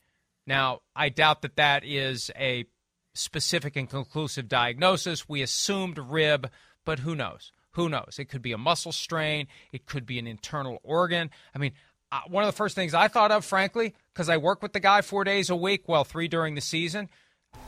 Now, 0.45 0.81
I 0.95 1.09
doubt 1.09 1.41
that 1.43 1.55
that 1.55 1.83
is 1.85 2.31
a 2.37 2.65
specific 3.13 3.75
and 3.75 3.89
conclusive 3.89 4.47
diagnosis. 4.47 5.29
We 5.29 5.41
assumed 5.41 5.97
rib, 5.97 6.49
but 6.83 6.99
who 6.99 7.15
knows? 7.15 7.51
Who 7.71 7.89
knows? 7.89 8.17
It 8.19 8.25
could 8.25 8.41
be 8.41 8.51
a 8.51 8.57
muscle 8.57 8.91
strain, 8.91 9.47
it 9.71 9.85
could 9.85 10.05
be 10.05 10.19
an 10.19 10.27
internal 10.27 10.79
organ. 10.83 11.29
I 11.55 11.59
mean, 11.59 11.73
uh, 12.11 12.21
one 12.27 12.43
of 12.43 12.47
the 12.47 12.57
first 12.57 12.75
things 12.75 12.93
I 12.93 13.07
thought 13.07 13.31
of, 13.31 13.45
frankly, 13.45 13.95
because 14.13 14.29
I 14.29 14.37
work 14.37 14.61
with 14.61 14.73
the 14.73 14.79
guy 14.79 15.01
four 15.01 15.23
days 15.23 15.49
a 15.49 15.55
week, 15.55 15.87
well, 15.87 16.03
three 16.03 16.27
during 16.27 16.53
the 16.53 16.61
season. 16.61 17.09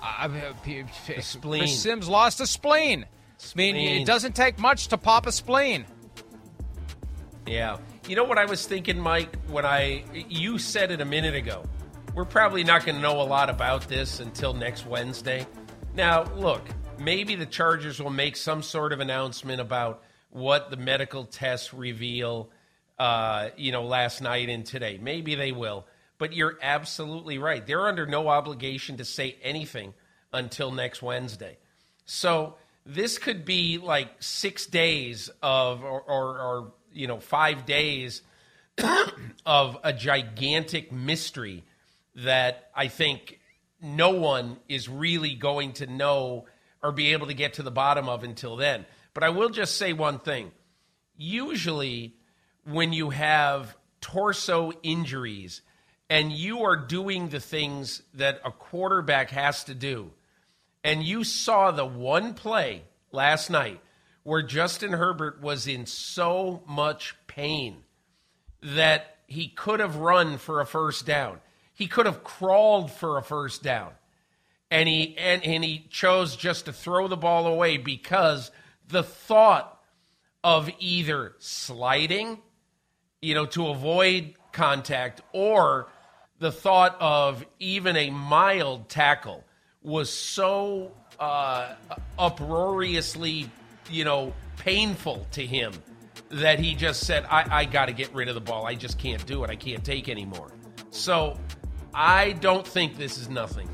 Uh, 0.01 0.29
spleen. 1.21 1.61
Chris 1.61 1.81
Sims 1.81 2.07
lost 2.07 2.39
a 2.41 2.47
spleen. 2.47 3.05
spleen. 3.38 3.75
I 3.75 3.77
mean, 3.77 4.01
it 4.01 4.05
doesn't 4.05 4.36
take 4.36 4.59
much 4.59 4.89
to 4.89 4.97
pop 4.97 5.25
a 5.27 5.31
spleen. 5.31 5.86
Yeah. 7.45 7.77
You 8.07 8.15
know 8.15 8.23
what 8.23 8.38
I 8.38 8.45
was 8.45 8.65
thinking, 8.65 8.99
Mike, 8.99 9.36
when 9.47 9.65
I 9.65 10.03
you 10.13 10.57
said 10.57 10.91
it 10.91 11.01
a 11.01 11.05
minute 11.05 11.36
ago. 11.36 11.63
We're 12.13 12.25
probably 12.25 12.63
not 12.63 12.86
going 12.86 12.95
to 12.95 13.01
know 13.01 13.21
a 13.21 13.23
lot 13.23 13.49
about 13.49 13.89
this 13.89 14.19
until 14.19 14.53
next 14.53 14.86
Wednesday. 14.86 15.45
Now, 15.95 16.23
look, 16.36 16.61
maybe 16.97 17.36
the 17.36 17.45
Chargers 17.45 18.01
will 18.01 18.09
make 18.09 18.38
some 18.38 18.63
sort 18.63 18.93
of 18.93 19.01
announcement 19.01 19.59
about 19.59 20.01
what 20.29 20.69
the 20.69 20.77
medical 20.77 21.25
tests 21.25 21.73
reveal 21.73 22.49
uh, 22.97 23.49
you 23.57 23.71
know, 23.71 23.83
last 23.83 24.21
night 24.21 24.49
and 24.49 24.65
today. 24.65 24.99
Maybe 25.01 25.36
they 25.36 25.51
will. 25.51 25.86
But 26.18 26.34
you're 26.34 26.57
absolutely 26.61 27.38
right. 27.38 27.66
They're 27.66 27.88
under 27.88 28.05
no 28.05 28.28
obligation 28.30 28.97
to 28.97 29.05
say 29.05 29.36
anything 29.43 29.93
until 30.32 30.72
next 30.72 31.01
Wednesday. 31.01 31.57
So 32.05 32.55
this 32.86 33.18
could 33.18 33.45
be 33.45 33.78
like 33.78 34.09
six 34.22 34.66
days 34.66 35.30
of, 35.41 35.84
or, 35.84 36.01
or, 36.01 36.39
or 36.39 36.74
you 36.93 37.07
know, 37.07 37.20
five 37.20 37.66
days 37.66 38.22
of 39.45 39.78
a 39.84 39.91
gigantic 39.91 40.91
mystery 40.91 41.63
that 42.16 42.70
I 42.76 42.88
think 42.88 43.39
no 43.82 44.11
one 44.11 44.57
is 44.70 44.88
really 44.88 45.36
going 45.36 45.74
to 45.74 45.88
know 45.88 46.45
or 46.82 46.91
be 46.91 47.13
able 47.13 47.28
to 47.28 47.34
get 47.34 47.55
to 47.55 47.63
the 47.63 47.72
bottom 47.72 48.07
of 48.07 48.24
until 48.24 48.55
then. 48.55 48.86
But 49.13 49.24
I 49.24 49.30
will 49.30 49.49
just 49.49 49.78
say 49.78 49.93
one 49.93 50.20
thing. 50.20 50.51
Usually, 51.18 52.16
when 52.66 52.93
you 52.93 53.09
have 53.09 53.76
torso 54.01 54.72
injuries 54.84 55.61
and 56.09 56.31
you 56.31 56.63
are 56.63 56.75
doing 56.75 57.29
the 57.29 57.39
things 57.39 58.01
that 58.13 58.41
a 58.45 58.51
quarterback 58.51 59.31
has 59.31 59.63
to 59.65 59.75
do, 59.75 60.11
and 60.83 61.03
you 61.03 61.23
saw 61.23 61.71
the 61.71 61.85
one 61.85 62.33
play 62.33 62.83
last 63.11 63.49
night 63.49 63.81
where 64.23 64.41
Justin 64.41 64.93
Herbert 64.93 65.41
was 65.41 65.67
in 65.67 65.85
so 65.85 66.63
much 66.67 67.15
pain 67.27 67.83
that 68.61 69.17
he 69.27 69.47
could 69.47 69.79
have 69.79 69.97
run 69.97 70.37
for 70.37 70.61
a 70.61 70.65
first 70.65 71.05
down. 71.05 71.39
He 71.73 71.87
could 71.87 72.05
have 72.05 72.23
crawled 72.23 72.91
for 72.91 73.17
a 73.17 73.23
first 73.23 73.63
down. 73.63 73.91
And 74.71 74.89
he 74.89 75.15
and, 75.17 75.43
and 75.43 75.63
he 75.63 75.85
chose 75.89 76.35
just 76.35 76.65
to 76.65 76.73
throw 76.73 77.07
the 77.07 77.17
ball 77.17 77.45
away 77.45 77.77
because 77.77 78.49
the 78.87 79.03
thought 79.03 79.79
of 80.43 80.69
either 80.79 81.35
sliding 81.37 82.39
you 83.25 83.33
know, 83.33 83.47
to 83.47 83.69
avoid 83.69 84.35
contact, 84.51 85.21
or 85.33 85.87
the 86.45 86.51
thought 86.51 86.95
of 86.99 87.43
even 87.57 87.97
a 87.97 88.11
mild 88.11 88.87
tackle 88.87 89.43
was 89.81 90.13
so 90.13 90.91
uh, 91.19 91.73
uproariously, 92.19 93.49
you 93.89 94.05
know, 94.05 94.31
painful 94.57 95.25
to 95.31 95.43
him 95.43 95.73
that 96.29 96.59
he 96.59 96.75
just 96.75 97.03
said, 97.03 97.25
I, 97.31 97.61
I 97.61 97.65
got 97.65 97.87
to 97.87 97.93
get 97.93 98.13
rid 98.13 98.27
of 98.27 98.35
the 98.35 98.41
ball. 98.41 98.67
I 98.67 98.75
just 98.75 98.99
can't 98.99 99.25
do 99.25 99.43
it. 99.43 99.49
I 99.49 99.55
can't 99.55 99.83
take 99.83 100.07
anymore. 100.07 100.51
So 100.91 101.35
I 101.95 102.33
don't 102.33 102.67
think 102.67 102.95
this 102.95 103.17
is 103.17 103.27
nothing. 103.27 103.67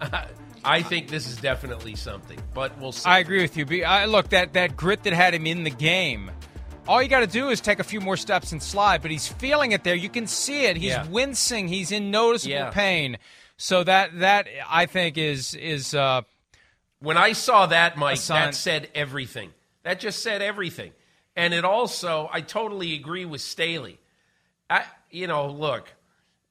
I 0.64 0.82
think 0.82 1.08
this 1.08 1.26
is 1.26 1.36
definitely 1.38 1.96
something, 1.96 2.38
but 2.54 2.78
we'll 2.80 2.92
see. 2.92 3.10
I 3.10 3.18
agree 3.18 3.42
with 3.42 3.56
you. 3.56 3.82
I, 3.82 4.04
look, 4.04 4.28
that, 4.28 4.52
that 4.52 4.76
grit 4.76 5.02
that 5.02 5.14
had 5.14 5.34
him 5.34 5.48
in 5.48 5.64
the 5.64 5.70
game– 5.70 6.30
all 6.86 7.02
you 7.02 7.08
got 7.08 7.20
to 7.20 7.26
do 7.26 7.48
is 7.50 7.60
take 7.60 7.78
a 7.78 7.84
few 7.84 8.00
more 8.00 8.16
steps 8.16 8.52
and 8.52 8.62
slide, 8.62 9.02
but 9.02 9.10
he's 9.10 9.26
feeling 9.26 9.72
it 9.72 9.84
there. 9.84 9.94
You 9.94 10.08
can 10.08 10.26
see 10.26 10.66
it. 10.66 10.76
He's 10.76 10.90
yeah. 10.90 11.06
wincing. 11.08 11.68
He's 11.68 11.92
in 11.92 12.10
noticeable 12.10 12.54
yeah. 12.54 12.70
pain. 12.70 13.18
So 13.56 13.84
that 13.84 14.18
that 14.20 14.48
I 14.68 14.86
think 14.86 15.16
is 15.16 15.54
is 15.54 15.94
uh, 15.94 16.22
when 17.00 17.16
I 17.16 17.32
saw 17.32 17.66
that, 17.66 17.96
Mike, 17.96 18.20
that 18.22 18.54
said 18.54 18.88
everything. 18.94 19.50
That 19.84 20.00
just 20.00 20.22
said 20.22 20.42
everything. 20.42 20.92
And 21.36 21.52
it 21.52 21.64
also, 21.64 22.28
I 22.32 22.40
totally 22.40 22.94
agree 22.94 23.24
with 23.24 23.40
Staley. 23.40 23.98
I, 24.70 24.84
you 25.10 25.26
know, 25.26 25.48
look, 25.48 25.92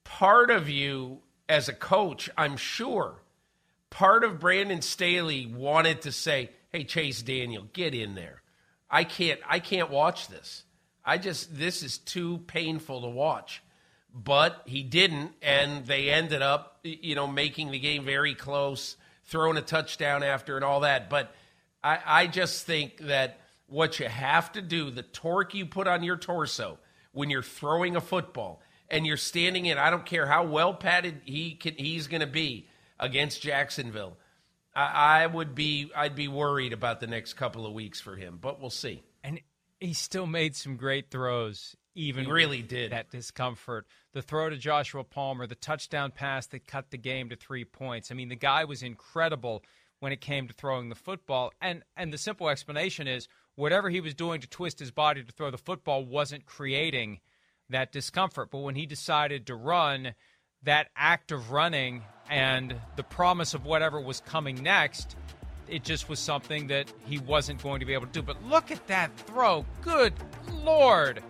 part 0.04 0.52
of 0.52 0.70
you 0.70 1.20
as 1.50 1.70
a 1.70 1.74
coach, 1.74 2.30
I'm 2.38 2.58
sure, 2.58 3.16
part 3.90 4.24
of 4.24 4.40
Brandon 4.40 4.82
Staley 4.82 5.46
wanted 5.46 6.02
to 6.02 6.12
say, 6.12 6.52
"Hey, 6.72 6.84
Chase 6.84 7.22
Daniel, 7.22 7.68
get 7.74 7.94
in 7.94 8.16
there." 8.16 8.43
I 8.94 9.06
can't 9.06 9.40
I 9.50 9.58
can't 9.58 9.90
watch 9.90 10.28
this. 10.28 10.64
I 11.04 11.18
just 11.18 11.58
this 11.58 11.82
is 11.82 11.98
too 11.98 12.38
painful 12.46 13.02
to 13.02 13.10
watch. 13.10 13.64
But 14.16 14.62
he 14.66 14.84
didn't, 14.84 15.32
and 15.42 15.88
they 15.88 16.12
ended 16.12 16.44
up, 16.44 16.78
you 16.84 17.16
know, 17.16 17.26
making 17.26 17.72
the 17.72 17.80
game 17.80 18.06
very 18.06 18.36
close, 18.36 18.96
throwing 19.26 19.58
a 19.58 19.62
touchdown 19.64 20.22
after, 20.22 20.56
and 20.56 20.64
all 20.64 20.82
that. 20.82 21.10
But 21.10 21.34
I, 21.84 21.98
I 22.06 22.28
just 22.28 22.68
think 22.68 22.98
that 23.00 23.40
what 23.66 24.00
you 24.00 24.08
have 24.08 24.52
to 24.52 24.62
do, 24.62 24.92
the 24.92 25.02
torque 25.02 25.56
you 25.56 25.66
put 25.66 25.88
on 25.88 26.04
your 26.04 26.18
torso 26.18 26.78
when 27.12 27.32
you're 27.32 27.42
throwing 27.42 27.96
a 27.96 28.02
football 28.02 28.62
and 28.88 29.08
you're 29.08 29.18
standing 29.18 29.66
in, 29.66 29.80
I 29.80 29.90
don't 29.90 30.06
care 30.06 30.28
how 30.28 30.46
well 30.46 30.76
padded 30.76 31.22
he 31.26 31.56
can, 31.56 31.74
he's 31.74 32.06
going 32.06 32.22
to 32.22 32.28
be 32.28 32.68
against 33.00 33.42
Jacksonville. 33.42 34.16
I, 34.76 35.24
I 35.24 35.28
would 35.28 35.56
be 35.56 35.92
I'd 35.96 36.16
be 36.16 36.28
worried 36.28 36.74
about 36.74 37.00
the 37.00 37.08
next 37.08 37.34
couple 37.34 37.66
of 37.66 37.74
weeks 37.74 38.00
for 38.00 38.16
him, 38.16 38.40
but 38.42 38.60
we'll 38.60 38.70
see. 38.70 39.04
And 39.24 39.40
he 39.80 39.94
still 39.94 40.28
made 40.28 40.56
some 40.56 40.78
great 40.78 41.12
throws, 41.12 41.76
even 41.96 42.26
he 42.26 42.32
really 42.32 42.62
did 42.62 42.92
that 42.92 43.12
discomfort. 43.12 43.86
The 44.14 44.22
throw 44.22 44.50
to 44.50 44.58
Joshua 44.58 45.04
Palmer, 45.04 45.48
the 45.48 45.56
touchdown 45.56 46.12
pass 46.12 46.48
that 46.48 46.68
cut 46.68 46.92
the 46.92 46.98
game 46.98 47.30
to 47.30 47.36
three 47.36 47.66
points. 47.66 48.12
I 48.12 48.16
mean, 48.16 48.30
the 48.30 48.36
guy 48.36 48.64
was 48.64 48.84
incredible 48.84 49.64
when 50.00 50.12
it 50.12 50.22
came 50.22 50.48
to 50.48 50.54
throwing 50.54 50.90
the 50.90 50.96
football. 50.96 51.52
And 51.62 51.84
and 51.96 52.12
the 52.12 52.18
simple 52.18 52.50
explanation 52.50 53.08
is 53.08 53.28
whatever 53.56 53.90
he 53.90 54.02
was 54.02 54.14
doing 54.14 54.42
to 54.42 54.48
twist 54.48 54.80
his 54.80 54.92
body 54.92 55.24
to 55.24 55.32
throw 55.32 55.52
the 55.52 55.58
football 55.58 56.06
wasn't 56.06 56.46
creating 56.46 57.20
that 57.70 57.92
discomfort. 57.92 58.52
But 58.52 58.60
when 58.60 58.76
he 58.76 58.86
decided 58.86 59.48
to 59.48 59.56
run, 59.56 60.14
that 60.64 60.88
act 60.96 61.32
of 61.32 61.52
running 61.52 62.04
and 62.30 62.76
the 62.96 63.04
promise 63.04 63.54
of 63.54 63.66
whatever 63.66 64.00
was 64.00 64.22
coming 64.22 64.62
next, 64.64 65.16
it 65.68 65.84
just 65.84 66.10
was 66.10 66.20
something 66.20 66.68
that 66.68 66.92
he 67.06 67.20
wasn't 67.20 67.62
going 67.62 67.80
to 67.80 67.86
be 67.86 67.94
able 67.94 68.08
to 68.08 68.12
do. 68.12 68.22
But 68.22 68.44
look 68.46 68.72
at 68.72 68.86
that 68.88 69.16
throw. 69.18 69.66
Good 69.82 70.14
Lord. 70.64 71.22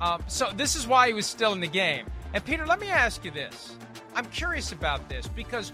Um, 0.00 0.22
so 0.28 0.50
this 0.56 0.76
is 0.76 0.86
why 0.86 1.08
he 1.08 1.12
was 1.12 1.26
still 1.26 1.52
in 1.52 1.60
the 1.60 1.66
game. 1.66 2.06
And 2.34 2.44
Peter, 2.44 2.66
let 2.66 2.80
me 2.80 2.88
ask 2.88 3.24
you 3.24 3.30
this. 3.30 3.76
I'm 4.14 4.26
curious 4.26 4.72
about 4.72 5.08
this 5.08 5.26
because 5.28 5.72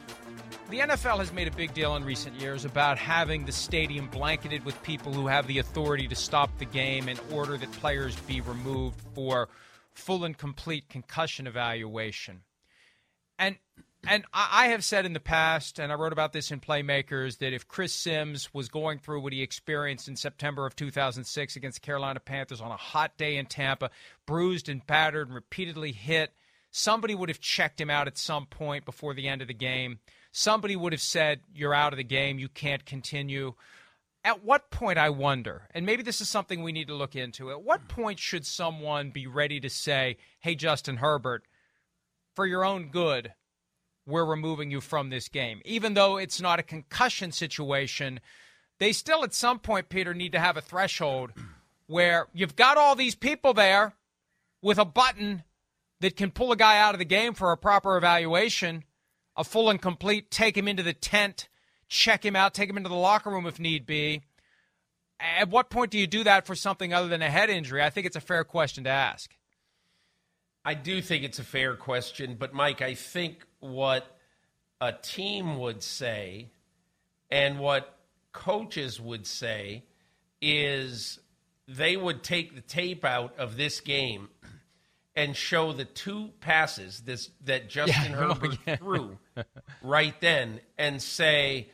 the 0.70 0.78
NFL 0.80 1.18
has 1.18 1.32
made 1.32 1.46
a 1.46 1.50
big 1.50 1.74
deal 1.74 1.94
in 1.96 2.04
recent 2.04 2.40
years 2.40 2.64
about 2.64 2.96
having 2.96 3.44
the 3.44 3.52
stadium 3.52 4.08
blanketed 4.08 4.64
with 4.64 4.82
people 4.82 5.12
who 5.12 5.26
have 5.26 5.46
the 5.46 5.58
authority 5.58 6.08
to 6.08 6.14
stop 6.14 6.56
the 6.58 6.64
game 6.64 7.08
and 7.08 7.20
order 7.30 7.56
that 7.56 7.70
players 7.72 8.16
be 8.20 8.40
removed 8.40 9.00
for 9.14 9.48
full 9.92 10.24
and 10.24 10.38
complete 10.38 10.88
concussion 10.88 11.46
evaluation. 11.46 12.40
And 13.38 13.56
and 14.06 14.24
I 14.32 14.68
have 14.68 14.84
said 14.84 15.06
in 15.06 15.14
the 15.14 15.20
past, 15.20 15.78
and 15.78 15.90
I 15.90 15.94
wrote 15.94 16.12
about 16.12 16.32
this 16.32 16.50
in 16.50 16.60
Playmakers, 16.60 17.38
that 17.38 17.54
if 17.54 17.66
Chris 17.66 17.94
Sims 17.94 18.52
was 18.52 18.68
going 18.68 18.98
through 18.98 19.20
what 19.20 19.32
he 19.32 19.42
experienced 19.42 20.08
in 20.08 20.16
September 20.16 20.66
of 20.66 20.76
2006 20.76 21.56
against 21.56 21.80
the 21.80 21.86
Carolina 21.86 22.20
Panthers 22.20 22.60
on 22.60 22.70
a 22.70 22.76
hot 22.76 23.16
day 23.16 23.36
in 23.36 23.46
Tampa, 23.46 23.90
bruised 24.26 24.68
and 24.68 24.86
battered 24.86 25.28
and 25.28 25.34
repeatedly 25.34 25.92
hit, 25.92 26.34
somebody 26.70 27.14
would 27.14 27.30
have 27.30 27.40
checked 27.40 27.80
him 27.80 27.88
out 27.88 28.06
at 28.06 28.18
some 28.18 28.46
point 28.46 28.84
before 28.84 29.14
the 29.14 29.28
end 29.28 29.40
of 29.40 29.48
the 29.48 29.54
game. 29.54 30.00
Somebody 30.32 30.76
would 30.76 30.92
have 30.92 31.00
said, 31.00 31.40
You're 31.54 31.74
out 31.74 31.92
of 31.92 31.96
the 31.96 32.04
game, 32.04 32.38
you 32.38 32.48
can't 32.48 32.84
continue. 32.84 33.54
At 34.22 34.44
what 34.44 34.70
point, 34.70 34.98
I 34.98 35.10
wonder, 35.10 35.68
and 35.74 35.86
maybe 35.86 36.02
this 36.02 36.20
is 36.20 36.28
something 36.28 36.62
we 36.62 36.72
need 36.72 36.88
to 36.88 36.94
look 36.94 37.14
into, 37.14 37.50
at 37.50 37.62
what 37.62 37.88
point 37.88 38.18
should 38.18 38.46
someone 38.46 39.10
be 39.10 39.26
ready 39.26 39.60
to 39.60 39.70
say, 39.70 40.18
Hey, 40.40 40.54
Justin 40.54 40.96
Herbert, 40.96 41.44
for 42.34 42.46
your 42.46 42.64
own 42.64 42.88
good, 42.88 43.32
we're 44.06 44.24
removing 44.24 44.70
you 44.70 44.80
from 44.80 45.10
this 45.10 45.28
game. 45.28 45.62
Even 45.64 45.94
though 45.94 46.16
it's 46.16 46.40
not 46.40 46.58
a 46.58 46.64
concussion 46.64 47.32
situation, 47.32 48.20
they 48.78 48.92
still 48.92 49.24
at 49.24 49.34
some 49.34 49.58
point, 49.58 49.88
Peter, 49.88 50.14
need 50.14 50.32
to 50.32 50.40
have 50.40 50.56
a 50.56 50.62
threshold 50.62 51.32
where 51.86 52.28
you've 52.32 52.56
got 52.56 52.76
all 52.76 52.94
these 52.94 53.14
people 53.14 53.54
there 53.54 53.94
with 54.62 54.78
a 54.78 54.84
button 54.84 55.42
that 56.00 56.16
can 56.16 56.30
pull 56.30 56.52
a 56.52 56.56
guy 56.56 56.78
out 56.78 56.94
of 56.94 56.98
the 56.98 57.04
game 57.04 57.34
for 57.34 57.52
a 57.52 57.56
proper 57.56 57.96
evaluation, 57.96 58.84
a 59.36 59.44
full 59.44 59.70
and 59.70 59.80
complete, 59.80 60.30
take 60.30 60.56
him 60.56 60.68
into 60.68 60.82
the 60.82 60.92
tent, 60.92 61.48
check 61.88 62.24
him 62.24 62.36
out, 62.36 62.54
take 62.54 62.68
him 62.68 62.76
into 62.76 62.88
the 62.88 62.94
locker 62.94 63.30
room 63.30 63.46
if 63.46 63.58
need 63.58 63.86
be. 63.86 64.22
At 65.20 65.48
what 65.48 65.70
point 65.70 65.90
do 65.90 65.98
you 65.98 66.06
do 66.06 66.24
that 66.24 66.46
for 66.46 66.54
something 66.54 66.92
other 66.92 67.08
than 67.08 67.22
a 67.22 67.30
head 67.30 67.48
injury? 67.48 67.82
I 67.82 67.90
think 67.90 68.06
it's 68.06 68.16
a 68.16 68.20
fair 68.20 68.44
question 68.44 68.84
to 68.84 68.90
ask. 68.90 69.30
I 70.64 70.74
do 70.74 71.02
think 71.02 71.24
it's 71.24 71.38
a 71.38 71.44
fair 71.44 71.76
question, 71.76 72.36
but 72.38 72.54
Mike, 72.54 72.80
I 72.80 72.94
think 72.94 73.44
what 73.60 74.06
a 74.80 74.92
team 74.92 75.58
would 75.58 75.82
say 75.82 76.50
and 77.30 77.58
what 77.58 77.98
coaches 78.32 79.00
would 79.00 79.26
say 79.26 79.84
is 80.40 81.18
they 81.66 81.96
would 81.96 82.22
take 82.22 82.54
the 82.54 82.60
tape 82.60 83.04
out 83.04 83.38
of 83.38 83.56
this 83.56 83.80
game 83.80 84.28
and 85.16 85.36
show 85.36 85.72
the 85.72 85.84
two 85.84 86.30
passes 86.40 87.00
this 87.00 87.30
that 87.44 87.68
Justin 87.68 88.12
Yeah, 88.12 88.18
Herbert 88.18 88.58
yeah. 88.66 88.76
threw 88.76 89.18
right 89.82 90.18
then 90.20 90.60
and 90.76 91.00
say 91.00 91.68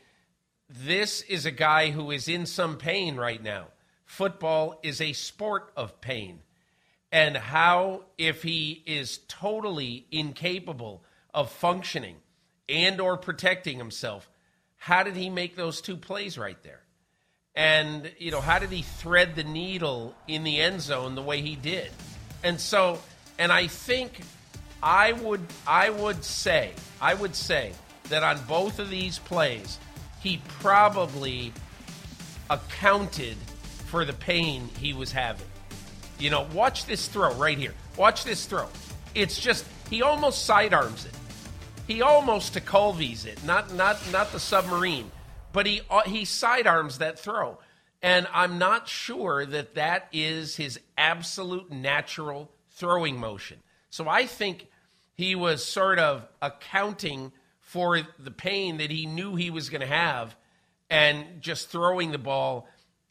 this 0.69 1.23
is 1.23 1.47
a 1.47 1.51
guy 1.51 1.91
who 1.91 2.11
is 2.11 2.29
in 2.29 2.47
some 2.47 2.77
pain 2.77 3.17
right 3.17 3.43
now. 3.43 3.69
Football 4.05 4.79
is 4.83 5.01
a 5.01 5.13
sport 5.13 5.73
of 5.77 6.01
pain. 6.01 6.41
And 7.13 7.37
how 7.37 8.05
if 8.19 8.43
he 8.43 8.83
is 8.87 9.19
totally 9.29 10.07
incapable 10.13 11.03
of 11.35 11.51
functioning 11.51 12.17
and 12.69 13.01
or 13.01 13.17
protecting 13.17 13.79
himself, 13.79 14.31
how 14.77 15.03
did 15.03 15.17
he 15.17 15.29
make 15.29 15.57
those 15.57 15.81
two 15.81 15.97
plays 15.97 16.39
right 16.39 16.61
there? 16.63 16.81
And 17.55 18.11
you 18.19 18.31
know, 18.31 18.41
how 18.41 18.59
did 18.59 18.71
he 18.71 18.83
thread 18.83 19.35
the 19.35 19.45
needle 19.45 20.15
in 20.29 20.45
the 20.45 20.61
end 20.61 20.81
zone 20.81 21.15
the 21.15 21.23
way 21.23 21.43
he 21.43 21.57
did? 21.57 21.91
And 22.43 22.61
so, 22.61 23.01
and 23.39 23.53
I 23.53 23.67
think 23.67 24.21
I 24.83 25.13
would 25.13 25.45
I 25.67 25.91
would 25.91 26.25
say 26.25 26.73
I 27.01 27.15
would 27.15 27.35
say 27.35 27.73
that 28.09 28.23
on 28.23 28.41
both 28.47 28.79
of 28.79 28.89
these 28.89 29.19
plays, 29.19 29.79
he 30.23 30.41
probably 30.61 31.53
accounted 32.49 33.37
for 33.87 34.05
the 34.05 34.13
pain 34.13 34.69
he 34.79 34.93
was 34.93 35.13
having. 35.13 35.47
You 36.21 36.29
know, 36.29 36.47
watch 36.53 36.85
this 36.85 37.09
throw 37.09 37.35
right 37.35 37.57
here. 37.57 37.75
Watch 37.97 38.25
this 38.25 38.45
throw. 38.45 38.69
It's 39.15 39.41
just 39.41 39.65
he 39.89 40.03
almost 40.03 40.45
sidearms 40.45 41.07
it. 41.07 41.15
He 41.87 42.03
almost 42.03 42.53
to 42.55 42.61
Colby's 42.61 43.25
it, 43.25 43.43
not 43.43 43.75
not 43.75 43.99
not 44.13 44.31
the 44.31 44.39
submarine, 44.39 45.11
but 45.53 45.67
he 45.67 45.81
uh, 45.91 46.03
he 46.03 46.25
sidearms 46.25 46.99
that 46.99 47.19
throw, 47.19 47.59
and 48.03 48.29
I'm 48.33 48.59
not 48.59 48.87
sure 48.87 49.45
that 49.47 49.75
that 49.75 50.09
is 50.13 50.57
his 50.57 50.79
absolute 50.97 51.73
natural 51.73 52.51
throwing 52.73 53.19
motion. 53.19 53.59
So 53.89 54.09
I 54.09 54.27
think 54.27 54.69
he 55.15 55.35
was 55.35 55.65
sort 55.65 55.99
of 55.99 56.29
accounting 56.41 57.33
for 57.61 58.01
the 58.19 58.31
pain 58.31 58.77
that 58.77 58.91
he 58.91 59.07
knew 59.07 59.37
he 59.37 59.51
was 59.51 59.71
going 59.71 59.81
to 59.81 59.87
have, 59.87 60.37
and 60.91 61.41
just 61.41 61.71
throwing 61.71 62.13
the 62.13 62.19
ball 62.19 62.69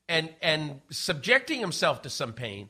and 0.08 0.30
and 0.42 0.80
subjecting 0.90 1.60
himself 1.60 2.04
to 2.04 2.10
some 2.10 2.34
pain, 2.34 2.70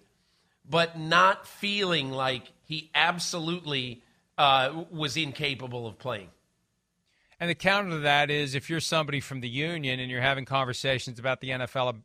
but 0.69 0.97
not 0.99 1.47
feeling 1.47 2.11
like 2.11 2.43
he 2.63 2.89
absolutely 2.93 4.01
uh, 4.37 4.83
was 4.91 5.17
incapable 5.17 5.87
of 5.87 5.97
playing. 5.97 6.29
And 7.39 7.49
the 7.49 7.55
counter 7.55 7.91
to 7.91 7.99
that 7.99 8.29
is 8.29 8.53
if 8.53 8.69
you're 8.69 8.79
somebody 8.81 9.19
from 9.21 9.39
the 9.41 9.49
union 9.49 9.99
and 9.99 10.11
you're 10.11 10.21
having 10.21 10.45
conversations 10.45 11.19
about 11.19 11.39
the 11.41 11.49
NFL 11.49 12.01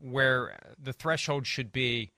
where 0.00 0.58
the 0.82 0.92
threshold 0.92 1.46
should 1.46 1.72
be 1.72 2.12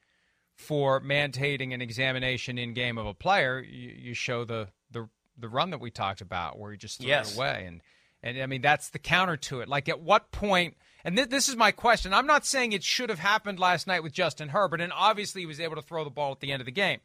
for 0.55 1.01
mandating 1.01 1.72
an 1.72 1.81
examination 1.81 2.59
in 2.59 2.72
game 2.74 2.99
of 2.99 3.07
a 3.07 3.14
player, 3.14 3.61
you, 3.61 3.91
you 3.97 4.14
show 4.14 4.45
the, 4.45 4.68
the 4.91 5.09
the 5.41 5.49
run 5.49 5.70
that 5.70 5.79
we 5.79 5.89
talked 5.91 6.20
about 6.20 6.59
where 6.59 6.72
you 6.72 6.76
just 6.79 6.99
threw 7.01 7.09
Yes. 7.09 7.33
it 7.33 7.37
away. 7.37 7.64
And 7.68 7.81
and 8.22 8.43
I 8.43 8.47
mean 8.47 8.61
that's 8.62 8.91
the 8.91 8.99
counter 8.99 9.37
to 9.37 9.61
it. 9.61 9.68
Like 9.68 9.89
at 9.89 10.01
what 10.01 10.33
point 10.33 10.74
and 11.05 11.17
th- 11.17 11.29
this 11.29 11.49
is 11.49 11.57
my 11.57 11.71
question. 11.73 12.13
I'm 12.13 12.27
not 12.27 12.45
saying 12.47 12.73
it 12.73 12.85
should 12.85 13.09
have 13.11 13.19
happened 13.19 13.59
last 13.59 13.87
night 13.87 14.03
with 14.03 14.13
Justin 14.13 14.49
Herbert, 14.51 14.81
and 14.81 14.93
obviously 14.95 15.43
he 15.43 15.47
was 15.47 15.61
able 15.61 15.77
to 15.77 15.83
throw 15.83 16.05
the 16.05 16.11
ball 16.11 16.33
at 16.33 16.41
the 16.41 16.53
end 16.53 16.61
of 16.61 16.67
the 16.67 16.73
game. 16.73 17.01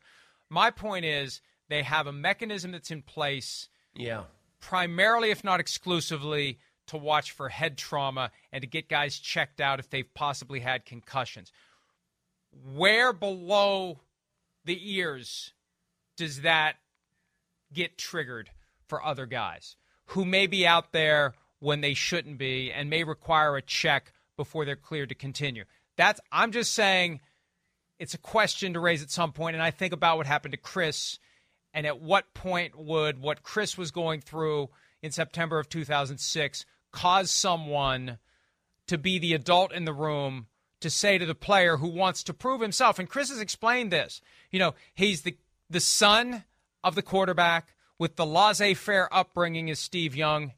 My 0.50 0.72
point 0.72 1.06
is 1.06 1.42
they 1.70 1.84
have 1.84 2.08
a 2.08 2.12
mechanism 2.12 2.72
that's 2.72 2.92
in 2.92 3.02
place 3.02 3.70
Yeah. 3.96 4.24
primarily, 4.60 5.32
if 5.32 5.44
not 5.44 5.60
exclusively, 5.60 6.60
to 6.88 6.98
watch 6.98 7.32
for 7.32 7.50
head 7.50 7.78
trauma 7.78 8.32
and 8.52 8.62
to 8.62 8.68
get 8.68 8.90
guys 8.90 9.18
checked 9.18 9.62
out 9.62 9.80
if 9.80 9.90
they've 9.90 10.14
possibly 10.14 10.60
had 10.60 10.86
concussions. 10.86 11.52
Where 12.74 13.14
below 13.14 14.00
the 14.66 14.78
ears 14.96 15.54
does 16.18 16.42
that 16.42 16.76
get 17.72 17.98
triggered 17.98 18.52
for 18.88 19.04
other 19.04 19.26
guys 19.26 19.76
who 20.08 20.26
may 20.26 20.46
be 20.46 20.68
out 20.68 20.92
there 20.92 21.34
when 21.64 21.82
they 21.82 21.94
shouldn't 21.94 22.38
be 22.38 22.72
and 22.72 22.90
may 22.90 23.04
require 23.04 23.56
a 23.56 23.62
check 23.62 24.12
before 24.36 24.66
they're 24.66 24.76
cleared 24.76 25.10
to 25.10 25.16
continue? 25.16 25.64
That's 25.96 26.20
I'm 26.32 26.52
just 26.52 26.74
saying 26.74 27.22
it's 28.00 28.14
a 28.14 28.20
question 28.20 28.74
to 28.74 28.80
raise 28.80 29.02
at 29.02 29.12
some 29.12 29.32
point 29.32 29.56
and 29.56 29.64
I 29.64 29.72
think 29.72 29.94
about 29.94 30.18
what 30.18 30.28
happened 30.28 30.52
to 30.52 30.58
Chris 30.58 31.20
and 31.74 31.88
at 31.88 32.02
what 32.02 32.34
point 32.34 32.78
would 32.78 33.22
what 33.22 33.44
Chris 33.44 33.78
was 33.78 33.92
going 33.92 34.22
through 34.22 34.70
in 35.02 35.12
September 35.12 35.60
of 35.60 35.70
2006 35.70 36.66
cause 36.92 37.32
someone 37.32 38.18
to 38.88 38.98
be 38.98 39.20
the 39.20 39.34
adult 39.34 39.72
in 39.72 39.86
the 39.86 39.94
room 39.94 40.48
to 40.82 40.90
say 40.90 41.18
to 41.18 41.26
the 41.26 41.36
player 41.36 41.78
who 41.78 41.88
wants 41.88 42.24
to 42.24 42.34
prove 42.34 42.62
himself 42.62 43.00
and 43.00 43.10
Chris 43.10 43.30
has 43.30 43.40
explained 43.40 43.92
this 43.92 44.22
you 44.52 44.60
know 44.60 44.74
he's 44.96 45.22
the 45.22 45.38
the 45.70 45.80
son 45.80 46.44
of 46.84 46.96
the 46.96 47.02
quarterback 47.02 47.74
with 47.98 48.16
the 48.16 48.26
laissez-faire 48.26 49.08
upbringing 49.14 49.70
as 49.70 49.80
Steve 49.80 50.16
Young 50.16 50.52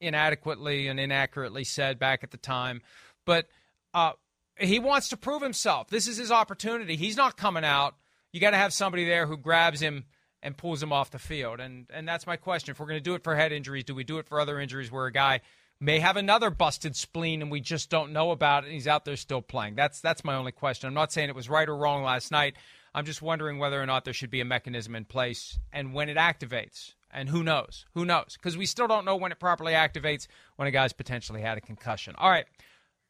inadequately 0.00 0.88
and 0.88 1.00
inaccurately 1.00 1.64
said 1.64 1.98
back 1.98 2.22
at 2.22 2.30
the 2.30 2.36
time 2.36 2.80
but 3.24 3.46
uh, 3.94 4.12
he 4.58 4.78
wants 4.78 5.08
to 5.08 5.16
prove 5.16 5.42
himself 5.42 5.88
this 5.88 6.06
is 6.06 6.16
his 6.16 6.30
opportunity 6.30 6.96
he's 6.96 7.16
not 7.16 7.36
coming 7.36 7.64
out 7.64 7.94
you 8.32 8.40
got 8.40 8.50
to 8.50 8.56
have 8.56 8.72
somebody 8.72 9.04
there 9.04 9.26
who 9.26 9.36
grabs 9.36 9.80
him 9.80 10.04
and 10.42 10.56
pulls 10.56 10.82
him 10.82 10.92
off 10.92 11.10
the 11.10 11.18
field. 11.18 11.60
And 11.60 11.86
and 11.90 12.06
that's 12.06 12.26
my 12.26 12.36
question. 12.36 12.70
If 12.70 12.80
we're 12.80 12.86
going 12.86 13.00
to 13.00 13.04
do 13.04 13.14
it 13.14 13.24
for 13.24 13.34
head 13.34 13.52
injuries, 13.52 13.84
do 13.84 13.94
we 13.94 14.04
do 14.04 14.18
it 14.18 14.28
for 14.28 14.40
other 14.40 14.60
injuries 14.60 14.90
where 14.90 15.06
a 15.06 15.12
guy 15.12 15.40
may 15.80 16.00
have 16.00 16.16
another 16.16 16.50
busted 16.50 16.96
spleen 16.96 17.42
and 17.42 17.50
we 17.50 17.60
just 17.60 17.88
don't 17.88 18.12
know 18.12 18.30
about 18.30 18.64
it 18.64 18.66
and 18.66 18.74
he's 18.74 18.88
out 18.88 19.04
there 19.04 19.16
still 19.16 19.42
playing? 19.42 19.74
That's 19.74 20.00
that's 20.00 20.24
my 20.24 20.34
only 20.34 20.52
question. 20.52 20.88
I'm 20.88 20.94
not 20.94 21.12
saying 21.12 21.28
it 21.28 21.34
was 21.34 21.48
right 21.48 21.68
or 21.68 21.76
wrong 21.76 22.02
last 22.02 22.30
night. 22.30 22.56
I'm 22.94 23.04
just 23.04 23.22
wondering 23.22 23.58
whether 23.58 23.80
or 23.80 23.86
not 23.86 24.04
there 24.04 24.14
should 24.14 24.30
be 24.30 24.40
a 24.40 24.46
mechanism 24.46 24.94
in 24.94 25.04
place 25.04 25.58
and 25.72 25.92
when 25.92 26.08
it 26.08 26.16
activates. 26.16 26.94
And 27.10 27.28
who 27.28 27.42
knows? 27.42 27.86
Who 27.94 28.04
knows? 28.04 28.34
Because 28.34 28.56
we 28.56 28.66
still 28.66 28.86
don't 28.86 29.04
know 29.04 29.16
when 29.16 29.32
it 29.32 29.38
properly 29.38 29.72
activates 29.72 30.26
when 30.56 30.68
a 30.68 30.70
guy's 30.70 30.92
potentially 30.92 31.40
had 31.40 31.58
a 31.58 31.60
concussion. 31.60 32.14
All 32.18 32.30
right. 32.30 32.46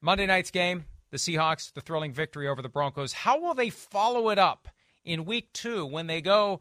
Monday 0.00 0.26
night's 0.26 0.52
game, 0.52 0.84
the 1.10 1.16
Seahawks, 1.16 1.72
the 1.72 1.80
thrilling 1.80 2.12
victory 2.12 2.46
over 2.46 2.62
the 2.62 2.68
Broncos. 2.68 3.12
How 3.12 3.40
will 3.40 3.54
they 3.54 3.70
follow 3.70 4.30
it 4.30 4.38
up 4.38 4.68
in 5.04 5.24
week 5.24 5.52
two 5.52 5.84
when 5.84 6.06
they 6.06 6.20
go 6.20 6.60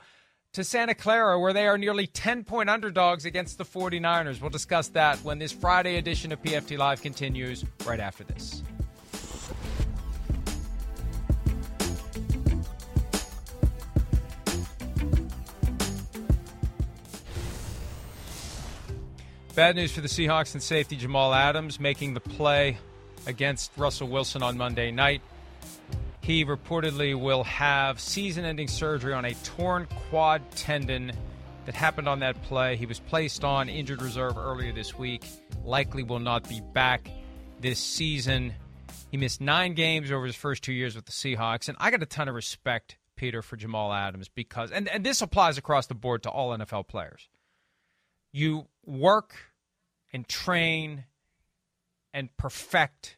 to 0.53 0.63
Santa 0.63 0.95
Clara, 0.95 1.39
where 1.39 1.53
they 1.53 1.67
are 1.67 1.77
nearly 1.77 2.07
10 2.07 2.43
point 2.43 2.69
underdogs 2.69 3.25
against 3.25 3.59
the 3.59 3.65
49ers? 3.65 4.41
We'll 4.41 4.49
discuss 4.49 4.87
that 4.89 5.19
when 5.19 5.37
this 5.37 5.51
Friday 5.51 5.97
edition 5.97 6.31
of 6.31 6.41
PFT 6.41 6.77
Live 6.77 7.01
continues 7.01 7.63
right 7.85 7.99
after 7.99 8.23
this. 8.23 8.63
Bad 19.57 19.75
news 19.75 19.91
for 19.91 20.01
the 20.01 20.07
Seahawks 20.07 20.53
and 20.53 20.61
safety 20.61 20.95
Jamal 20.95 21.33
Adams 21.33 21.79
making 21.79 22.13
the 22.13 22.19
play 22.19 22.77
against 23.25 23.71
Russell 23.75 24.07
Wilson 24.07 24.43
on 24.43 24.55
Monday 24.55 24.91
night. 24.91 25.23
He 26.21 26.45
reportedly 26.45 27.19
will 27.19 27.43
have 27.45 27.99
season 27.99 28.45
ending 28.45 28.67
surgery 28.67 29.13
on 29.13 29.25
a 29.25 29.33
torn 29.43 29.87
quad 30.11 30.43
tendon 30.51 31.11
that 31.65 31.73
happened 31.73 32.07
on 32.07 32.19
that 32.19 32.39
play. 32.43 32.75
He 32.75 32.85
was 32.85 32.99
placed 32.99 33.43
on 33.43 33.67
injured 33.67 34.03
reserve 34.03 34.37
earlier 34.37 34.71
this 34.71 34.95
week, 34.95 35.25
likely 35.65 36.03
will 36.03 36.19
not 36.19 36.47
be 36.47 36.61
back 36.61 37.09
this 37.59 37.79
season. 37.79 38.53
He 39.09 39.17
missed 39.17 39.41
nine 39.41 39.73
games 39.73 40.11
over 40.11 40.27
his 40.27 40.35
first 40.35 40.61
two 40.61 40.71
years 40.71 40.95
with 40.95 41.05
the 41.05 41.11
Seahawks, 41.11 41.67
and 41.67 41.75
I 41.79 41.89
got 41.89 42.03
a 42.03 42.05
ton 42.05 42.29
of 42.29 42.35
respect, 42.35 42.97
Peter, 43.15 43.41
for 43.41 43.55
Jamal 43.55 43.91
Adams 43.91 44.29
because, 44.29 44.69
and, 44.69 44.87
and 44.87 45.03
this 45.03 45.23
applies 45.23 45.57
across 45.57 45.87
the 45.87 45.95
board 45.95 46.21
to 46.21 46.29
all 46.29 46.55
NFL 46.55 46.87
players. 46.87 47.27
You 48.31 48.67
work 48.85 49.35
and 50.17 50.27
train 50.27 51.05
and 52.11 52.35
perfect 52.37 53.17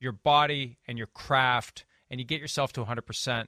your 0.00 0.10
body 0.10 0.78
and 0.88 0.98
your 0.98 1.06
craft 1.06 1.84
and 2.10 2.18
you 2.18 2.26
get 2.26 2.40
yourself 2.40 2.72
to 2.72 2.84
100%. 2.84 3.46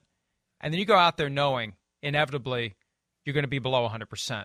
And 0.61 0.73
then 0.73 0.79
you 0.79 0.85
go 0.85 0.95
out 0.95 1.17
there 1.17 1.29
knowing 1.29 1.75
inevitably 2.01 2.77
you're 3.25 3.35
going 3.35 3.43
to 3.43 3.49
be 3.49 3.59
below 3.59 3.89
100%. 3.89 4.45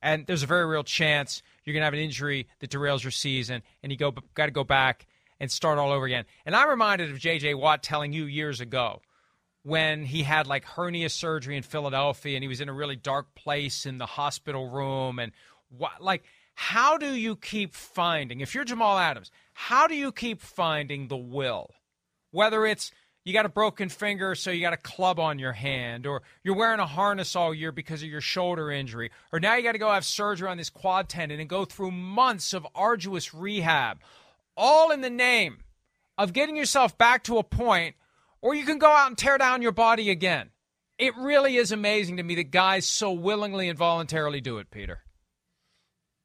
And 0.00 0.26
there's 0.26 0.42
a 0.42 0.46
very 0.46 0.64
real 0.64 0.84
chance 0.84 1.42
you're 1.64 1.74
going 1.74 1.82
to 1.82 1.84
have 1.84 1.92
an 1.92 2.00
injury 2.00 2.48
that 2.60 2.70
derails 2.70 3.04
your 3.04 3.10
season 3.10 3.62
and 3.82 3.92
you 3.92 3.98
go 3.98 4.14
got 4.32 4.46
to 4.46 4.52
go 4.52 4.64
back 4.64 5.06
and 5.38 5.52
start 5.52 5.76
all 5.76 5.92
over 5.92 6.06
again. 6.06 6.24
And 6.46 6.56
I'm 6.56 6.70
reminded 6.70 7.10
of 7.10 7.18
JJ 7.18 7.58
Watt 7.58 7.82
telling 7.82 8.14
you 8.14 8.24
years 8.24 8.62
ago 8.62 9.02
when 9.64 10.06
he 10.06 10.22
had 10.22 10.46
like 10.46 10.64
hernia 10.64 11.10
surgery 11.10 11.58
in 11.58 11.62
Philadelphia 11.62 12.36
and 12.36 12.42
he 12.42 12.48
was 12.48 12.62
in 12.62 12.70
a 12.70 12.72
really 12.72 12.96
dark 12.96 13.34
place 13.34 13.84
in 13.84 13.98
the 13.98 14.06
hospital 14.06 14.70
room 14.70 15.18
and 15.18 15.32
what 15.68 16.00
like 16.00 16.24
how 16.58 16.96
do 16.96 17.14
you 17.14 17.36
keep 17.36 17.74
finding 17.74 18.40
if 18.40 18.54
you're 18.54 18.64
Jamal 18.64 18.98
Adams, 18.98 19.30
how 19.52 19.86
do 19.86 19.94
you 19.94 20.10
keep 20.10 20.40
finding 20.40 21.08
the 21.08 21.16
will? 21.16 21.70
Whether 22.30 22.64
it's 22.64 22.90
you 23.24 23.34
got 23.34 23.44
a 23.44 23.50
broken 23.50 23.90
finger, 23.90 24.34
so 24.34 24.50
you 24.50 24.62
got 24.62 24.72
a 24.72 24.78
club 24.78 25.20
on 25.20 25.38
your 25.38 25.52
hand, 25.52 26.06
or 26.06 26.22
you're 26.42 26.56
wearing 26.56 26.80
a 26.80 26.86
harness 26.86 27.36
all 27.36 27.52
year 27.52 27.72
because 27.72 28.02
of 28.02 28.08
your 28.08 28.20
shoulder 28.22 28.70
injury, 28.70 29.10
or 29.32 29.38
now 29.38 29.54
you 29.56 29.64
got 29.64 29.72
to 29.72 29.78
go 29.78 29.90
have 29.90 30.04
surgery 30.04 30.48
on 30.48 30.56
this 30.56 30.70
quad 30.70 31.08
tendon 31.08 31.40
and 31.40 31.48
go 31.48 31.64
through 31.64 31.90
months 31.90 32.54
of 32.54 32.66
arduous 32.74 33.34
rehab, 33.34 33.98
all 34.56 34.92
in 34.92 35.02
the 35.02 35.10
name 35.10 35.58
of 36.16 36.32
getting 36.32 36.56
yourself 36.56 36.96
back 36.96 37.24
to 37.24 37.36
a 37.36 37.42
point, 37.42 37.96
or 38.40 38.54
you 38.54 38.64
can 38.64 38.78
go 38.78 38.90
out 38.90 39.08
and 39.08 39.18
tear 39.18 39.36
down 39.36 39.60
your 39.60 39.72
body 39.72 40.08
again. 40.08 40.50
it 40.98 41.14
really 41.16 41.56
is 41.56 41.72
amazing 41.72 42.16
to 42.16 42.22
me 42.22 42.36
that 42.36 42.50
guys 42.50 42.86
so 42.86 43.12
willingly 43.12 43.68
and 43.68 43.78
voluntarily 43.78 44.40
do 44.40 44.56
it, 44.58 44.70
Peter. 44.70 45.00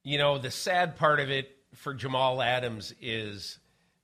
You 0.04 0.18
know, 0.18 0.38
the 0.38 0.50
sad 0.50 0.96
part 0.96 1.20
of 1.20 1.30
it 1.30 1.56
for 1.74 1.94
Jamal 1.94 2.42
Adams 2.42 2.94
is, 3.00 3.58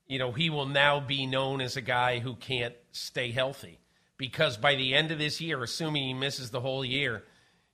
you 0.06 0.18
know, 0.18 0.32
he 0.32 0.48
will 0.50 0.66
now 0.66 1.00
be 1.00 1.26
known 1.26 1.60
as 1.60 1.76
a 1.76 1.80
guy 1.82 2.18
who 2.18 2.34
can't 2.34 2.74
stay 2.92 3.30
healthy 3.30 3.78
because 4.16 4.56
by 4.56 4.74
the 4.74 4.94
end 4.94 5.10
of 5.10 5.18
this 5.18 5.40
year, 5.40 5.62
assuming 5.62 6.04
he 6.04 6.14
misses 6.14 6.50
the 6.50 6.60
whole 6.60 6.84
year, 6.84 7.24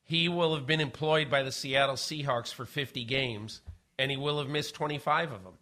he 0.04 0.28
will 0.28 0.54
have 0.54 0.66
been 0.66 0.80
employed 0.80 1.30
by 1.30 1.42
the 1.42 1.52
Seattle 1.52 1.96
Seahawks 1.96 2.52
for 2.52 2.64
50 2.64 3.04
games 3.04 3.60
and 3.98 4.10
he 4.10 4.16
will 4.16 4.38
have 4.38 4.48
missed 4.48 4.74
25 4.74 5.32
of 5.32 5.44
them. 5.44 5.54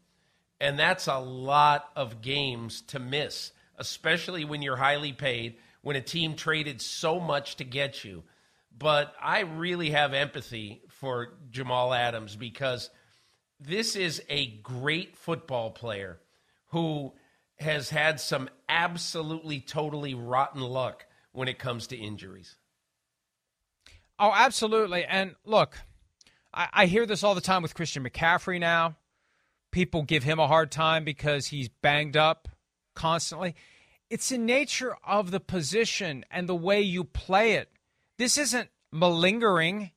And 0.61 0.79
that's 0.79 1.09
a 1.09 1.19
lot 1.19 1.91
of 1.97 2.23
games 2.23 2.83
to 2.89 2.99
miss, 2.99 3.53
especially 3.77 4.45
when 4.45 4.63
you're 4.63 4.77
highly 4.77 5.13
paid, 5.13 5.57
when 5.83 5.97
a 5.97 6.01
team 6.01 6.35
traded 6.37 6.81
so 6.81 7.19
much 7.19 7.57
to 7.57 7.65
get 7.65 8.05
you. 8.05 8.23
But 8.77 9.15
I 9.21 9.41
really 9.41 9.91
have 9.91 10.15
empathy 10.15 10.83
for 11.03 11.35
Jamal 11.51 11.93
Adams 11.93 12.37
because 12.37 12.89
this 13.59 13.97
is 13.97 14.23
a 14.29 14.47
great 14.59 15.17
football 15.17 15.73
player 15.73 16.21
who 16.69 17.13
has 17.59 17.91
had 17.91 18.21
some 18.21 18.49
absolutely 18.69 19.59
totally 19.59 20.15
rotten 20.15 20.61
luck 20.61 21.07
when 21.33 21.49
it 21.49 21.59
comes 21.59 21.89
to 21.89 21.97
injuries. 21.97 22.55
Oh, 24.17 24.31
absolutely. 24.33 25.05
And 25.05 25.35
look, 25.45 25.77
I, 26.55 26.69
I 26.73 26.87
hear 26.87 27.05
this 27.05 27.25
all 27.25 27.35
the 27.35 27.41
time 27.41 27.63
with 27.63 27.75
Christian 27.75 28.05
McCaffrey 28.05 28.61
now. 28.61 28.95
People 29.73 30.05
give 30.05 30.23
him 30.23 30.39
a 30.39 30.47
hard 30.47 30.71
time 30.71 31.03
because 31.03 31.49
he's 31.49 31.69
banged 31.69 32.17
up 32.17 32.47
constantly. 32.95 33.57
It's 34.09 34.29
the 34.29 34.39
nature 34.39 34.95
of 35.05 35.33
the 35.33 35.41
position 35.41 36.25
and 36.31 36.49
the 36.49 36.55
way 36.55 36.81
you 36.81 37.03
play 37.03 37.55
it. 37.55 37.73
This 38.19 38.39
isn't 38.39 38.69
malingering. 38.93 39.91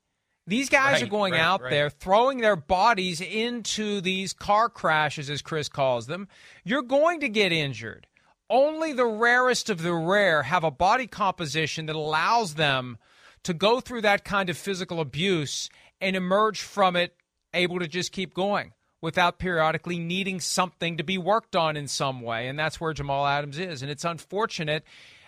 These 0.47 0.69
guys 0.69 0.93
Right, 0.93 1.03
are 1.03 1.07
going 1.07 1.33
right, 1.33 1.41
out 1.41 1.61
right. 1.61 1.69
there 1.71 1.89
throwing 1.89 2.39
their 2.39 2.55
bodies 2.55 3.19
into 3.19 3.99
these 3.99 4.31
car 4.33 4.69
crashes, 4.69 5.29
as 5.29 5.41
Chris 5.41 5.69
calls 5.69 6.05
them. 6.05 6.27
You're 6.63 6.83
going 6.83 7.21
to 7.21 7.29
get 7.29 7.51
injured. 7.51 8.05
Only 8.47 8.93
the 8.93 9.07
rarest 9.07 9.71
of 9.71 9.81
the 9.81 9.93
rare 9.93 10.43
have 10.43 10.63
a 10.63 10.69
body 10.69 11.07
composition 11.07 11.87
that 11.87 11.95
allows 11.95 12.53
them 12.55 12.99
to 13.41 13.55
go 13.55 13.79
through 13.79 14.01
that 14.01 14.23
kind 14.23 14.49
of 14.51 14.57
physical 14.57 14.99
abuse 14.99 15.67
and 15.99 16.15
emerge 16.15 16.61
from 16.61 16.95
it 16.95 17.15
able 17.53 17.79
to 17.79 17.87
just 17.87 18.11
keep 18.11 18.35
going 18.35 18.73
without 19.01 19.39
periodically 19.39 19.97
needing 19.97 20.39
something 20.39 20.97
to 20.97 21.03
be 21.03 21.17
worked 21.17 21.55
on 21.55 21.75
in 21.75 21.87
some 21.87 22.21
way. 22.21 22.47
And 22.47 22.57
that's 22.57 22.79
where 22.79 22.93
Jamal 22.93 23.25
Adams 23.25 23.57
is. 23.57 23.81
And 23.81 23.89
it's 23.89 24.05
unfortunate. 24.05 24.83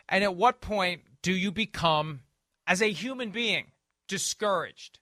And 0.09 0.24
at 0.24 0.36
what 0.36 0.61
point 0.61 1.01
do 1.24 1.32
you 1.34 1.51
become, 1.51 2.22
as 2.68 2.82
a 2.82 2.91
human 2.91 3.32
being, 3.32 3.72
discouraged 4.07 4.99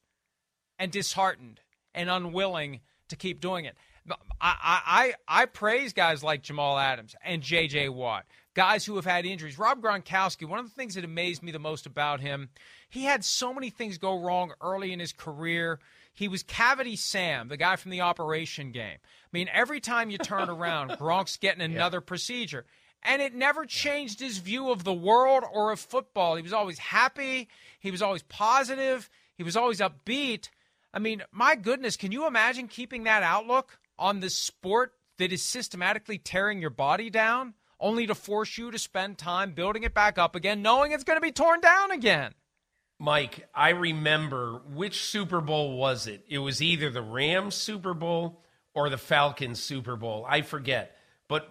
and 0.79 0.91
disheartened 0.91 1.61
and 1.93 2.09
unwilling 2.09 2.81
to 3.09 3.15
keep 3.15 3.39
doing 3.39 3.65
it? 3.65 3.75
I, 4.09 4.13
I, 4.39 5.13
I 5.27 5.45
praise 5.45 5.93
guys 5.93 6.23
like 6.23 6.43
Jamal 6.43 6.77
Adams 6.77 7.15
and 7.23 7.41
J.J. 7.41 7.89
Watt, 7.89 8.25
guys 8.53 8.85
who 8.85 8.95
have 8.97 9.05
had 9.05 9.25
injuries. 9.25 9.57
Rob 9.57 9.81
Gronkowski, 9.81 10.47
one 10.47 10.59
of 10.59 10.65
the 10.65 10.75
things 10.75 10.95
that 10.95 11.03
amazed 11.03 11.41
me 11.41 11.51
the 11.51 11.59
most 11.59 11.85
about 11.85 12.19
him, 12.19 12.49
he 12.89 13.03
had 13.03 13.25
so 13.25 13.53
many 13.53 13.69
things 13.69 13.97
go 13.97 14.21
wrong 14.21 14.53
early 14.61 14.93
in 14.93 14.99
his 14.99 15.11
career. 15.11 15.79
He 16.13 16.27
was 16.27 16.43
Cavity 16.43 16.95
Sam, 16.95 17.47
the 17.47 17.57
guy 17.57 17.75
from 17.75 17.91
the 17.91 18.01
Operation 18.01 18.71
game. 18.71 18.97
I 18.97 19.29
mean, 19.31 19.49
every 19.51 19.79
time 19.79 20.09
you 20.09 20.17
turn 20.17 20.49
around, 20.49 20.91
Gronk's 20.91 21.37
getting 21.37 21.61
another 21.61 22.01
procedure. 22.01 22.65
And 23.01 23.21
it 23.21 23.35
never 23.35 23.65
changed 23.65 24.19
his 24.19 24.39
view 24.39 24.71
of 24.71 24.83
the 24.83 24.93
world 24.93 25.43
or 25.51 25.71
of 25.71 25.79
football. 25.79 26.35
He 26.35 26.41
was 26.41 26.53
always 26.53 26.79
happy. 26.79 27.49
He 27.79 27.91
was 27.91 28.01
always 28.01 28.23
positive. 28.23 29.09
He 29.35 29.43
was 29.43 29.55
always 29.55 29.79
upbeat. 29.79 30.49
I 30.95 30.99
mean, 30.99 31.21
my 31.31 31.55
goodness, 31.55 31.97
can 31.97 32.13
you 32.13 32.25
imagine 32.25 32.69
keeping 32.69 33.03
that 33.03 33.21
outlook 33.21 33.77
on 33.99 34.21
the 34.21 34.29
sport 34.29 34.93
that 35.17 35.33
is 35.33 35.43
systematically 35.43 36.17
tearing 36.17 36.61
your 36.61 36.69
body 36.69 37.09
down, 37.09 37.53
only 37.81 38.07
to 38.07 38.15
force 38.15 38.57
you 38.57 38.71
to 38.71 38.79
spend 38.79 39.17
time 39.17 39.51
building 39.51 39.83
it 39.83 39.93
back 39.93 40.17
up 40.17 40.35
again, 40.35 40.61
knowing 40.61 40.93
it's 40.93 41.03
going 41.03 41.17
to 41.17 41.21
be 41.21 41.33
torn 41.33 41.59
down 41.59 41.91
again? 41.91 42.33
Mike, 42.97 43.45
I 43.53 43.69
remember 43.71 44.61
which 44.73 45.03
Super 45.03 45.41
Bowl 45.41 45.77
was 45.77 46.07
it? 46.07 46.23
It 46.29 46.37
was 46.37 46.61
either 46.61 46.89
the 46.89 47.01
Rams 47.01 47.55
Super 47.55 47.93
Bowl 47.93 48.41
or 48.73 48.89
the 48.89 48.97
Falcons 48.97 49.61
Super 49.61 49.97
Bowl. 49.97 50.25
I 50.27 50.43
forget. 50.43 50.95
But 51.27 51.49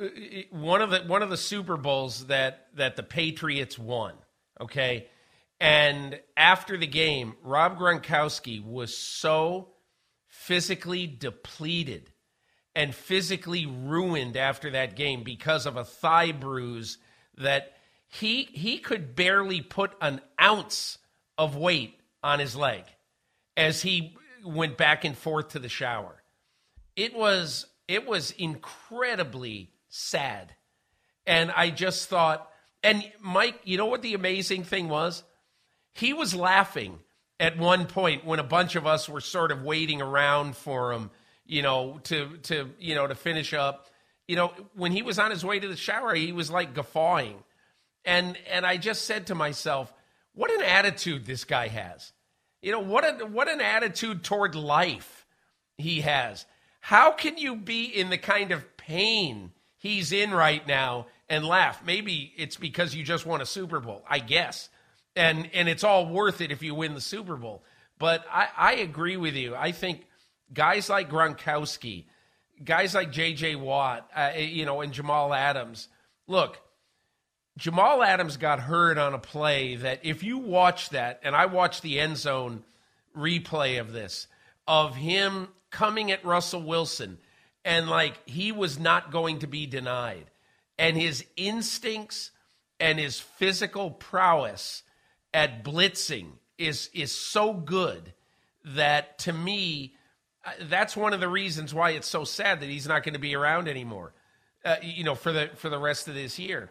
uh, 0.00 0.06
one 0.50 0.80
of 0.80 0.90
the 0.90 1.00
one 1.00 1.22
of 1.22 1.30
the 1.30 1.36
Super 1.36 1.76
Bowls 1.76 2.26
that 2.26 2.68
that 2.76 2.94
the 2.94 3.02
Patriots 3.02 3.76
won, 3.76 4.14
okay? 4.60 5.08
And 5.60 6.20
after 6.36 6.76
the 6.76 6.86
game, 6.86 7.34
Rob 7.42 7.78
Gronkowski 7.78 8.64
was 8.64 8.96
so 8.96 9.72
physically 10.28 11.06
depleted 11.06 12.10
and 12.74 12.94
physically 12.94 13.64
ruined 13.64 14.36
after 14.36 14.70
that 14.70 14.96
game 14.96 15.22
because 15.22 15.64
of 15.64 15.76
a 15.76 15.84
thigh 15.84 16.30
bruise 16.30 16.98
that 17.38 17.72
he 18.06 18.44
he 18.52 18.78
could 18.78 19.16
barely 19.16 19.62
put 19.62 19.92
an 20.00 20.20
ounce 20.40 20.98
of 21.38 21.56
weight 21.56 21.98
on 22.22 22.38
his 22.38 22.54
leg 22.54 22.84
as 23.56 23.82
he 23.82 24.14
went 24.44 24.76
back 24.76 25.04
and 25.04 25.16
forth 25.16 25.48
to 25.48 25.58
the 25.58 25.70
shower. 25.70 26.22
It 26.94 27.14
was 27.14 27.66
it 27.88 28.06
was 28.06 28.30
incredibly 28.32 29.72
sad. 29.88 30.54
And 31.26 31.50
I 31.50 31.70
just 31.70 32.08
thought 32.08 32.48
and 32.82 33.02
Mike, 33.20 33.58
you 33.64 33.78
know 33.78 33.86
what 33.86 34.02
the 34.02 34.14
amazing 34.14 34.64
thing 34.64 34.88
was? 34.88 35.24
He 35.96 36.12
was 36.12 36.34
laughing 36.34 36.98
at 37.40 37.56
one 37.56 37.86
point 37.86 38.24
when 38.24 38.38
a 38.38 38.44
bunch 38.44 38.76
of 38.76 38.86
us 38.86 39.08
were 39.08 39.22
sort 39.22 39.50
of 39.50 39.62
waiting 39.62 40.02
around 40.02 40.54
for 40.54 40.92
him, 40.92 41.10
you 41.46 41.62
know, 41.62 42.00
to 42.04 42.36
to 42.44 42.70
you 42.78 42.94
know 42.94 43.06
to 43.06 43.14
finish 43.14 43.54
up. 43.54 43.88
You 44.28 44.36
know, 44.36 44.52
when 44.74 44.92
he 44.92 45.02
was 45.02 45.18
on 45.18 45.30
his 45.30 45.44
way 45.44 45.58
to 45.58 45.68
the 45.68 45.76
shower, 45.76 46.14
he 46.14 46.32
was 46.32 46.50
like 46.50 46.74
guffawing. 46.74 47.42
And 48.04 48.36
and 48.50 48.66
I 48.66 48.76
just 48.76 49.06
said 49.06 49.28
to 49.28 49.34
myself, 49.34 49.92
what 50.34 50.50
an 50.50 50.62
attitude 50.62 51.24
this 51.24 51.44
guy 51.44 51.68
has. 51.68 52.12
You 52.60 52.72
know, 52.72 52.80
what 52.80 53.04
a 53.04 53.24
what 53.24 53.48
an 53.48 53.62
attitude 53.62 54.22
toward 54.22 54.54
life 54.54 55.26
he 55.78 56.02
has. 56.02 56.44
How 56.80 57.12
can 57.12 57.38
you 57.38 57.56
be 57.56 57.84
in 57.84 58.10
the 58.10 58.18
kind 58.18 58.52
of 58.52 58.76
pain 58.76 59.52
he's 59.78 60.12
in 60.12 60.30
right 60.30 60.66
now 60.66 61.06
and 61.28 61.46
laugh? 61.46 61.82
Maybe 61.86 62.34
it's 62.36 62.56
because 62.56 62.94
you 62.94 63.02
just 63.02 63.24
won 63.24 63.40
a 63.40 63.46
Super 63.46 63.80
Bowl, 63.80 64.04
I 64.08 64.18
guess. 64.18 64.68
And 65.16 65.48
and 65.54 65.68
it's 65.68 65.82
all 65.82 66.06
worth 66.06 66.40
it 66.40 66.52
if 66.52 66.62
you 66.62 66.74
win 66.74 66.94
the 66.94 67.00
Super 67.00 67.36
Bowl. 67.36 67.64
But 67.98 68.24
I, 68.30 68.48
I 68.56 68.72
agree 68.74 69.16
with 69.16 69.34
you. 69.34 69.54
I 69.56 69.72
think 69.72 70.06
guys 70.52 70.90
like 70.90 71.10
Gronkowski, 71.10 72.04
guys 72.62 72.94
like 72.94 73.10
J.J. 73.10 73.56
Watt, 73.56 74.08
uh, 74.14 74.32
you 74.36 74.66
know, 74.66 74.82
and 74.82 74.92
Jamal 74.92 75.32
Adams. 75.32 75.88
Look, 76.26 76.60
Jamal 77.56 78.02
Adams 78.02 78.36
got 78.36 78.60
hurt 78.60 78.98
on 78.98 79.14
a 79.14 79.18
play 79.18 79.76
that 79.76 80.00
if 80.02 80.22
you 80.22 80.38
watch 80.38 80.90
that, 80.90 81.20
and 81.22 81.34
I 81.34 81.46
watched 81.46 81.82
the 81.82 81.98
end 81.98 82.18
zone 82.18 82.64
replay 83.16 83.80
of 83.80 83.92
this, 83.92 84.26
of 84.68 84.94
him 84.94 85.48
coming 85.70 86.12
at 86.12 86.24
Russell 86.24 86.62
Wilson, 86.62 87.18
and 87.64 87.88
like 87.88 88.28
he 88.28 88.52
was 88.52 88.78
not 88.78 89.10
going 89.10 89.38
to 89.40 89.46
be 89.46 89.66
denied. 89.66 90.26
And 90.78 90.96
his 90.96 91.24
instincts 91.36 92.30
and 92.78 92.98
his 92.98 93.18
physical 93.18 93.90
prowess 93.90 94.82
at 95.36 95.62
blitzing 95.62 96.30
is 96.56 96.88
is 96.94 97.12
so 97.12 97.52
good 97.52 98.14
that 98.64 99.18
to 99.18 99.34
me 99.34 99.94
uh, 100.46 100.50
that's 100.62 100.96
one 100.96 101.12
of 101.12 101.20
the 101.20 101.28
reasons 101.28 101.74
why 101.74 101.90
it's 101.90 102.08
so 102.08 102.24
sad 102.24 102.60
that 102.60 102.70
he's 102.70 102.88
not 102.88 103.02
going 103.02 103.12
to 103.12 103.20
be 103.20 103.36
around 103.36 103.68
anymore. 103.68 104.14
Uh, 104.64 104.76
you 104.82 105.04
know, 105.04 105.14
for 105.14 105.32
the 105.32 105.50
for 105.56 105.68
the 105.68 105.78
rest 105.78 106.08
of 106.08 106.14
this 106.14 106.38
year, 106.38 106.70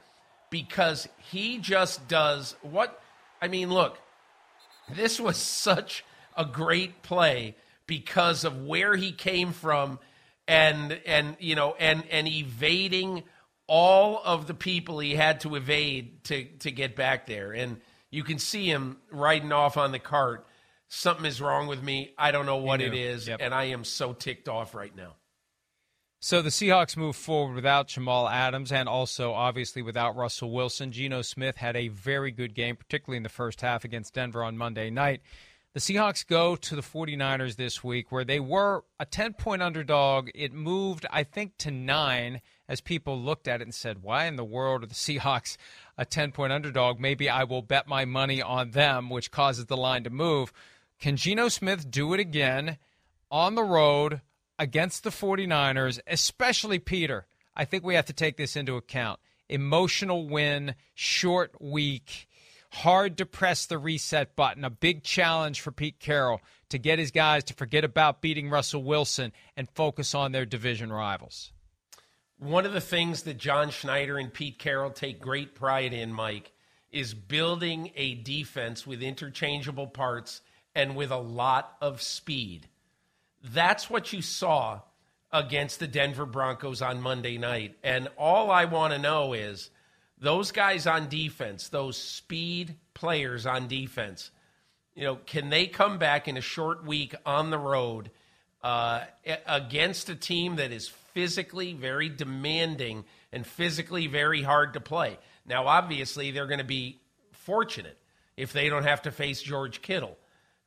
because 0.49 1.07
he 1.29 1.59
just 1.59 2.07
does 2.07 2.55
what 2.63 2.99
I 3.39 3.47
mean. 3.49 3.69
Look, 3.69 3.99
this 4.95 5.19
was 5.19 5.37
such 5.37 6.03
a 6.35 6.43
great 6.43 7.03
play 7.03 7.55
because 7.85 8.45
of 8.45 8.65
where 8.65 8.95
he 8.95 9.11
came 9.11 9.53
from, 9.53 9.99
and 10.47 10.99
and 11.05 11.37
you 11.39 11.55
know, 11.55 11.75
and 11.79 12.03
and 12.09 12.27
evading 12.27 13.23
all 13.67 14.21
of 14.25 14.47
the 14.47 14.55
people 14.55 14.97
he 14.97 15.13
had 15.13 15.41
to 15.41 15.55
evade 15.55 16.23
to 16.25 16.45
to 16.59 16.71
get 16.71 16.95
back 16.95 17.27
there, 17.27 17.51
and 17.51 17.79
you 18.15 18.23
can 18.23 18.39
see 18.39 18.65
him 18.65 18.97
riding 19.11 19.51
off 19.51 19.75
on 19.77 19.91
the 19.91 19.99
cart. 19.99 20.47
Something 20.87 21.25
is 21.25 21.41
wrong 21.41 21.67
with 21.67 21.83
me. 21.83 22.13
I 22.17 22.31
don't 22.31 22.45
know 22.45 22.57
what 22.57 22.79
it 22.79 22.93
is, 22.93 23.27
Yep. 23.27 23.39
and 23.41 23.53
I 23.53 23.65
am 23.65 23.83
so 23.83 24.13
ticked 24.13 24.47
off 24.47 24.73
right 24.73 24.95
now. 24.95 25.15
So 26.19 26.41
the 26.41 26.49
Seahawks 26.49 26.95
move 26.97 27.15
forward 27.15 27.53
without 27.55 27.87
Jamal 27.89 28.27
Adams 28.27 28.71
and 28.71 28.87
also 28.89 29.33
obviously 29.33 29.81
without 29.81 30.15
Russell 30.15 30.51
Wilson. 30.51 30.91
Geno 30.91 31.21
Smith 31.21 31.57
had 31.57 31.75
a 31.75 31.89
very 31.89 32.31
good 32.31 32.55
game, 32.55 32.75
particularly 32.77 33.17
in 33.17 33.23
the 33.23 33.29
first 33.29 33.61
half 33.61 33.83
against 33.83 34.13
Denver 34.13 34.43
on 34.43 34.57
Monday 34.57 34.89
night. 34.89 35.21
The 35.75 35.81
Seahawks 35.81 36.25
go 36.25 36.55
to 36.55 36.73
the 36.73 36.81
49ers 36.81 37.57
this 37.57 37.83
week, 37.83 38.09
where 38.09 38.23
they 38.23 38.39
were 38.39 38.85
a 38.97 39.05
10 39.05 39.33
point 39.33 39.61
underdog. 39.61 40.29
It 40.33 40.53
moved, 40.53 41.05
I 41.11 41.23
think, 41.23 41.57
to 41.57 41.69
nine 41.69 42.39
as 42.69 42.79
people 42.79 43.21
looked 43.21 43.45
at 43.45 43.59
it 43.59 43.65
and 43.65 43.73
said, 43.73 44.01
Why 44.01 44.23
in 44.23 44.37
the 44.37 44.45
world 44.45 44.83
are 44.83 44.87
the 44.87 44.93
Seahawks 44.95 45.57
a 45.97 46.05
10 46.05 46.31
point 46.31 46.53
underdog? 46.53 47.01
Maybe 47.01 47.29
I 47.29 47.43
will 47.43 47.61
bet 47.61 47.89
my 47.89 48.05
money 48.05 48.41
on 48.41 48.71
them, 48.71 49.09
which 49.09 49.31
causes 49.31 49.65
the 49.65 49.75
line 49.75 50.05
to 50.05 50.09
move. 50.09 50.53
Can 50.97 51.17
Geno 51.17 51.49
Smith 51.49 51.91
do 51.91 52.13
it 52.13 52.21
again 52.21 52.77
on 53.29 53.55
the 53.55 53.63
road 53.65 54.21
against 54.57 55.03
the 55.03 55.09
49ers, 55.09 55.99
especially 56.07 56.79
Peter? 56.79 57.27
I 57.53 57.65
think 57.65 57.83
we 57.83 57.95
have 57.95 58.05
to 58.05 58.13
take 58.13 58.37
this 58.37 58.55
into 58.55 58.77
account. 58.77 59.19
Emotional 59.49 60.25
win, 60.25 60.75
short 60.93 61.61
week 61.61 62.29
hard 62.75 63.17
to 63.17 63.25
press 63.25 63.65
the 63.65 63.77
reset 63.77 64.35
button. 64.35 64.63
A 64.63 64.69
big 64.69 65.03
challenge 65.03 65.61
for 65.61 65.71
Pete 65.71 65.99
Carroll 65.99 66.41
to 66.69 66.77
get 66.77 66.99
his 66.99 67.11
guys 67.11 67.43
to 67.45 67.53
forget 67.53 67.83
about 67.83 68.21
beating 68.21 68.49
Russell 68.49 68.83
Wilson 68.83 69.31
and 69.55 69.69
focus 69.69 70.13
on 70.13 70.31
their 70.31 70.45
division 70.45 70.91
rivals. 70.91 71.51
One 72.37 72.65
of 72.65 72.73
the 72.73 72.81
things 72.81 73.23
that 73.23 73.37
John 73.37 73.69
Schneider 73.69 74.17
and 74.17 74.33
Pete 74.33 74.59
Carroll 74.59 74.91
take 74.91 75.21
great 75.21 75.55
pride 75.55 75.93
in, 75.93 76.11
Mike, 76.11 76.51
is 76.91 77.13
building 77.13 77.91
a 77.95 78.15
defense 78.15 78.85
with 78.85 79.01
interchangeable 79.01 79.87
parts 79.87 80.41
and 80.75 80.95
with 80.95 81.11
a 81.11 81.17
lot 81.17 81.77
of 81.81 82.01
speed. 82.01 82.67
That's 83.41 83.89
what 83.89 84.11
you 84.11 84.21
saw 84.21 84.81
against 85.31 85.79
the 85.79 85.87
Denver 85.87 86.25
Broncos 86.25 86.81
on 86.81 87.01
Monday 87.01 87.37
night. 87.37 87.77
And 87.83 88.09
all 88.17 88.51
I 88.51 88.65
want 88.65 88.93
to 88.93 88.99
know 88.99 89.33
is 89.33 89.69
those 90.19 90.51
guys 90.51 90.87
on 90.87 91.09
defense, 91.09 91.69
those 91.69 91.97
speed 91.97 92.75
players 92.93 93.45
on 93.45 93.67
defense, 93.67 94.31
you 94.95 95.03
know, 95.03 95.17
can 95.25 95.49
they 95.49 95.67
come 95.67 95.97
back 95.97 96.27
in 96.27 96.37
a 96.37 96.41
short 96.41 96.85
week 96.85 97.13
on 97.25 97.49
the 97.49 97.57
road 97.57 98.11
uh, 98.63 99.01
against 99.45 100.09
a 100.09 100.15
team 100.15 100.55
that 100.55 100.71
is 100.71 100.87
physically 100.87 101.73
very 101.73 102.09
demanding 102.09 103.03
and 103.31 103.45
physically 103.45 104.07
very 104.07 104.41
hard 104.41 104.73
to 104.73 104.79
play? 104.79 105.17
Now, 105.45 105.67
obviously, 105.67 106.31
they're 106.31 106.47
going 106.47 106.59
to 106.59 106.63
be 106.63 106.99
fortunate 107.31 107.97
if 108.37 108.53
they 108.53 108.69
don't 108.69 108.83
have 108.83 109.03
to 109.03 109.11
face 109.11 109.41
George 109.41 109.81
Kittle. 109.81 110.17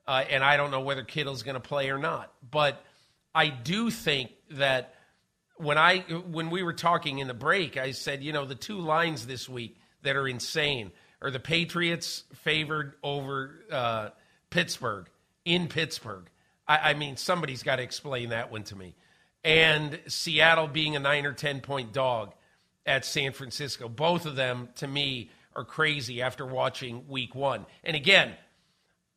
Uh, 0.06 0.24
and 0.30 0.44
I 0.44 0.56
don't 0.56 0.70
know 0.70 0.80
whether 0.80 1.02
Kittle's 1.02 1.42
going 1.42 1.54
to 1.54 1.60
play 1.60 1.90
or 1.90 1.98
not. 1.98 2.32
But 2.50 2.82
I 3.34 3.48
do 3.48 3.90
think 3.90 4.30
that 4.52 4.94
when 5.58 5.78
I 5.78 5.98
when 5.98 6.50
we 6.50 6.62
were 6.62 6.72
talking 6.72 7.18
in 7.18 7.28
the 7.28 7.34
break, 7.34 7.76
I 7.76 7.92
said, 7.92 8.22
you 8.22 8.32
know, 8.32 8.44
the 8.44 8.54
two 8.54 8.78
lines 8.78 9.26
this 9.26 9.48
week 9.48 9.76
that 10.02 10.16
are 10.16 10.26
insane 10.26 10.92
are 11.20 11.30
the 11.30 11.40
Patriots 11.40 12.24
favored 12.34 12.94
over 13.02 13.60
uh, 13.70 14.08
Pittsburgh 14.50 15.08
in 15.44 15.68
Pittsburgh. 15.68 16.28
I, 16.66 16.90
I 16.90 16.94
mean, 16.94 17.16
somebody's 17.16 17.62
got 17.62 17.76
to 17.76 17.82
explain 17.82 18.30
that 18.30 18.52
one 18.52 18.62
to 18.64 18.76
me. 18.76 18.94
And 19.44 19.98
Seattle 20.06 20.68
being 20.68 20.96
a 20.96 21.00
nine 21.00 21.26
or 21.26 21.32
ten 21.32 21.60
point 21.60 21.92
dog 21.92 22.34
at 22.86 23.04
San 23.04 23.32
Francisco. 23.32 23.88
Both 23.88 24.26
of 24.26 24.36
them, 24.36 24.68
to 24.76 24.86
me, 24.86 25.30
are 25.54 25.64
crazy 25.64 26.22
after 26.22 26.46
watching 26.46 27.06
Week 27.08 27.34
One. 27.34 27.66
And 27.84 27.96
again, 27.96 28.32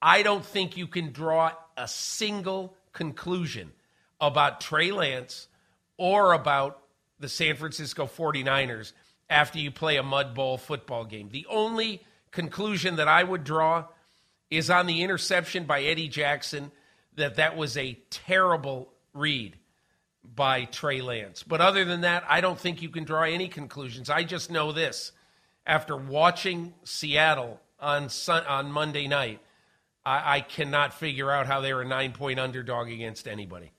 I 0.02 0.24
don't 0.24 0.44
think 0.44 0.78
you 0.78 0.88
can 0.88 1.12
draw 1.12 1.52
a 1.78 1.88
single 1.88 2.76
conclusion 2.94 3.72
about 4.20 4.62
Trey 4.62 4.92
Lance 4.92 5.48
or 6.02 6.34
about 6.34 6.82
the 7.20 7.30
San 7.30 7.56
Francisco 7.56 8.08
49ers 8.08 8.94
after 9.30 9.60
you 9.60 9.70
play 9.70 9.98
a 9.98 10.04
mud 10.04 10.34
bowl 10.34 10.58
football 10.58 11.06
game. 11.06 11.30
The 11.30 11.46
only 11.48 12.02
conclusion 12.32 12.96
that 12.96 13.08
I 13.08 13.24
would 13.24 13.44
draw 13.44 13.86
is 14.50 14.72
on 14.72 14.88
the 14.88 15.04
interception 15.04 15.66
by 15.66 15.84
Eddie 15.84 16.08
Jackson 16.08 16.72
that 17.18 17.36
that 17.36 17.56
was 17.56 17.78
a 17.78 18.00
terrible 18.10 18.92
read 19.14 19.58
by 20.24 20.66
Trey 20.66 21.02
Lance. 21.02 21.44
But 21.44 21.62
other 21.62 21.86
than 21.86 22.02
that, 22.02 22.24
I 22.28 22.42
don't 22.42 22.60
think 22.60 22.82
you 22.82 22.90
can 22.90 23.04
draw 23.04 23.22
any 23.22 23.48
conclusions. 23.48 24.10
I 24.10 24.24
just 24.24 24.50
know 24.50 24.72
this. 24.72 25.12
After 25.68 25.96
watching 25.96 26.74
Seattle 26.84 27.62
on 27.80 28.10
sun, 28.10 28.44
on 28.46 28.72
Monday 28.72 29.08
night, 29.08 29.40
I, 30.04 30.38
I 30.38 30.42
cannot 30.42 30.96
figure 30.96 31.30
out 31.30 31.46
how 31.46 31.62
they 31.62 31.76
were 31.76 31.84
a 31.84 31.88
nine 31.88 32.14
point 32.14 32.40
underdog 32.40 32.90
against 32.90 33.28
anybody. 33.28 33.72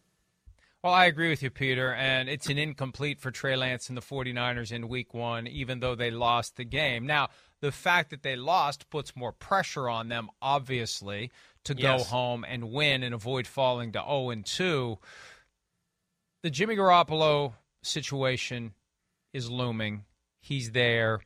Well, 0.83 0.93
I 0.93 1.07
agree 1.07 1.29
with 1.29 1.45
you, 1.45 1.51
Peter, 1.51 1.95
and 1.95 2.29
it's 2.29 2.49
an 2.49 2.59
incomplete 2.59 3.21
for 3.21 3.31
Trey 3.31 3.55
Lance 3.55 3.89
and 3.89 3.97
the 3.97 4.03
49ers 4.03 4.73
in 4.73 4.89
week 4.89 5.15
one, 5.15 5.47
even 5.47 5.79
though 5.79 5.95
they 5.95 6.11
lost 6.11 6.57
the 6.57 6.65
game. 6.65 7.07
Now, 7.07 7.29
the 7.61 7.71
fact 7.71 8.11
that 8.11 8.25
they 8.25 8.35
lost 8.35 8.91
puts 8.91 9.15
more 9.15 9.31
pressure 9.31 9.89
on 9.89 10.09
them, 10.09 10.29
obviously, 10.41 11.31
to 11.65 11.75
go 11.75 11.99
yes. 11.99 12.09
home 12.09 12.45
and 12.49 12.73
win 12.73 13.05
and 13.05 13.15
avoid 13.15 13.47
falling 13.47 13.93
to 13.93 14.01
0 14.01 14.31
and 14.31 14.45
2. 14.45 14.99
The 16.43 16.51
Jimmy 16.51 16.75
Garoppolo 16.75 17.53
situation 17.83 18.73
is 19.33 19.49
looming. 19.49 20.05
He's 20.41 20.73
there. 20.73 21.21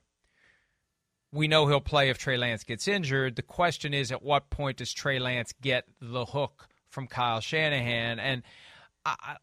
We 1.33 1.49
know 1.49 1.67
he'll 1.67 1.81
play 1.81 2.11
if 2.11 2.19
Trey 2.19 2.37
Lance 2.37 2.63
gets 2.63 2.87
injured. 2.87 3.37
The 3.37 3.43
question 3.43 3.95
is, 3.95 4.13
at 4.13 4.23
what 4.23 4.51
point 4.51 4.77
does 4.77 4.93
Trey 4.93 5.19
Lance 5.19 5.55
get 5.63 5.85
the 5.99 6.27
hook 6.27 6.69
from 6.91 7.07
Kyle 7.07 7.41
Shanahan? 7.41 8.19
And 8.19 8.43
I, 9.07 9.37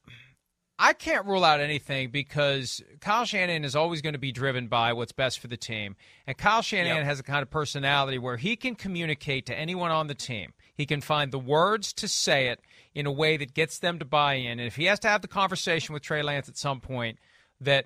I 0.79 0.93
can't 0.93 1.25
rule 1.25 1.45
out 1.45 1.59
anything 1.59 2.09
because 2.09 2.81
Kyle 2.99 3.25
Shanahan 3.25 3.63
is 3.63 3.75
always 3.75 4.01
going 4.01 4.13
to 4.13 4.19
be 4.19 4.31
driven 4.31 4.67
by 4.67 4.93
what's 4.93 5.11
best 5.11 5.39
for 5.39 5.47
the 5.47 5.57
team. 5.57 5.95
And 6.27 6.37
Kyle 6.37 6.61
Shanahan 6.61 6.97
yep. 6.97 7.05
has 7.05 7.19
a 7.19 7.23
kind 7.23 7.41
of 7.41 7.49
personality 7.49 8.17
where 8.17 8.37
he 8.37 8.55
can 8.55 8.75
communicate 8.75 9.45
to 9.45 9.57
anyone 9.57 9.91
on 9.91 10.07
the 10.07 10.15
team. 10.15 10.53
He 10.75 10.85
can 10.85 10.99
find 10.99 11.31
the 11.31 11.39
words 11.39 11.93
to 11.93 12.07
say 12.07 12.47
it 12.47 12.59
in 12.95 13.05
a 13.05 13.11
way 13.11 13.37
that 13.37 13.53
gets 13.53 13.79
them 13.79 13.99
to 13.99 14.05
buy 14.05 14.33
in. 14.35 14.59
And 14.59 14.67
if 14.67 14.75
he 14.75 14.85
has 14.85 14.99
to 15.01 15.07
have 15.07 15.21
the 15.21 15.27
conversation 15.27 15.93
with 15.93 16.03
Trey 16.03 16.21
Lance 16.21 16.49
at 16.49 16.57
some 16.57 16.81
point 16.81 17.19
that 17.61 17.85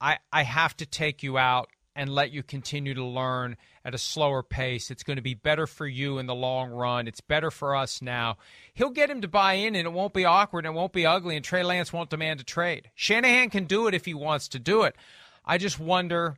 I, 0.00 0.18
I 0.32 0.42
have 0.42 0.76
to 0.78 0.86
take 0.86 1.22
you 1.22 1.38
out 1.38 1.70
and 1.98 2.08
let 2.08 2.30
you 2.30 2.44
continue 2.44 2.94
to 2.94 3.04
learn 3.04 3.56
at 3.84 3.92
a 3.92 3.98
slower 3.98 4.44
pace. 4.44 4.88
It's 4.88 5.02
going 5.02 5.16
to 5.16 5.22
be 5.22 5.34
better 5.34 5.66
for 5.66 5.84
you 5.84 6.18
in 6.18 6.26
the 6.26 6.34
long 6.34 6.70
run. 6.70 7.08
It's 7.08 7.20
better 7.20 7.50
for 7.50 7.74
us 7.74 8.00
now. 8.00 8.36
He'll 8.72 8.90
get 8.90 9.10
him 9.10 9.22
to 9.22 9.28
buy 9.28 9.54
in, 9.54 9.74
and 9.74 9.84
it 9.84 9.92
won't 9.92 10.14
be 10.14 10.24
awkward 10.24 10.64
and 10.64 10.76
it 10.76 10.78
won't 10.78 10.92
be 10.92 11.06
ugly, 11.06 11.34
and 11.34 11.44
Trey 11.44 11.64
Lance 11.64 11.92
won't 11.92 12.08
demand 12.08 12.40
a 12.40 12.44
trade. 12.44 12.88
Shanahan 12.94 13.50
can 13.50 13.64
do 13.64 13.88
it 13.88 13.94
if 13.94 14.04
he 14.04 14.14
wants 14.14 14.46
to 14.50 14.60
do 14.60 14.84
it. 14.84 14.94
I 15.44 15.58
just 15.58 15.80
wonder 15.80 16.36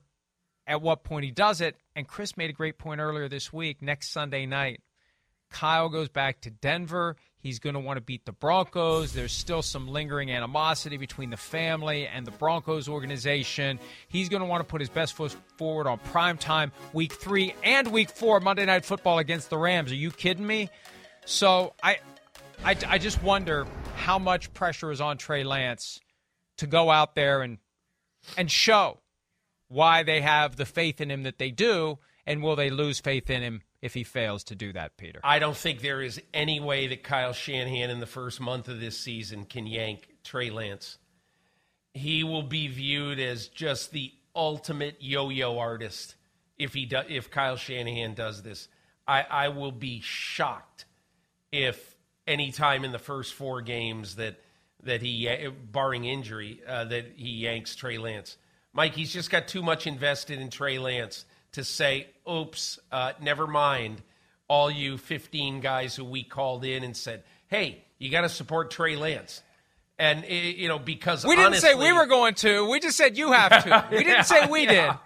at 0.66 0.80
what 0.80 1.04
point 1.04 1.26
he 1.26 1.30
does 1.30 1.60
it. 1.60 1.76
And 1.94 2.08
Chris 2.08 2.38
made 2.38 2.48
a 2.48 2.54
great 2.54 2.78
point 2.78 3.02
earlier 3.02 3.28
this 3.28 3.52
week. 3.52 3.82
Next 3.82 4.12
Sunday 4.12 4.46
night, 4.46 4.80
Kyle 5.50 5.88
goes 5.88 6.08
back 6.08 6.40
to 6.42 6.50
Denver. 6.50 7.16
He's 7.38 7.58
going 7.58 7.74
to 7.74 7.80
want 7.80 7.96
to 7.96 8.02
beat 8.02 8.26
the 8.26 8.32
Broncos. 8.32 9.12
There's 9.12 9.32
still 9.32 9.62
some 9.62 9.88
lingering 9.88 10.30
animosity 10.30 10.96
between 10.96 11.30
the 11.30 11.36
family 11.36 12.06
and 12.06 12.26
the 12.26 12.30
Broncos 12.30 12.88
organization. 12.88 13.78
He's 14.08 14.28
going 14.28 14.42
to 14.42 14.46
want 14.46 14.60
to 14.60 14.70
put 14.70 14.80
his 14.80 14.90
best 14.90 15.14
foot 15.14 15.34
forward 15.56 15.86
on 15.86 15.98
prime 15.98 16.36
time, 16.36 16.70
week 16.92 17.14
three 17.14 17.54
and 17.64 17.88
week 17.88 18.10
four, 18.10 18.40
Monday 18.40 18.66
Night 18.66 18.84
Football 18.84 19.18
against 19.18 19.50
the 19.50 19.58
Rams. 19.58 19.90
Are 19.90 19.96
you 19.96 20.10
kidding 20.10 20.46
me? 20.46 20.68
So 21.24 21.74
I, 21.82 21.98
I, 22.64 22.76
I 22.86 22.98
just 22.98 23.22
wonder 23.22 23.66
how 23.96 24.18
much 24.18 24.52
pressure 24.52 24.90
is 24.90 25.00
on 25.00 25.16
Trey 25.16 25.44
Lance 25.44 26.00
to 26.58 26.66
go 26.66 26.90
out 26.90 27.14
there 27.14 27.42
and 27.42 27.58
and 28.36 28.50
show 28.50 29.00
why 29.68 30.02
they 30.02 30.20
have 30.20 30.56
the 30.56 30.66
faith 30.66 31.00
in 31.00 31.10
him 31.10 31.22
that 31.22 31.38
they 31.38 31.50
do, 31.50 31.98
and 32.26 32.42
will 32.42 32.56
they 32.56 32.68
lose 32.68 33.00
faith 33.00 33.30
in 33.30 33.40
him 33.40 33.62
if 33.82 33.94
he 33.94 34.04
fails 34.04 34.44
to 34.44 34.54
do 34.54 34.72
that, 34.72 34.96
Peter. 34.96 35.20
I 35.24 35.38
don't 35.38 35.56
think 35.56 35.80
there 35.80 36.02
is 36.02 36.20
any 36.34 36.60
way 36.60 36.88
that 36.88 37.02
Kyle 37.02 37.32
Shanahan 37.32 37.90
in 37.90 38.00
the 38.00 38.06
first 38.06 38.40
month 38.40 38.68
of 38.68 38.80
this 38.80 38.98
season 38.98 39.44
can 39.44 39.66
yank 39.66 40.08
Trey 40.22 40.50
Lance. 40.50 40.98
He 41.94 42.22
will 42.22 42.42
be 42.42 42.68
viewed 42.68 43.18
as 43.18 43.48
just 43.48 43.90
the 43.92 44.12
ultimate 44.34 44.96
yo-yo 45.00 45.58
artist 45.58 46.14
if 46.58 46.74
he 46.74 46.84
do, 46.84 47.00
if 47.08 47.30
Kyle 47.30 47.56
Shanahan 47.56 48.14
does 48.14 48.42
this. 48.42 48.68
I, 49.08 49.24
I 49.28 49.48
will 49.48 49.72
be 49.72 50.00
shocked 50.00 50.84
if 51.50 51.96
any 52.26 52.52
time 52.52 52.84
in 52.84 52.92
the 52.92 52.98
first 52.98 53.34
four 53.34 53.60
games 53.62 54.16
that 54.16 54.40
that 54.82 55.02
he 55.02 55.28
barring 55.72 56.04
injury 56.04 56.60
uh, 56.66 56.84
that 56.84 57.12
he 57.16 57.30
yanks 57.30 57.74
Trey 57.74 57.98
Lance. 57.98 58.36
Mike, 58.72 58.94
he's 58.94 59.12
just 59.12 59.30
got 59.30 59.48
too 59.48 59.62
much 59.62 59.86
invested 59.86 60.38
in 60.38 60.48
Trey 60.48 60.78
Lance 60.78 61.24
to 61.52 61.64
say, 61.64 62.08
oops, 62.30 62.78
uh, 62.92 63.12
never 63.20 63.46
mind, 63.46 64.02
all 64.48 64.70
you 64.70 64.98
15 64.98 65.60
guys 65.60 65.94
who 65.94 66.04
we 66.04 66.22
called 66.22 66.64
in 66.64 66.82
and 66.82 66.96
said, 66.96 67.22
hey, 67.48 67.84
you 67.98 68.10
got 68.10 68.22
to 68.22 68.28
support 68.28 68.70
Trey 68.70 68.96
Lance. 68.96 69.42
And, 69.98 70.24
you 70.26 70.68
know, 70.68 70.78
because 70.78 71.24
we 71.24 71.36
didn't 71.36 71.48
honestly, 71.48 71.70
say 71.70 71.74
we 71.74 71.92
were 71.92 72.06
going 72.06 72.34
to. 72.36 72.70
We 72.70 72.80
just 72.80 72.96
said 72.96 73.18
you 73.18 73.32
have 73.32 73.64
to. 73.64 73.86
We 73.96 74.02
didn't 74.02 74.24
say 74.24 74.46
we 74.46 74.64
yeah, 74.64 74.96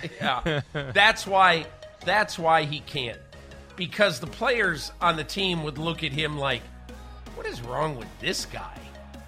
did. 0.00 0.10
Yeah. 0.20 0.60
that's 0.92 1.26
why. 1.28 1.66
That's 2.04 2.40
why 2.40 2.64
he 2.64 2.80
can't. 2.80 3.20
Because 3.76 4.18
the 4.18 4.26
players 4.26 4.90
on 5.00 5.16
the 5.16 5.22
team 5.22 5.62
would 5.62 5.78
look 5.78 6.02
at 6.02 6.10
him 6.10 6.36
like, 6.36 6.62
"What 7.36 7.46
is 7.46 7.60
wrong 7.62 7.96
with 7.96 8.08
this 8.20 8.46
guy?" 8.46 8.76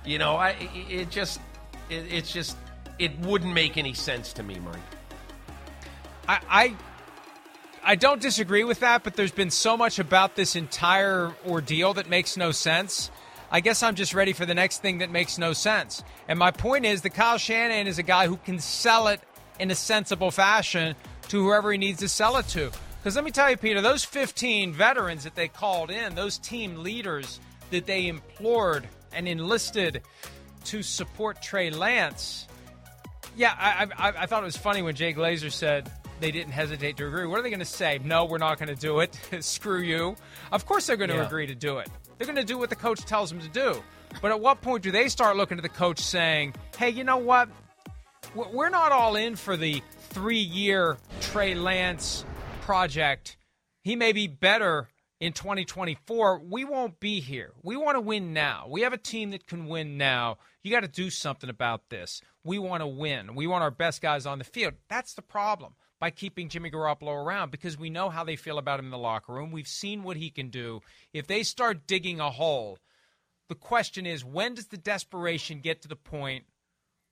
You 0.05 0.19
know, 0.19 0.35
I 0.35 0.57
it 0.75 1.11
just 1.11 1.41
it, 1.89 2.13
it's 2.13 2.33
just 2.33 2.57
it 2.99 3.17
wouldn't 3.21 3.55
make 3.55 3.77
any 3.77 3.95
sense 3.95 4.33
to 4.33 4.43
me, 4.43 4.59
Mike. 4.59 4.81
I, 6.29 6.41
I 6.49 6.77
I 7.87 7.97
don't 7.97 8.21
disagree 8.21 8.65
with 8.65 8.81
that, 8.81 9.05
but 9.05 9.15
there's 9.15 9.31
been 9.31 9.51
so 9.51 9.77
much 9.77 9.99
about 9.99 10.37
this 10.37 10.57
entire 10.57 11.35
ordeal 11.47 11.95
that 11.95 12.09
makes 12.09 12.37
no 12.37 12.51
sense. 12.51 13.11
I 13.51 13.61
guess 13.61 13.83
I'm 13.83 13.95
just 13.95 14.15
ready 14.15 14.33
for 14.33 14.47
the 14.47 14.55
next 14.55 14.81
thing 14.81 14.99
that 14.99 15.11
makes 15.11 15.37
no 15.37 15.53
sense. 15.53 16.03
And 16.27 16.39
my 16.39 16.51
point 16.51 16.87
is 16.87 17.03
that 17.03 17.11
Kyle 17.11 17.37
Shanahan 17.37 17.87
is 17.87 17.99
a 17.99 18.03
guy 18.03 18.27
who 18.27 18.39
can 18.39 18.59
sell 18.59 19.09
it 19.09 19.21
in 19.61 19.71
a 19.71 19.75
sensible 19.75 20.31
fashion 20.31 20.97
to 21.29 21.45
whoever 21.45 21.73
he 21.73 21.79
needs 21.79 22.01
to 22.01 22.09
sell 22.09 22.39
it 22.39 22.49
to. 22.49 22.71
Because 22.99 23.17
let 23.17 23.25
me 23.25 23.31
tell 23.31 23.51
you, 23.51 23.59
Peter, 23.59 23.83
those 23.83 24.03
15 24.03 24.73
veterans 24.73 25.25
that 25.25 25.35
they 25.35 25.49
called 25.49 25.91
in, 25.91 26.15
those 26.15 26.39
team 26.39 26.83
leaders 26.83 27.39
that 27.71 27.85
they 27.85 28.09
implored 28.09 28.89
and 29.13 29.29
enlisted 29.29 30.03
to 30.65 30.83
support 30.83 31.43
Trey 31.43 31.69
Lance. 31.69 32.49
Yeah, 33.37 33.55
I, 33.59 33.89
I, 33.99 34.23
I 34.23 34.27
thought 34.27 34.43
it 34.43 34.47
was 34.47 34.57
funny 34.57 34.81
when 34.81 34.95
Jay 34.95 35.13
Glazer 35.13 35.53
said 35.53 35.91
they 36.21 36.31
didn't 36.31 36.53
hesitate 36.53 36.97
to 36.99 37.07
agree. 37.07 37.27
What 37.27 37.39
are 37.39 37.43
they 37.43 37.51
going 37.51 37.59
to 37.61 37.65
say? 37.65 38.01
No, 38.03 38.25
we're 38.25 38.39
not 38.39 38.59
going 38.59 38.69
to 38.69 38.81
do 38.81 39.01
it. 39.01 39.19
Screw 39.41 39.81
you. 39.81 40.17
Of 40.53 40.67
course 40.67 40.87
they're 40.87 40.97
going 40.97 41.11
to 41.11 41.17
yeah. 41.17 41.27
agree 41.27 41.47
to 41.47 41.55
do 41.55 41.79
it. 41.79 41.89
They're 42.19 42.27
going 42.27 42.37
to 42.37 42.45
do 42.45 42.59
what 42.59 42.71
the 42.71 42.77
coach 42.77 43.01
tells 43.01 43.31
them 43.31 43.41
to 43.41 43.49
do. 43.49 43.83
But 44.23 44.31
at 44.31 44.41
what 44.41 44.61
point 44.63 44.83
do 44.83 44.91
they 44.91 45.09
start 45.09 45.37
looking 45.37 45.59
at 45.59 45.63
the 45.63 45.69
coach 45.69 45.99
saying, 45.99 46.55
hey, 46.77 46.91
you 46.91 47.05
know 47.05 47.17
what? 47.17 47.49
We're 48.35 48.71
not 48.71 48.93
all 48.93 49.17
in 49.17 49.37
for 49.37 49.57
the 49.57 49.83
three 50.11 50.39
year 50.39 50.97
Trey 51.21 51.55
Lance 51.55 52.25
project. 52.63 53.37
He 53.83 53.97
may 53.97 54.13
be 54.13 54.27
better 54.27 54.89
in 55.21 55.33
2024. 55.33 56.41
We 56.49 56.65
won't 56.65 57.01
be 57.01 57.21
here. 57.21 57.53
We 57.63 57.77
want 57.77 57.97
to 57.97 58.01
win 58.01 58.33
now. 58.33 58.67
We 58.69 58.83
have 58.83 58.93
a 58.93 58.99
team 58.99 59.31
that 59.33 59.47
can 59.47 59.67
win 59.67 59.99
now. 59.99 60.39
You 60.63 60.71
got 60.71 60.81
to 60.81 60.89
do 60.89 61.11
something 61.11 61.51
about 61.51 61.91
this. 61.91 62.23
We 62.45 62.59
want 62.59 62.83
to 62.83 62.87
win. 62.87 63.35
We 63.35 63.47
want 63.47 63.63
our 63.63 63.71
best 63.71 64.01
guys 64.01 64.27
on 64.27 64.39
the 64.39 64.45
field. 64.45 64.75
That's 64.89 65.15
the 65.15 65.23
problem 65.23 65.75
by 66.05 66.11
keeping 66.11 66.51
Jimmy 66.51 66.71
Garoppolo 66.71 67.25
around 67.25 67.51
because 67.51 67.79
we 67.79 67.89
know 67.89 68.11
how 68.11 68.25
they 68.25 68.37
feel 68.37 68.59
about 68.59 68.79
him 68.79 68.85
in 68.85 68.91
the 68.91 68.99
locker 68.99 69.33
room. 69.33 69.51
We've 69.51 69.67
seen 69.67 70.03
what 70.03 70.19
he 70.19 70.29
can 70.29 70.51
do. 70.51 70.83
If 71.15 71.27
they 71.27 71.43
start 71.43 71.87
digging 71.87 72.21
a 72.21 72.29
hole, 72.29 72.79
the 73.49 73.55
question 73.55 74.05
is 74.05 74.23
when 74.23 74.53
does 74.53 74.67
the 74.67 74.77
desperation 74.77 75.61
get 75.61 75.81
to 75.81 75.89
the 75.89 75.97
point 75.97 76.45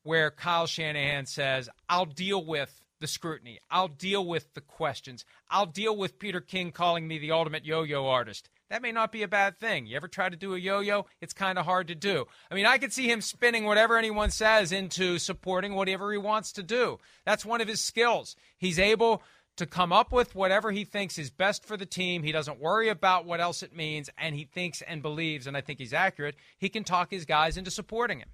where 0.03 0.30
Kyle 0.30 0.66
Shanahan 0.66 1.24
says, 1.24 1.70
I'll 1.88 2.05
deal 2.05 2.45
with 2.45 2.82
the 3.01 3.07
scrutiny. 3.07 3.61
I'll 3.70 3.88
deal 3.88 4.26
with 4.26 4.53
the 4.53 4.61
questions. 4.61 5.24
I'll 5.49 5.64
deal 5.64 5.97
with 5.97 6.18
Peter 6.18 6.43
King 6.43 6.70
calling 6.70 7.09
me 7.09 7.18
the 7.18 7.32
ultimate 7.32 7.64
yo 7.64 7.84
yo 7.84 8.07
artist. 8.07 8.51
That 8.72 8.80
may 8.80 8.90
not 8.90 9.12
be 9.12 9.22
a 9.22 9.28
bad 9.28 9.58
thing. 9.58 9.84
You 9.84 9.96
ever 9.96 10.08
try 10.08 10.30
to 10.30 10.36
do 10.36 10.54
a 10.54 10.58
yo 10.58 10.80
yo? 10.80 11.04
It's 11.20 11.34
kind 11.34 11.58
of 11.58 11.66
hard 11.66 11.88
to 11.88 11.94
do. 11.94 12.24
I 12.50 12.54
mean, 12.54 12.64
I 12.64 12.78
could 12.78 12.90
see 12.90 13.06
him 13.06 13.20
spinning 13.20 13.66
whatever 13.66 13.98
anyone 13.98 14.30
says 14.30 14.72
into 14.72 15.18
supporting 15.18 15.74
whatever 15.74 16.10
he 16.10 16.16
wants 16.16 16.52
to 16.52 16.62
do. 16.62 16.98
That's 17.26 17.44
one 17.44 17.60
of 17.60 17.68
his 17.68 17.84
skills. 17.84 18.34
He's 18.56 18.78
able 18.78 19.22
to 19.56 19.66
come 19.66 19.92
up 19.92 20.10
with 20.10 20.34
whatever 20.34 20.70
he 20.70 20.84
thinks 20.84 21.18
is 21.18 21.28
best 21.28 21.66
for 21.66 21.76
the 21.76 21.84
team. 21.84 22.22
He 22.22 22.32
doesn't 22.32 22.60
worry 22.60 22.88
about 22.88 23.26
what 23.26 23.42
else 23.42 23.62
it 23.62 23.76
means, 23.76 24.08
and 24.16 24.34
he 24.34 24.44
thinks 24.44 24.80
and 24.80 25.02
believes, 25.02 25.46
and 25.46 25.54
I 25.54 25.60
think 25.60 25.78
he's 25.78 25.92
accurate. 25.92 26.36
He 26.56 26.70
can 26.70 26.82
talk 26.82 27.10
his 27.10 27.26
guys 27.26 27.58
into 27.58 27.70
supporting 27.70 28.20
him. 28.20 28.30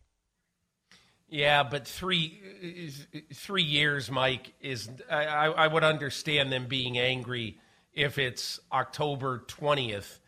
Yeah, 1.28 1.64
but 1.64 1.84
three 1.84 2.40
three 3.34 3.64
years, 3.64 4.08
Mike 4.08 4.54
is. 4.60 4.88
I, 5.10 5.48
I 5.48 5.66
would 5.66 5.82
understand 5.82 6.52
them 6.52 6.68
being 6.68 6.96
angry 6.96 7.58
if 7.92 8.18
it's 8.18 8.60
October 8.70 9.42
twentieth, 9.48 10.20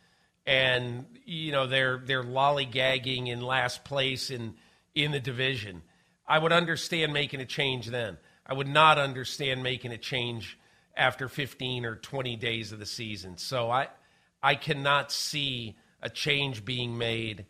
and 0.47 1.07
you 1.25 1.53
know 1.53 1.67
they're 1.67 1.99
they're 2.05 2.25
lollygagging 2.25 3.29
in 3.29 3.41
last 3.41 3.85
place 3.85 4.31
in 4.31 4.55
in 4.95 5.13
the 5.13 5.21
division. 5.21 5.83
I 6.27 6.39
would 6.39 6.53
understand 6.53 7.13
making 7.13 7.41
a 7.41 7.47
change 7.47 7.89
then. 7.89 8.19
I 8.47 8.55
would 8.55 8.69
not 8.69 8.99
understand 8.99 9.63
making 9.63 9.93
a 9.93 9.99
change 9.99 10.59
after 10.97 11.29
15 11.29 11.85
or 11.85 11.97
20 11.97 12.37
days 12.37 12.73
of 12.73 12.79
the 12.79 12.87
season. 12.87 13.37
So 13.37 13.71
I 13.71 13.89
I 14.43 14.55
cannot 14.55 15.13
see 15.13 15.77
a 16.03 16.11
change 16.11 16.65
being 16.65 16.97
made 16.97 17.47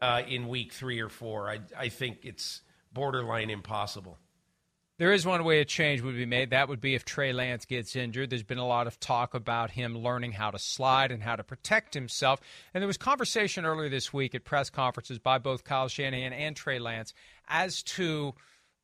uh, 0.00 0.22
in 0.26 0.48
week 0.48 0.72
three 0.72 1.00
or 1.00 1.08
four. 1.08 1.48
I 1.48 1.60
I 1.76 1.88
think 1.88 2.18
it's 2.22 2.60
borderline 2.92 3.50
impossible. 3.50 4.18
There 4.96 5.12
is 5.12 5.26
one 5.26 5.42
way 5.42 5.58
a 5.58 5.64
change 5.64 6.02
would 6.02 6.14
be 6.14 6.24
made. 6.24 6.50
That 6.50 6.68
would 6.68 6.80
be 6.80 6.94
if 6.94 7.04
Trey 7.04 7.32
Lance 7.32 7.64
gets 7.64 7.96
injured. 7.96 8.30
There's 8.30 8.44
been 8.44 8.58
a 8.58 8.66
lot 8.66 8.86
of 8.86 9.00
talk 9.00 9.34
about 9.34 9.72
him 9.72 9.98
learning 9.98 10.32
how 10.32 10.52
to 10.52 10.58
slide 10.58 11.10
and 11.10 11.20
how 11.20 11.34
to 11.34 11.42
protect 11.42 11.94
himself. 11.94 12.40
And 12.72 12.80
there 12.80 12.86
was 12.86 12.96
conversation 12.96 13.66
earlier 13.66 13.88
this 13.88 14.12
week 14.12 14.36
at 14.36 14.44
press 14.44 14.70
conferences 14.70 15.18
by 15.18 15.38
both 15.38 15.64
Kyle 15.64 15.88
Shanahan 15.88 16.32
and 16.32 16.54
Trey 16.54 16.78
Lance 16.78 17.12
as 17.48 17.82
to 17.82 18.34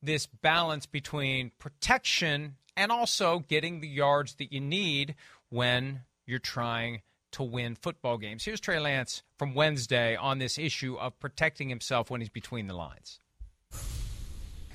this 0.03 0.25
balance 0.25 0.85
between 0.85 1.51
protection 1.59 2.57
and 2.75 2.91
also 2.91 3.39
getting 3.39 3.79
the 3.79 3.87
yards 3.87 4.35
that 4.35 4.51
you 4.51 4.59
need 4.59 5.15
when 5.47 6.01
you're 6.25 6.39
trying 6.39 7.03
to 7.31 7.43
win 7.43 7.75
football 7.75 8.17
games. 8.17 8.43
Here's 8.43 8.59
Trey 8.59 8.81
Lance 8.81 9.23
from 9.37 9.53
Wednesday 9.53 10.17
on 10.17 10.39
this 10.39 10.57
issue 10.57 10.97
of 10.97 11.17
protecting 11.21 11.69
himself 11.69 12.11
when 12.11 12.19
he's 12.19 12.29
between 12.29 12.67
the 12.67 12.73
lines 12.73 13.19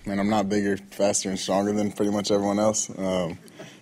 man, 0.07 0.21
I'm 0.21 0.31
not 0.31 0.49
bigger, 0.49 0.77
faster, 0.77 1.29
and 1.29 1.39
stronger 1.39 1.73
than 1.73 1.91
pretty 1.91 2.13
much 2.13 2.31
everyone 2.31 2.59
else. 2.59 2.89
Um, 2.97 3.39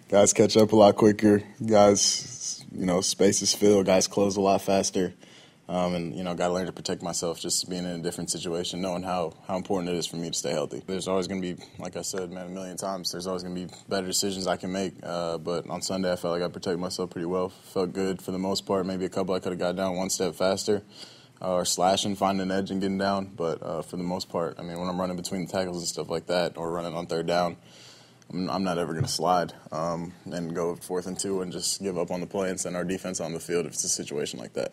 guys 0.09 0.33
catch 0.33 0.57
up 0.57 0.73
a 0.73 0.77
lot 0.77 0.97
quicker. 0.97 1.43
Guys, 1.65 2.65
you 2.73 2.87
know, 2.87 3.03
spaces 3.03 3.55
fill. 3.55 3.85
Guys 3.85 4.07
close 4.07 4.37
a 4.37 4.41
lot 4.41 4.63
faster. 4.63 5.13
Um, 5.67 5.95
and 5.95 6.15
you 6.15 6.25
know, 6.25 6.35
got 6.35 6.49
to 6.49 6.53
learn 6.53 6.67
to 6.67 6.73
protect 6.73 7.03
myself. 7.03 7.41
Just 7.41 7.71
being 7.71 7.85
in 7.85 8.01
a 8.01 8.03
different 8.03 8.31
situation, 8.31 8.83
knowing 8.83 9.03
how 9.03 9.33
how 9.49 9.57
important 9.57 9.89
it 9.89 9.97
is 9.97 10.07
for 10.07 10.17
me 10.17 10.29
to 10.29 10.37
stay 10.37 10.51
healthy. 10.51 10.83
There's 10.87 11.09
always 11.09 11.27
going 11.27 11.41
to 11.41 11.55
be, 11.55 11.63
like 11.79 11.97
I 11.97 12.03
said, 12.03 12.31
man, 12.31 12.47
a 12.47 12.51
million 12.51 12.77
times. 12.77 13.11
There's 13.13 13.27
always 13.27 13.43
going 13.43 13.55
to 13.55 13.67
be 13.67 13.75
better 13.89 14.07
decisions 14.07 14.47
I 14.47 14.59
can 14.59 14.73
make. 14.73 14.93
Uh, 15.03 15.39
but 15.39 15.69
on 15.71 15.81
Sunday, 15.81 16.13
I 16.13 16.17
felt 16.17 16.39
like 16.39 16.43
I 16.43 16.53
protected 16.53 16.79
myself 16.79 17.09
pretty 17.09 17.25
well. 17.25 17.49
Felt 17.49 17.95
good 17.95 18.21
for 18.21 18.31
the 18.31 18.39
most 18.39 18.67
part. 18.67 18.85
Maybe 18.85 19.07
a 19.07 19.09
couple 19.09 19.35
I 19.35 19.41
could 19.41 19.53
have 19.53 19.59
got 19.59 19.75
down 19.75 19.97
one 19.97 20.11
step 20.11 20.35
faster 20.35 20.83
or 21.45 21.65
slashing, 21.65 22.17
finding 22.17 22.43
an 22.43 22.51
edge 22.51 22.71
and 22.71 22.81
getting 22.81 22.99
down. 22.99 23.33
But 23.37 23.63
uh, 23.63 23.83
for 23.83 23.97
the 23.97 24.03
most 24.03 24.29
part, 24.29 24.57
I 24.59 24.63
mean, 24.63 24.79
when 24.79 24.89
I'm 24.89 25.01
running 25.01 25.17
between 25.17 25.47
the 25.47 25.53
tackles 25.53 25.79
and 25.79 25.87
stuff 25.87 26.09
like 26.09 26.27
that, 26.27 26.57
or 26.57 26.71
running 26.71 26.95
on 26.95 27.07
third 27.07 27.27
down, 27.27 27.57
I'm, 28.33 28.51
I'm 28.51 28.65
not 28.65 28.79
ever 28.79 28.93
going 28.93 29.05
to 29.05 29.11
slide 29.11 29.53
um, 29.73 30.13
and 30.25 30.55
go 30.55 30.75
fourth 30.77 31.07
and 31.07 31.19
two 31.19 31.43
and 31.43 31.53
just 31.53 31.83
give 31.83 31.99
up 31.99 32.11
on 32.11 32.21
the 32.21 32.27
play 32.27 32.51
and 32.51 32.59
send 32.59 32.77
our 32.77 32.85
defense 32.85 33.21
on 33.21 33.33
the 33.33 33.41
field 33.41 33.67
if 33.67 33.73
it's 33.73 33.85
a 33.85 33.89
situation 33.89 34.39
like 34.39 34.55
that. 34.55 34.73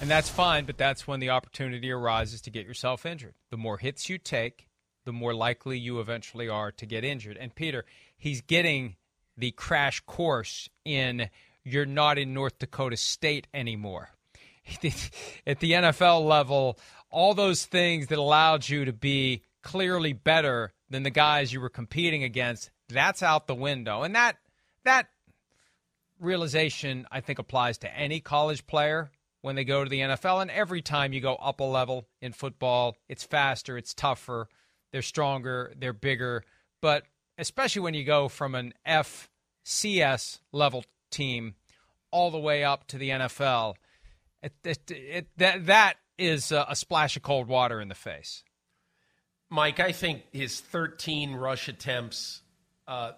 And 0.00 0.10
that's 0.10 0.28
fine, 0.28 0.64
but 0.64 0.76
that's 0.76 1.06
when 1.06 1.20
the 1.20 1.30
opportunity 1.30 1.90
arises 1.92 2.40
to 2.42 2.50
get 2.50 2.66
yourself 2.66 3.06
injured. 3.06 3.34
The 3.50 3.56
more 3.56 3.78
hits 3.78 4.08
you 4.08 4.18
take, 4.18 4.66
the 5.04 5.12
more 5.12 5.32
likely 5.32 5.78
you 5.78 6.00
eventually 6.00 6.48
are 6.48 6.72
to 6.72 6.86
get 6.86 7.04
injured. 7.04 7.36
And 7.36 7.54
Peter, 7.54 7.84
he's 8.18 8.40
getting 8.40 8.96
the 9.36 9.52
crash 9.52 10.00
course 10.00 10.68
in 10.84 11.30
you're 11.64 11.86
not 11.86 12.18
in 12.18 12.34
North 12.34 12.58
Dakota 12.58 12.96
State 12.96 13.46
anymore. 13.54 14.10
at 15.46 15.60
the 15.60 15.72
NFL 15.72 16.26
level, 16.26 16.78
all 17.10 17.34
those 17.34 17.64
things 17.66 18.08
that 18.08 18.18
allowed 18.18 18.68
you 18.68 18.84
to 18.84 18.92
be 18.92 19.42
clearly 19.62 20.12
better 20.12 20.72
than 20.90 21.02
the 21.02 21.10
guys 21.10 21.52
you 21.52 21.60
were 21.60 21.68
competing 21.68 22.24
against, 22.24 22.70
that's 22.88 23.22
out 23.22 23.46
the 23.46 23.54
window. 23.54 24.02
And 24.02 24.14
that 24.14 24.36
that 24.84 25.08
realization 26.20 27.06
I 27.10 27.20
think 27.20 27.38
applies 27.38 27.78
to 27.78 27.96
any 27.96 28.20
college 28.20 28.66
player 28.66 29.10
when 29.40 29.56
they 29.56 29.64
go 29.64 29.82
to 29.82 29.90
the 29.90 30.00
NFL 30.00 30.40
and 30.40 30.50
every 30.50 30.82
time 30.82 31.12
you 31.12 31.20
go 31.20 31.34
up 31.34 31.60
a 31.60 31.64
level 31.64 32.06
in 32.20 32.32
football, 32.32 32.96
it's 33.08 33.24
faster, 33.24 33.76
it's 33.76 33.92
tougher, 33.92 34.48
they're 34.92 35.02
stronger, 35.02 35.72
they're 35.76 35.92
bigger, 35.92 36.44
but 36.80 37.04
especially 37.38 37.82
when 37.82 37.94
you 37.94 38.04
go 38.04 38.28
from 38.28 38.54
an 38.54 38.72
FCS 38.86 40.38
level 40.52 40.84
team 41.10 41.54
all 42.12 42.30
the 42.30 42.38
way 42.38 42.62
up 42.62 42.86
to 42.86 42.98
the 42.98 43.10
NFL, 43.10 43.74
it, 44.42 44.52
it, 44.64 44.90
it, 44.90 45.26
that, 45.36 45.66
that 45.66 45.94
is 46.18 46.52
a, 46.52 46.66
a 46.68 46.76
splash 46.76 47.16
of 47.16 47.22
cold 47.22 47.48
water 47.48 47.80
in 47.80 47.88
the 47.88 47.94
face. 47.94 48.42
Mike, 49.50 49.80
I 49.80 49.92
think 49.92 50.22
his 50.32 50.60
13 50.60 51.34
rush 51.34 51.68
attempts 51.68 52.40
uh, 52.88 53.12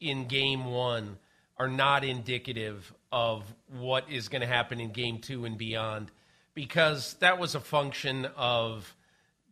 in 0.00 0.26
game 0.26 0.66
one 0.66 1.18
are 1.58 1.68
not 1.68 2.04
indicative 2.04 2.92
of 3.12 3.42
what 3.78 4.10
is 4.10 4.28
going 4.28 4.40
to 4.40 4.46
happen 4.46 4.80
in 4.80 4.90
game 4.90 5.18
two 5.18 5.44
and 5.44 5.58
beyond 5.58 6.10
because 6.54 7.14
that 7.14 7.38
was 7.38 7.54
a 7.54 7.60
function 7.60 8.26
of 8.36 8.94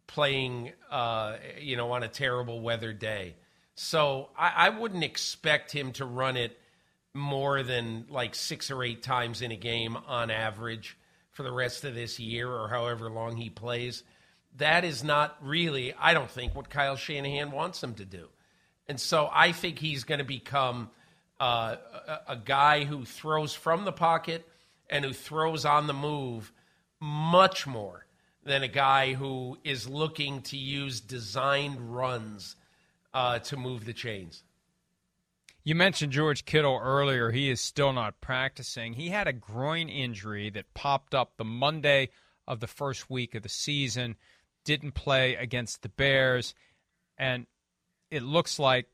playing, 0.07 0.73
uh, 0.91 1.37
you 1.61 1.77
know, 1.77 1.93
on 1.93 2.03
a 2.03 2.09
terrible 2.09 2.61
weather 2.61 2.93
day. 2.93 3.35
So 3.75 4.31
I, 4.37 4.53
I 4.57 4.69
wouldn't 4.71 5.05
expect 5.05 5.73
him 5.73 5.93
to 5.93 6.05
run 6.05 6.37
it 6.37 6.59
more 7.15 7.63
than 7.63 8.07
like 8.09 8.35
six 8.35 8.71
or 8.71 8.83
eight 8.83 9.03
times 9.03 9.43
in 9.43 9.53
a 9.53 9.57
game 9.57 9.97
on 10.07 10.31
average 10.31 10.98
for 11.39 11.45
the 11.45 11.53
rest 11.53 11.85
of 11.85 11.95
this 11.95 12.19
year 12.19 12.51
or 12.51 12.67
however 12.67 13.09
long 13.09 13.37
he 13.37 13.49
plays. 13.49 14.03
That 14.57 14.85
is 14.85 15.05
not 15.05 15.37
really, 15.41 15.95
I 15.95 16.13
don't 16.13 16.29
think, 16.29 16.53
what 16.53 16.69
Kyle 16.69 16.97
Shanahan 16.97 17.53
wants 17.53 17.81
him 17.81 17.95
to 17.95 18.05
do. 18.05 18.27
And 18.89 19.01
so 19.01 19.31
I 19.33 19.53
think 19.53 19.79
he's 19.79 20.03
going 20.03 20.19
to 20.19 20.25
become 20.25 20.91
uh, 21.39 21.77
a, 22.09 22.33
a 22.33 22.37
guy 22.37 22.83
who 22.83 23.05
throws 23.05 23.55
from 23.55 23.85
the 23.85 23.93
pocket 23.93 24.49
and 24.91 25.05
who 25.05 25.13
throws 25.13 25.65
on 25.65 25.87
the 25.87 25.93
move 25.93 26.53
much 26.99 27.69
more 27.69 28.05
than 28.43 28.65
a 28.65 28.69
guy 28.69 29.13
who 29.13 29.59
is 29.63 29.89
looking 29.89 30.43
to 30.43 30.57
use 30.57 30.99
designed 31.01 31.95
runs 31.95 32.57
uh, 33.15 33.39
to 33.39 33.57
move 33.57 33.85
the 33.85 33.93
chains. 33.93 34.43
You 35.69 35.75
mentioned 35.75 36.13
George 36.13 36.47
Kittle 36.47 36.81
earlier. 36.83 37.31
He 37.31 37.51
is 37.51 37.61
still 37.61 37.93
not 37.93 38.23
practicing. 38.23 38.95
He 38.95 39.11
had 39.11 39.29
a 39.29 39.35
groin 39.35 39.91
injury 39.91 40.49
that 40.49 40.73
popped 40.73 41.15
up 41.15 41.37
the 41.37 41.45
Monday 41.45 42.09
of 42.47 42.61
the 42.61 42.67
first 42.67 43.11
week 43.11 43.35
of 43.35 43.43
the 43.43 43.51
season, 43.51 44.17
didn't 44.65 44.93
play 44.93 45.35
against 45.35 45.83
the 45.83 45.91
Bears, 45.91 46.55
and 47.19 47.47
it 48.11 48.23
looks 48.23 48.59
like, 48.59 48.87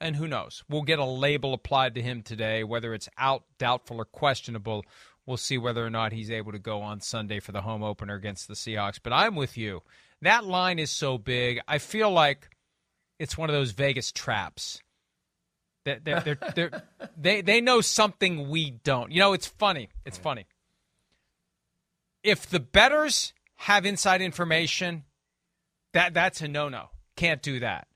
and 0.00 0.16
who 0.16 0.26
knows, 0.26 0.64
we'll 0.68 0.82
get 0.82 0.98
a 0.98 1.04
label 1.04 1.54
applied 1.54 1.94
to 1.94 2.02
him 2.02 2.22
today, 2.22 2.64
whether 2.64 2.94
it's 2.94 3.08
out, 3.16 3.44
doubtful, 3.56 3.98
or 3.98 4.04
questionable. 4.04 4.84
We'll 5.24 5.36
see 5.36 5.56
whether 5.56 5.86
or 5.86 5.90
not 5.90 6.10
he's 6.10 6.32
able 6.32 6.50
to 6.50 6.58
go 6.58 6.82
on 6.82 7.00
Sunday 7.00 7.38
for 7.38 7.52
the 7.52 7.62
home 7.62 7.84
opener 7.84 8.16
against 8.16 8.48
the 8.48 8.54
Seahawks. 8.54 8.98
But 9.00 9.12
I'm 9.12 9.36
with 9.36 9.56
you. 9.56 9.82
That 10.20 10.44
line 10.44 10.80
is 10.80 10.90
so 10.90 11.16
big. 11.16 11.60
I 11.68 11.78
feel 11.78 12.10
like 12.10 12.56
it's 13.20 13.38
one 13.38 13.50
of 13.50 13.54
those 13.54 13.70
Vegas 13.70 14.10
traps 14.10 14.80
they're, 15.84 16.00
they're, 16.00 16.38
they're, 16.54 16.82
they 17.16 17.40
they 17.42 17.60
know 17.60 17.80
something 17.80 18.48
we 18.48 18.70
don't. 18.70 19.10
You 19.12 19.20
know, 19.20 19.32
it's 19.32 19.46
funny. 19.46 19.88
It's 20.04 20.18
funny. 20.18 20.46
If 22.22 22.46
the 22.48 22.60
betters 22.60 23.32
have 23.56 23.84
inside 23.84 24.22
information, 24.22 25.04
that 25.92 26.14
that's 26.14 26.40
a 26.40 26.48
no 26.48 26.68
no. 26.68 26.90
Can't 27.16 27.42
do 27.42 27.60
that. 27.60 27.88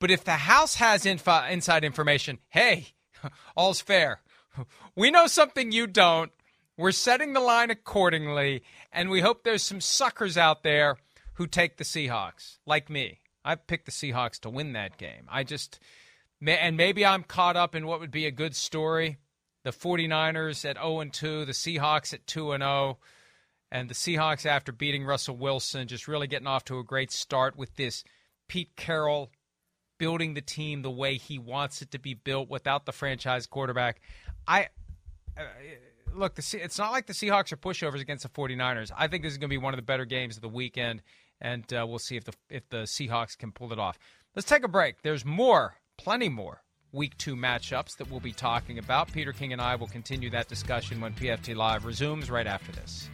But 0.00 0.10
if 0.10 0.24
the 0.24 0.32
house 0.32 0.76
has 0.76 1.06
info, 1.06 1.44
inside 1.46 1.84
information, 1.84 2.38
hey, 2.50 2.88
all's 3.56 3.80
fair. 3.80 4.20
We 4.96 5.10
know 5.10 5.26
something 5.26 5.72
you 5.72 5.88
don't. 5.88 6.30
We're 6.76 6.92
setting 6.92 7.32
the 7.32 7.40
line 7.40 7.70
accordingly, 7.70 8.62
and 8.92 9.10
we 9.10 9.20
hope 9.20 9.42
there's 9.42 9.64
some 9.64 9.80
suckers 9.80 10.38
out 10.38 10.62
there 10.62 10.98
who 11.34 11.48
take 11.48 11.76
the 11.76 11.84
Seahawks, 11.84 12.58
like 12.64 12.88
me. 12.88 13.18
I 13.44 13.56
picked 13.56 13.86
the 13.86 13.90
Seahawks 13.90 14.38
to 14.40 14.50
win 14.50 14.72
that 14.74 14.96
game. 14.96 15.26
I 15.28 15.42
just 15.42 15.80
and 16.46 16.76
maybe 16.76 17.04
I'm 17.04 17.22
caught 17.22 17.56
up 17.56 17.74
in 17.74 17.86
what 17.86 18.00
would 18.00 18.10
be 18.10 18.26
a 18.26 18.30
good 18.30 18.54
story. 18.54 19.18
The 19.64 19.70
49ers 19.70 20.68
at 20.68 20.76
0 20.76 21.00
and 21.00 21.12
2, 21.12 21.44
the 21.46 21.52
Seahawks 21.52 22.12
at 22.12 22.26
2 22.26 22.52
and 22.52 22.62
0, 22.62 22.98
and 23.70 23.88
the 23.88 23.94
Seahawks 23.94 24.44
after 24.44 24.72
beating 24.72 25.04
Russell 25.04 25.36
Wilson 25.36 25.88
just 25.88 26.06
really 26.06 26.26
getting 26.26 26.46
off 26.46 26.64
to 26.66 26.78
a 26.78 26.84
great 26.84 27.10
start 27.10 27.56
with 27.56 27.74
this 27.76 28.04
Pete 28.48 28.76
Carroll 28.76 29.30
building 29.98 30.34
the 30.34 30.42
team 30.42 30.82
the 30.82 30.90
way 30.90 31.16
he 31.16 31.38
wants 31.38 31.80
it 31.80 31.90
to 31.92 31.98
be 31.98 32.14
built 32.14 32.50
without 32.50 32.84
the 32.84 32.92
franchise 32.92 33.46
quarterback. 33.46 34.00
I 34.46 34.68
uh, 35.36 35.42
look, 36.14 36.34
the, 36.34 36.60
it's 36.62 36.78
not 36.78 36.92
like 36.92 37.06
the 37.06 37.12
Seahawks 37.12 37.52
are 37.52 37.56
pushovers 37.56 38.00
against 38.00 38.22
the 38.22 38.28
49ers. 38.28 38.90
I 38.96 39.08
think 39.08 39.22
this 39.22 39.32
is 39.32 39.38
going 39.38 39.48
to 39.48 39.54
be 39.54 39.58
one 39.58 39.74
of 39.74 39.78
the 39.78 39.82
better 39.82 40.04
games 40.04 40.36
of 40.36 40.42
the 40.42 40.48
weekend, 40.48 41.02
and 41.40 41.64
uh, 41.72 41.86
we'll 41.88 41.98
see 41.98 42.16
if 42.16 42.24
the 42.24 42.34
if 42.50 42.68
the 42.68 42.82
Seahawks 42.82 43.36
can 43.36 43.52
pull 43.52 43.72
it 43.72 43.78
off. 43.78 43.98
Let's 44.34 44.48
take 44.48 44.64
a 44.64 44.68
break. 44.68 45.02
There's 45.02 45.24
more 45.24 45.76
plenty 45.96 46.28
more 46.28 46.62
week 46.92 47.16
two 47.18 47.34
matchups 47.34 47.96
that 47.98 48.10
we'll 48.10 48.20
be 48.20 48.32
talking 48.32 48.78
about. 48.78 49.12
Peter 49.12 49.32
King 49.32 49.52
and 49.52 49.60
I 49.60 49.74
will 49.74 49.88
continue 49.88 50.30
that 50.30 50.48
discussion 50.48 51.00
when 51.00 51.12
PFT 51.12 51.56
Live 51.56 51.84
resumes 51.84 52.30
right 52.30 52.46
after 52.46 52.72
this. 52.72 53.10